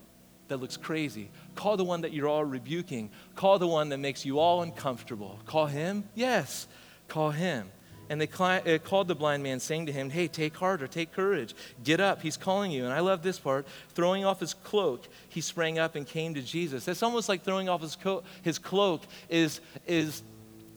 that 0.48 0.58
looks 0.58 0.78
crazy. 0.78 1.30
Call 1.56 1.78
the 1.78 1.84
one 1.84 2.02
that 2.02 2.14
you're 2.14 2.28
all 2.28 2.44
rebuking. 2.44 3.10
Call 3.36 3.60
the 3.60 3.68
one 3.68 3.90
that 3.90 3.98
makes 3.98 4.26
you 4.26 4.40
all 4.40 4.62
uncomfortable. 4.62 5.40
Call 5.46 5.68
him? 5.68 6.04
Yes, 6.16 6.68
call 7.08 7.32
him. 7.32 7.72
And 8.10 8.20
they 8.20 8.28
uh, 8.28 8.78
called 8.80 9.08
the 9.08 9.16
blind 9.16 9.44
man, 9.44 9.60
saying 9.60 9.86
to 9.86 9.92
him, 9.92 10.10
Hey, 10.10 10.28
take 10.28 10.56
heart 10.56 10.84
or 10.84 10.88
take 10.88 11.14
courage. 11.14 11.56
Get 11.84 12.00
up. 12.00 12.22
He's 12.22 12.38
calling 12.38 12.70
you. 12.70 12.84
And 12.84 12.94
I 12.94 13.00
love 13.00 13.24
this 13.24 13.40
part. 13.40 13.66
Throwing 13.96 14.26
off 14.26 14.40
his 14.40 14.54
cloak, 14.54 15.08
he 15.30 15.42
sprang 15.42 15.80
up 15.80 15.96
and 15.96 16.06
came 16.06 16.34
to 16.34 16.42
Jesus. 16.42 16.88
It's 16.88 17.02
almost 17.02 17.30
like 17.30 17.44
throwing 17.44 17.70
off 17.70 17.82
his, 17.82 17.96
co- 17.96 18.24
his 18.42 18.60
cloak 18.60 19.04
is, 19.30 19.62
is, 19.88 20.22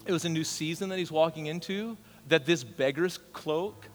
it 0.07 0.13
was 0.13 0.25
a 0.25 0.29
new 0.29 0.45
season 0.45 0.89
that 0.91 0.99
he's 0.99 1.11
walking 1.11 1.47
into, 1.47 1.97
that 2.29 2.47
this 2.47 2.63
beggar's 2.63 3.19
cloak 3.33 3.89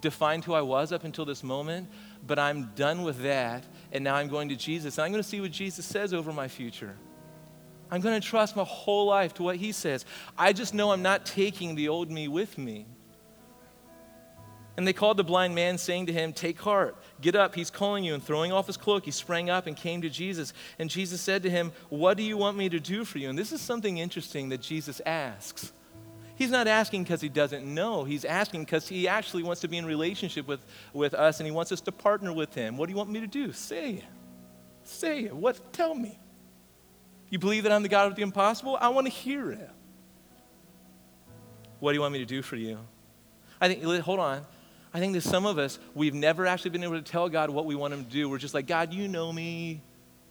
defined 0.00 0.44
who 0.44 0.54
I 0.54 0.62
was 0.62 0.92
up 0.92 1.04
until 1.04 1.24
this 1.24 1.42
moment, 1.42 1.88
but 2.26 2.38
I'm 2.38 2.70
done 2.74 3.02
with 3.02 3.22
that, 3.22 3.64
and 3.92 4.04
now 4.04 4.14
I'm 4.14 4.28
going 4.28 4.48
to 4.48 4.56
Jesus. 4.56 4.98
And 4.98 5.04
I'm 5.04 5.10
going 5.10 5.22
to 5.22 5.28
see 5.28 5.40
what 5.40 5.52
Jesus 5.52 5.84
says 5.84 6.12
over 6.12 6.32
my 6.32 6.48
future. 6.48 6.96
I'm 7.90 8.00
going 8.00 8.20
to 8.20 8.26
trust 8.26 8.56
my 8.56 8.64
whole 8.64 9.06
life 9.06 9.34
to 9.34 9.42
what 9.42 9.56
He 9.56 9.72
says. 9.72 10.04
I 10.36 10.52
just 10.52 10.74
know 10.74 10.90
I'm 10.90 11.02
not 11.02 11.24
taking 11.24 11.74
the 11.74 11.88
old 11.88 12.10
me 12.10 12.28
with 12.28 12.58
me. 12.58 12.86
And 14.76 14.86
they 14.86 14.92
called 14.92 15.16
the 15.16 15.24
blind 15.24 15.54
man, 15.54 15.78
saying 15.78 16.06
to 16.06 16.12
him, 16.12 16.32
Take 16.32 16.60
heart, 16.60 16.96
get 17.22 17.34
up, 17.34 17.54
he's 17.54 17.70
calling 17.70 18.04
you. 18.04 18.12
And 18.12 18.22
throwing 18.22 18.52
off 18.52 18.66
his 18.66 18.76
cloak, 18.76 19.06
he 19.06 19.10
sprang 19.10 19.48
up 19.48 19.66
and 19.66 19.74
came 19.74 20.02
to 20.02 20.10
Jesus. 20.10 20.52
And 20.78 20.90
Jesus 20.90 21.20
said 21.20 21.42
to 21.44 21.50
him, 21.50 21.72
What 21.88 22.18
do 22.18 22.22
you 22.22 22.36
want 22.36 22.58
me 22.58 22.68
to 22.68 22.78
do 22.78 23.04
for 23.04 23.18
you? 23.18 23.30
And 23.30 23.38
this 23.38 23.52
is 23.52 23.60
something 23.60 23.96
interesting 23.98 24.50
that 24.50 24.60
Jesus 24.60 25.00
asks. 25.06 25.72
He's 26.36 26.50
not 26.50 26.68
asking 26.68 27.04
because 27.04 27.20
he 27.20 27.30
doesn't 27.30 27.66
know. 27.66 28.04
He's 28.04 28.24
asking 28.24 28.64
because 28.64 28.86
he 28.86 29.08
actually 29.08 29.42
wants 29.42 29.62
to 29.62 29.68
be 29.68 29.78
in 29.78 29.86
relationship 29.86 30.46
with, 30.46 30.60
with 30.92 31.14
us 31.14 31.40
and 31.40 31.46
he 31.46 31.50
wants 31.50 31.72
us 31.72 31.80
to 31.82 31.92
partner 31.92 32.32
with 32.32 32.54
him. 32.54 32.76
What 32.76 32.86
do 32.86 32.92
you 32.92 32.96
want 32.96 33.10
me 33.10 33.20
to 33.20 33.26
do? 33.26 33.52
Say 33.52 33.94
it. 33.94 34.04
Say 34.84 35.24
it. 35.24 35.34
What? 35.34 35.72
Tell 35.72 35.94
me. 35.94 36.18
You 37.30 37.38
believe 37.38 37.64
that 37.64 37.72
I'm 37.72 37.82
the 37.82 37.88
God 37.88 38.06
of 38.08 38.16
the 38.16 38.22
impossible? 38.22 38.76
I 38.80 38.90
want 38.90 39.06
to 39.06 39.12
hear 39.12 39.50
it. 39.50 39.70
What 41.80 41.92
do 41.92 41.96
you 41.96 42.00
want 42.02 42.12
me 42.12 42.20
to 42.20 42.26
do 42.26 42.42
for 42.42 42.56
you? 42.56 42.78
I 43.60 43.68
think, 43.68 43.82
hold 44.02 44.20
on. 44.20 44.44
I 44.92 45.00
think 45.00 45.14
that 45.14 45.22
some 45.22 45.46
of 45.46 45.58
us, 45.58 45.78
we've 45.94 46.14
never 46.14 46.46
actually 46.46 46.70
been 46.70 46.84
able 46.84 46.94
to 46.94 47.02
tell 47.02 47.28
God 47.28 47.50
what 47.50 47.64
we 47.64 47.74
want 47.74 47.92
Him 47.92 48.04
to 48.04 48.10
do. 48.10 48.28
We're 48.28 48.38
just 48.38 48.54
like, 48.54 48.66
God, 48.66 48.92
you 48.92 49.08
know 49.08 49.32
me. 49.32 49.82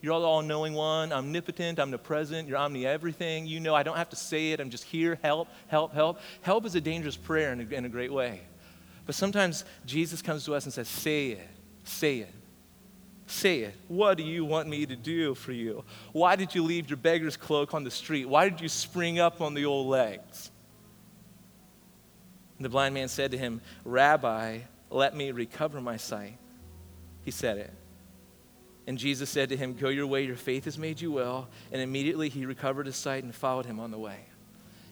You're 0.06 0.14
all 0.14 0.24
all 0.24 0.44
knowing 0.44 0.76
one, 0.76 1.12
omnipotent, 1.12 1.80
omnipresent, 1.80 2.48
you're 2.48 2.60
omni 2.60 2.86
everything. 2.86 3.48
You 3.48 3.60
know, 3.60 3.74
I 3.74 3.82
don't 3.82 3.98
have 3.98 4.12
to 4.12 4.16
say 4.16 4.52
it. 4.52 4.60
I'm 4.60 4.70
just 4.70 4.84
here. 4.84 5.18
Help, 5.24 5.48
help, 5.66 5.96
help. 5.96 6.20
Help 6.44 6.64
is 6.68 6.76
a 6.76 6.80
dangerous 6.80 7.18
prayer 7.18 7.52
in 7.52 7.60
a, 7.60 7.76
in 7.76 7.86
a 7.86 7.90
great 7.90 8.14
way. 8.14 8.42
But 9.08 9.16
sometimes 9.16 9.66
Jesus 9.88 10.22
comes 10.22 10.46
to 10.46 10.54
us 10.54 10.66
and 10.66 10.72
says, 10.72 10.88
Say 10.88 11.30
it, 11.30 11.50
say 11.86 12.20
it. 12.20 12.32
Say 13.26 13.62
it. 13.62 13.74
What 13.88 14.18
do 14.18 14.24
you 14.24 14.46
want 14.46 14.70
me 14.70 14.86
to 14.86 14.96
do 14.96 15.34
for 15.34 15.52
you? 15.52 15.84
Why 16.12 16.36
did 16.36 16.54
you 16.54 16.62
leave 16.62 16.88
your 16.88 16.98
beggar's 16.98 17.36
cloak 17.36 17.74
on 17.74 17.84
the 17.84 17.90
street? 17.90 18.30
Why 18.30 18.48
did 18.48 18.62
you 18.62 18.70
spring 18.70 19.18
up 19.18 19.42
on 19.42 19.56
the 19.56 19.66
old 19.66 19.88
legs? 19.88 20.52
And 22.60 22.66
the 22.66 22.70
blind 22.70 22.94
man 22.94 23.08
said 23.08 23.32
to 23.32 23.40
him, 23.40 23.60
Rabbi, 23.84 24.60
let 24.92 25.16
me 25.16 25.32
recover 25.32 25.82
my 25.82 25.98
sight. 25.98 26.38
He 27.24 27.32
said 27.32 27.58
it. 27.58 27.74
And 28.88 28.98
Jesus 28.98 29.30
said 29.30 29.50
to 29.50 29.58
him, 29.58 29.74
Go 29.74 29.90
your 29.90 30.08
way, 30.08 30.26
your 30.26 30.36
faith 30.36 30.66
has 30.66 30.78
made 30.78 31.02
you 31.02 31.12
well. 31.12 31.48
And 31.72 31.82
immediately 31.82 32.30
he 32.30 32.46
recovered 32.46 32.86
his 32.86 32.96
sight 32.96 33.24
and 33.24 33.34
followed 33.34 33.66
him 33.66 33.80
on 33.80 33.92
the 33.92 33.98
way. 33.98 34.20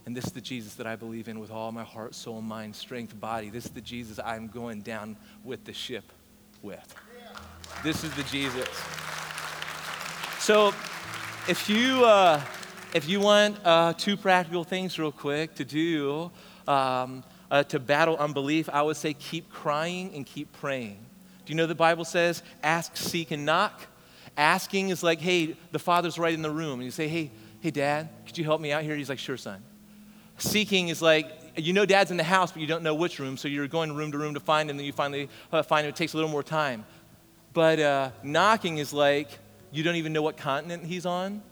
And 0.06 0.18
this 0.18 0.26
is 0.26 0.32
the 0.32 0.42
Jesus 0.42 0.76
that 0.76 0.88
I 0.88 0.96
believe 0.96 1.28
in 1.28 1.40
with 1.40 1.52
all 1.52 1.72
my 1.72 1.84
heart, 1.84 2.14
soul, 2.14 2.42
mind, 2.42 2.76
strength, 2.76 3.18
body. 3.20 3.50
This 3.50 3.66
is 3.66 3.72
the 3.72 3.82
Jesus 3.82 4.20
I'm 4.24 4.48
going 4.48 4.82
down 4.82 5.16
with 5.44 5.64
the 5.64 5.74
ship 5.74 6.12
with. 6.62 6.96
This 7.84 8.04
is 8.04 8.14
the 8.16 8.24
Jesus. 8.24 8.68
So, 10.40 10.74
if 11.48 11.70
you 11.70 12.04
uh, 12.04 12.42
if 12.94 13.08
you 13.08 13.22
want 13.22 13.58
uh, 13.64 13.94
two 13.94 14.18
practical 14.18 14.64
things 14.64 15.00
real 15.00 15.12
quick 15.12 15.56
to 15.56 15.66
do 15.66 16.32
um, 16.68 17.24
uh, 17.50 17.64
to 17.64 17.80
battle 17.80 18.18
unbelief, 18.18 18.70
I 18.70 18.82
would 18.82 18.98
say 18.98 19.14
keep 19.14 19.50
crying 19.50 20.12
and 20.14 20.26
keep 20.26 20.52
praying. 20.54 20.98
Do 21.46 21.52
you 21.52 21.56
know 21.56 21.66
the 21.66 21.76
Bible 21.76 22.06
says 22.06 22.44
ask, 22.62 22.96
seek, 22.96 23.32
and 23.32 23.46
knock? 23.46 23.88
Asking 24.36 24.90
is 24.90 25.04
like, 25.04 25.20
hey, 25.20 25.56
the 25.72 25.80
father's 25.80 26.18
right 26.18 26.34
in 26.34 26.42
the 26.42 26.52
room, 26.52 26.80
and 26.80 26.84
you 26.84 26.92
say, 26.92 27.08
hey, 27.08 27.32
hey, 27.60 27.72
dad, 27.72 28.10
could 28.26 28.38
you 28.38 28.44
help 28.44 28.62
me 28.62 28.72
out 28.72 28.84
here? 28.84 28.96
He's 28.96 29.10
like, 29.10 29.20
sure, 29.20 29.38
son. 29.38 29.62
Seeking 30.38 30.90
is 30.90 31.02
like, 31.02 31.32
you 31.56 31.74
know 31.74 31.86
dad's 31.86 32.10
in 32.10 32.18
the 32.18 32.24
house, 32.24 32.52
but 32.52 32.62
you 32.62 32.68
don't 32.68 32.82
know 32.82 32.96
which 32.96 33.20
room, 33.20 33.38
so 33.38 33.48
you're 33.48 33.68
going 33.68 33.94
room 33.94 34.12
to 34.12 34.18
room 34.18 34.34
to 34.34 34.40
find 34.40 34.70
him, 34.70 34.72
and 34.72 34.80
then 34.80 34.86
you 34.86 34.92
finally 34.92 35.30
uh, 35.52 35.62
find 35.62 35.86
him. 35.86 35.90
It 35.90 35.96
takes 35.96 36.14
a 36.14 36.18
little 36.18 36.32
more 36.32 36.44
time. 36.44 36.86
But 37.54 37.80
uh, 37.80 38.10
knocking 38.24 38.80
is 38.80 38.92
like, 38.92 39.30
you 39.72 39.84
don't 39.84 39.96
even 39.96 40.14
know 40.14 40.24
what 40.24 40.38
continent 40.38 40.86
he's 40.86 41.06
on. 41.06 41.44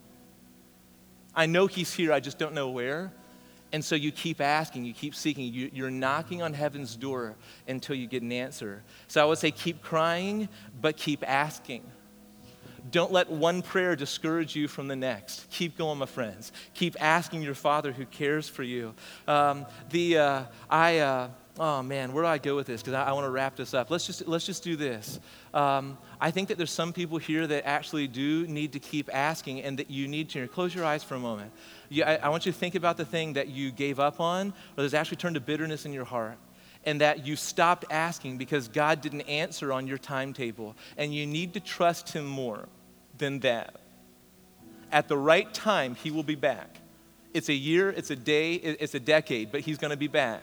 I 1.35 1.45
know 1.45 1.67
he's 1.67 1.93
here, 1.93 2.11
I 2.11 2.19
just 2.19 2.39
don't 2.39 2.53
know 2.53 2.69
where. 2.69 3.13
And 3.73 3.83
so 3.83 3.95
you 3.95 4.11
keep 4.11 4.41
asking, 4.41 4.85
you 4.85 4.93
keep 4.93 5.15
seeking, 5.15 5.53
you, 5.53 5.85
are 5.85 5.91
knocking 5.91 6.41
on 6.41 6.53
heaven's 6.53 6.95
door 6.95 7.35
until 7.67 7.95
you 7.95 8.05
get 8.05 8.21
an 8.21 8.31
answer. 8.31 8.83
So 9.07 9.21
I 9.21 9.25
would 9.25 9.37
say 9.37 9.51
keep 9.51 9.81
crying, 9.81 10.49
but 10.81 10.97
keep 10.97 11.27
asking. 11.27 11.83
Don't 12.89 13.11
let 13.11 13.29
one 13.29 13.61
prayer 13.61 13.95
discourage 13.95 14.55
you 14.55 14.67
from 14.67 14.87
the 14.87 14.95
next. 14.95 15.49
Keep 15.51 15.77
going, 15.77 15.99
my 15.99 16.05
friends. 16.05 16.51
Keep 16.73 16.97
asking 16.99 17.43
your 17.43 17.53
Father 17.53 17.91
who 17.91 18.05
cares 18.05 18.49
for 18.49 18.63
you. 18.63 18.93
Um, 19.27 19.65
the, 19.91 20.17
uh, 20.17 20.43
I, 20.69 20.97
uh, 20.99 21.29
oh 21.59 21.83
man, 21.83 22.13
where 22.13 22.23
do 22.23 22.27
I 22.27 22.37
go 22.37 22.55
with 22.55 22.67
this? 22.67 22.81
Because 22.81 22.93
I, 22.93 23.05
I 23.05 23.11
want 23.11 23.25
to 23.25 23.29
wrap 23.29 23.55
this 23.55 23.73
up. 23.73 23.91
Let's 23.91 24.05
just, 24.05 24.27
let's 24.27 24.45
just 24.45 24.63
do 24.63 24.75
this. 24.75 25.19
Um, 25.53 25.97
I 26.19 26.31
think 26.31 26.47
that 26.49 26.57
there's 26.57 26.71
some 26.71 26.93
people 26.93 27.17
here 27.17 27.45
that 27.47 27.67
actually 27.67 28.07
do 28.07 28.47
need 28.47 28.73
to 28.73 28.79
keep 28.79 29.09
asking 29.13 29.61
and 29.61 29.77
that 29.79 29.89
you 29.89 30.07
need 30.07 30.29
to. 30.29 30.47
Close 30.47 30.73
your 30.73 30.85
eyes 30.85 31.03
for 31.03 31.15
a 31.15 31.19
moment. 31.19 31.51
You, 31.89 32.03
I, 32.03 32.15
I 32.15 32.29
want 32.29 32.45
you 32.45 32.51
to 32.51 32.57
think 32.57 32.75
about 32.75 32.97
the 32.97 33.05
thing 33.05 33.33
that 33.33 33.47
you 33.47 33.71
gave 33.71 33.99
up 33.99 34.19
on 34.19 34.53
or 34.77 34.83
that's 34.83 34.93
actually 34.93 35.17
turned 35.17 35.35
to 35.35 35.41
bitterness 35.41 35.85
in 35.85 35.93
your 35.93 36.05
heart 36.05 36.37
and 36.85 37.01
that 37.01 37.25
you 37.25 37.35
stopped 37.35 37.85
asking 37.91 38.37
because 38.37 38.67
God 38.67 39.01
didn't 39.01 39.21
answer 39.21 39.71
on 39.71 39.87
your 39.87 39.97
timetable. 39.97 40.75
And 40.97 41.13
you 41.13 41.27
need 41.27 41.53
to 41.53 41.59
trust 41.59 42.09
Him 42.09 42.25
more 42.25 42.67
than 43.17 43.39
that. 43.41 43.75
At 44.91 45.07
the 45.07 45.17
right 45.17 45.51
time, 45.53 45.95
He 45.95 46.11
will 46.11 46.23
be 46.23 46.35
back. 46.35 46.77
It's 47.33 47.49
a 47.49 47.53
year, 47.53 47.89
it's 47.89 48.09
a 48.09 48.15
day, 48.15 48.55
it's 48.55 48.95
a 48.95 48.99
decade, 48.99 49.51
but 49.51 49.61
He's 49.61 49.77
going 49.77 49.91
to 49.91 49.97
be 49.97 50.07
back. 50.07 50.41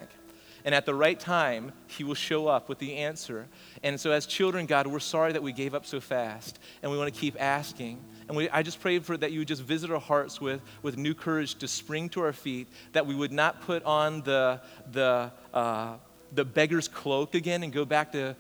And 0.68 0.74
at 0.74 0.84
the 0.84 0.94
right 0.94 1.18
time, 1.18 1.72
He 1.86 2.04
will 2.04 2.12
show 2.12 2.46
up 2.46 2.68
with 2.68 2.78
the 2.78 2.96
answer. 2.96 3.46
And 3.82 3.98
so, 3.98 4.10
as 4.10 4.26
children, 4.26 4.66
God, 4.66 4.86
we're 4.86 4.98
sorry 4.98 5.32
that 5.32 5.42
we 5.42 5.50
gave 5.50 5.74
up 5.74 5.86
so 5.86 5.98
fast. 5.98 6.58
And 6.82 6.92
we 6.92 6.98
want 6.98 7.10
to 7.10 7.18
keep 7.18 7.40
asking. 7.40 8.04
And 8.28 8.36
we, 8.36 8.50
I 8.50 8.62
just 8.62 8.78
pray 8.78 8.98
for 8.98 9.16
that 9.16 9.32
you 9.32 9.38
would 9.38 9.48
just 9.48 9.62
visit 9.62 9.90
our 9.90 9.98
hearts 9.98 10.42
with, 10.42 10.60
with 10.82 10.98
new 10.98 11.14
courage 11.14 11.54
to 11.60 11.68
spring 11.68 12.10
to 12.10 12.20
our 12.20 12.34
feet, 12.34 12.68
that 12.92 13.06
we 13.06 13.14
would 13.14 13.32
not 13.32 13.62
put 13.62 13.82
on 13.84 14.20
the, 14.24 14.60
the, 14.92 15.32
uh, 15.54 15.94
the 16.32 16.44
beggar's 16.44 16.86
cloak 16.86 17.34
again 17.34 17.62
and 17.62 17.72
go 17.72 17.86
back 17.86 18.12
to 18.12 18.36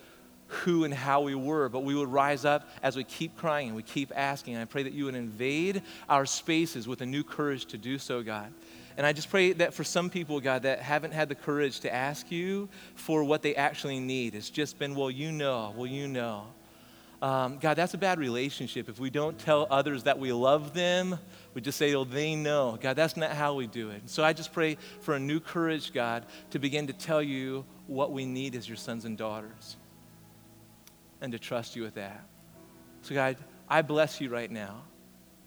who 0.48 0.84
and 0.84 0.92
how 0.92 1.22
we 1.22 1.34
were, 1.34 1.70
but 1.70 1.82
we 1.82 1.94
would 1.94 2.10
rise 2.10 2.44
up 2.44 2.68
as 2.82 2.94
we 2.94 3.04
keep 3.04 3.38
crying 3.38 3.68
and 3.68 3.76
we 3.76 3.82
keep 3.82 4.12
asking. 4.14 4.52
And 4.52 4.60
I 4.60 4.66
pray 4.66 4.82
that 4.82 4.92
you 4.92 5.06
would 5.06 5.14
invade 5.14 5.80
our 6.10 6.26
spaces 6.26 6.86
with 6.86 7.00
a 7.00 7.06
new 7.06 7.24
courage 7.24 7.64
to 7.66 7.78
do 7.78 7.96
so, 7.96 8.22
God. 8.22 8.52
And 8.98 9.06
I 9.06 9.12
just 9.12 9.30
pray 9.30 9.52
that 9.52 9.74
for 9.74 9.84
some 9.84 10.10
people, 10.10 10.40
God, 10.40 10.64
that 10.64 10.80
haven't 10.80 11.12
had 11.12 11.28
the 11.28 11.36
courage 11.36 11.78
to 11.80 11.94
ask 11.94 12.32
you 12.32 12.68
for 12.96 13.22
what 13.22 13.42
they 13.42 13.54
actually 13.54 14.00
need, 14.00 14.34
it's 14.34 14.50
just 14.50 14.76
been, 14.76 14.96
well, 14.96 15.08
you 15.08 15.30
know, 15.30 15.72
well, 15.76 15.86
you 15.86 16.08
know. 16.08 16.48
Um, 17.22 17.58
God, 17.58 17.74
that's 17.74 17.94
a 17.94 17.98
bad 17.98 18.18
relationship. 18.18 18.88
If 18.88 18.98
we 18.98 19.08
don't 19.08 19.38
tell 19.38 19.68
others 19.70 20.02
that 20.02 20.18
we 20.18 20.32
love 20.32 20.74
them, 20.74 21.16
we 21.54 21.60
just 21.60 21.78
say, 21.78 21.94
oh, 21.94 22.02
they 22.02 22.34
know. 22.34 22.76
God, 22.80 22.96
that's 22.96 23.16
not 23.16 23.30
how 23.30 23.54
we 23.54 23.68
do 23.68 23.90
it. 23.90 24.02
So 24.06 24.24
I 24.24 24.32
just 24.32 24.52
pray 24.52 24.76
for 25.00 25.14
a 25.14 25.20
new 25.20 25.38
courage, 25.38 25.92
God, 25.92 26.26
to 26.50 26.58
begin 26.58 26.88
to 26.88 26.92
tell 26.92 27.22
you 27.22 27.64
what 27.86 28.10
we 28.10 28.26
need 28.26 28.56
as 28.56 28.68
your 28.68 28.76
sons 28.76 29.04
and 29.04 29.16
daughters 29.16 29.76
and 31.20 31.30
to 31.30 31.38
trust 31.38 31.76
you 31.76 31.82
with 31.82 31.94
that. 31.94 32.24
So, 33.02 33.14
God, 33.14 33.36
I 33.68 33.82
bless 33.82 34.20
you 34.20 34.28
right 34.28 34.50
now. 34.50 34.82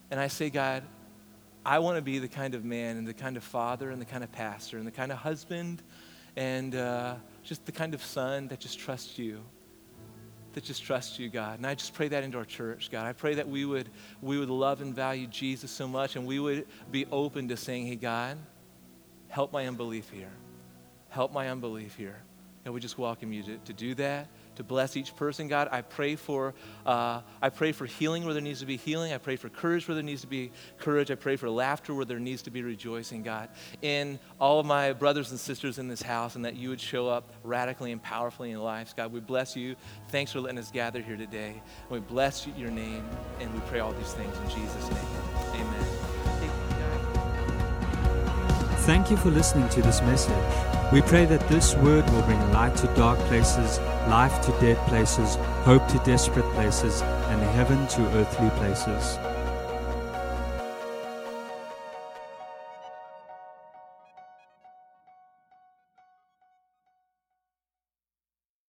And 0.09 0.21
I 0.21 0.27
say, 0.27 0.49
God, 0.49 0.83
I 1.65 1.79
want 1.79 1.97
to 1.97 2.01
be 2.01 2.19
the 2.19 2.27
kind 2.27 2.55
of 2.55 2.65
man 2.65 2.97
and 2.97 3.07
the 3.07 3.13
kind 3.13 3.37
of 3.37 3.43
father 3.43 3.91
and 3.91 4.01
the 4.01 4.05
kind 4.05 4.23
of 4.23 4.31
pastor 4.31 4.77
and 4.77 4.87
the 4.87 4.91
kind 4.91 5.11
of 5.11 5.19
husband 5.19 5.81
and 6.35 6.75
uh, 6.75 7.15
just 7.43 7.65
the 7.65 7.71
kind 7.71 7.93
of 7.93 8.03
son 8.03 8.47
that 8.47 8.59
just 8.59 8.79
trusts 8.79 9.17
you 9.19 9.43
that 10.53 10.63
just 10.63 10.83
trusts 10.83 11.17
you, 11.17 11.29
God. 11.29 11.57
And 11.57 11.67
I 11.67 11.75
just 11.75 11.93
pray 11.93 12.07
that 12.09 12.23
into 12.23 12.37
our 12.37 12.45
church, 12.45 12.89
God. 12.91 13.05
I 13.05 13.13
pray 13.13 13.35
that 13.35 13.47
we 13.47 13.65
would, 13.65 13.89
we 14.21 14.37
would 14.37 14.49
love 14.49 14.81
and 14.81 14.93
value 14.93 15.27
Jesus 15.27 15.71
so 15.71 15.87
much 15.87 16.15
and 16.15 16.25
we 16.25 16.39
would 16.39 16.67
be 16.91 17.05
open 17.11 17.47
to 17.49 17.57
saying, 17.57 17.87
hey, 17.87 17.95
God, 17.95 18.37
help 19.29 19.53
my 19.53 19.67
unbelief 19.67 20.09
here. 20.09 20.31
Help 21.09 21.31
my 21.31 21.49
unbelief 21.49 21.95
here. 21.95 22.21
And 22.65 22.73
we 22.73 22.79
just 22.79 22.97
welcome 22.97 23.33
you 23.33 23.43
to, 23.43 23.57
to 23.57 23.73
do 23.73 23.95
that, 23.95 24.27
to 24.61 24.67
bless 24.67 24.95
each 24.95 25.15
person, 25.15 25.47
God. 25.47 25.67
I 25.71 25.81
pray 25.81 26.15
for 26.15 26.53
uh, 26.85 27.21
I 27.41 27.49
pray 27.49 27.71
for 27.71 27.85
healing 27.85 28.23
where 28.23 28.33
there 28.33 28.41
needs 28.41 28.59
to 28.59 28.65
be 28.65 28.77
healing. 28.77 29.11
I 29.11 29.17
pray 29.17 29.35
for 29.35 29.49
courage 29.49 29.87
where 29.87 29.95
there 29.95 30.03
needs 30.03 30.21
to 30.21 30.27
be 30.27 30.51
courage. 30.77 31.09
I 31.11 31.15
pray 31.15 31.35
for 31.35 31.49
laughter 31.49 31.93
where 31.93 32.05
there 32.05 32.19
needs 32.19 32.43
to 32.43 32.51
be 32.51 32.61
rejoicing, 32.61 33.23
God. 33.23 33.49
In 33.81 34.19
all 34.39 34.59
of 34.59 34.65
my 34.65 34.93
brothers 34.93 35.31
and 35.31 35.39
sisters 35.39 35.79
in 35.79 35.87
this 35.87 36.01
house, 36.01 36.35
and 36.35 36.45
that 36.45 36.55
you 36.55 36.69
would 36.69 36.81
show 36.81 37.09
up 37.09 37.31
radically 37.43 37.91
and 37.91 38.01
powerfully 38.01 38.51
in 38.51 38.59
lives, 38.59 38.93
God. 38.93 39.11
We 39.11 39.19
bless 39.19 39.55
you. 39.55 39.75
Thanks 40.09 40.31
for 40.31 40.39
letting 40.39 40.59
us 40.59 40.71
gather 40.71 41.01
here 41.01 41.17
today. 41.17 41.61
We 41.89 41.99
bless 41.99 42.47
your 42.57 42.71
name, 42.71 43.03
and 43.39 43.53
we 43.53 43.59
pray 43.61 43.79
all 43.79 43.93
these 43.93 44.13
things 44.13 44.37
in 44.37 44.49
Jesus' 44.49 44.89
name. 44.89 45.07
Amen. 45.53 46.00
Thank 48.85 49.11
you 49.11 49.17
for 49.17 49.29
listening 49.29 49.69
to 49.69 49.81
this 49.83 50.01
message. 50.01 50.91
We 50.91 51.03
pray 51.03 51.25
that 51.25 51.47
this 51.49 51.75
word 51.75 52.03
will 52.09 52.23
bring 52.23 52.51
light 52.51 52.75
to 52.77 52.87
dark 52.95 53.19
places, 53.27 53.77
life 54.09 54.41
to 54.41 54.51
dead 54.59 54.75
places, 54.87 55.35
hope 55.65 55.87
to 55.89 55.99
desperate 55.99 56.51
places, 56.55 57.03
and 57.03 57.39
heaven 57.43 57.87
to 57.89 58.01
earthly 58.17 58.49
places. 58.57 59.19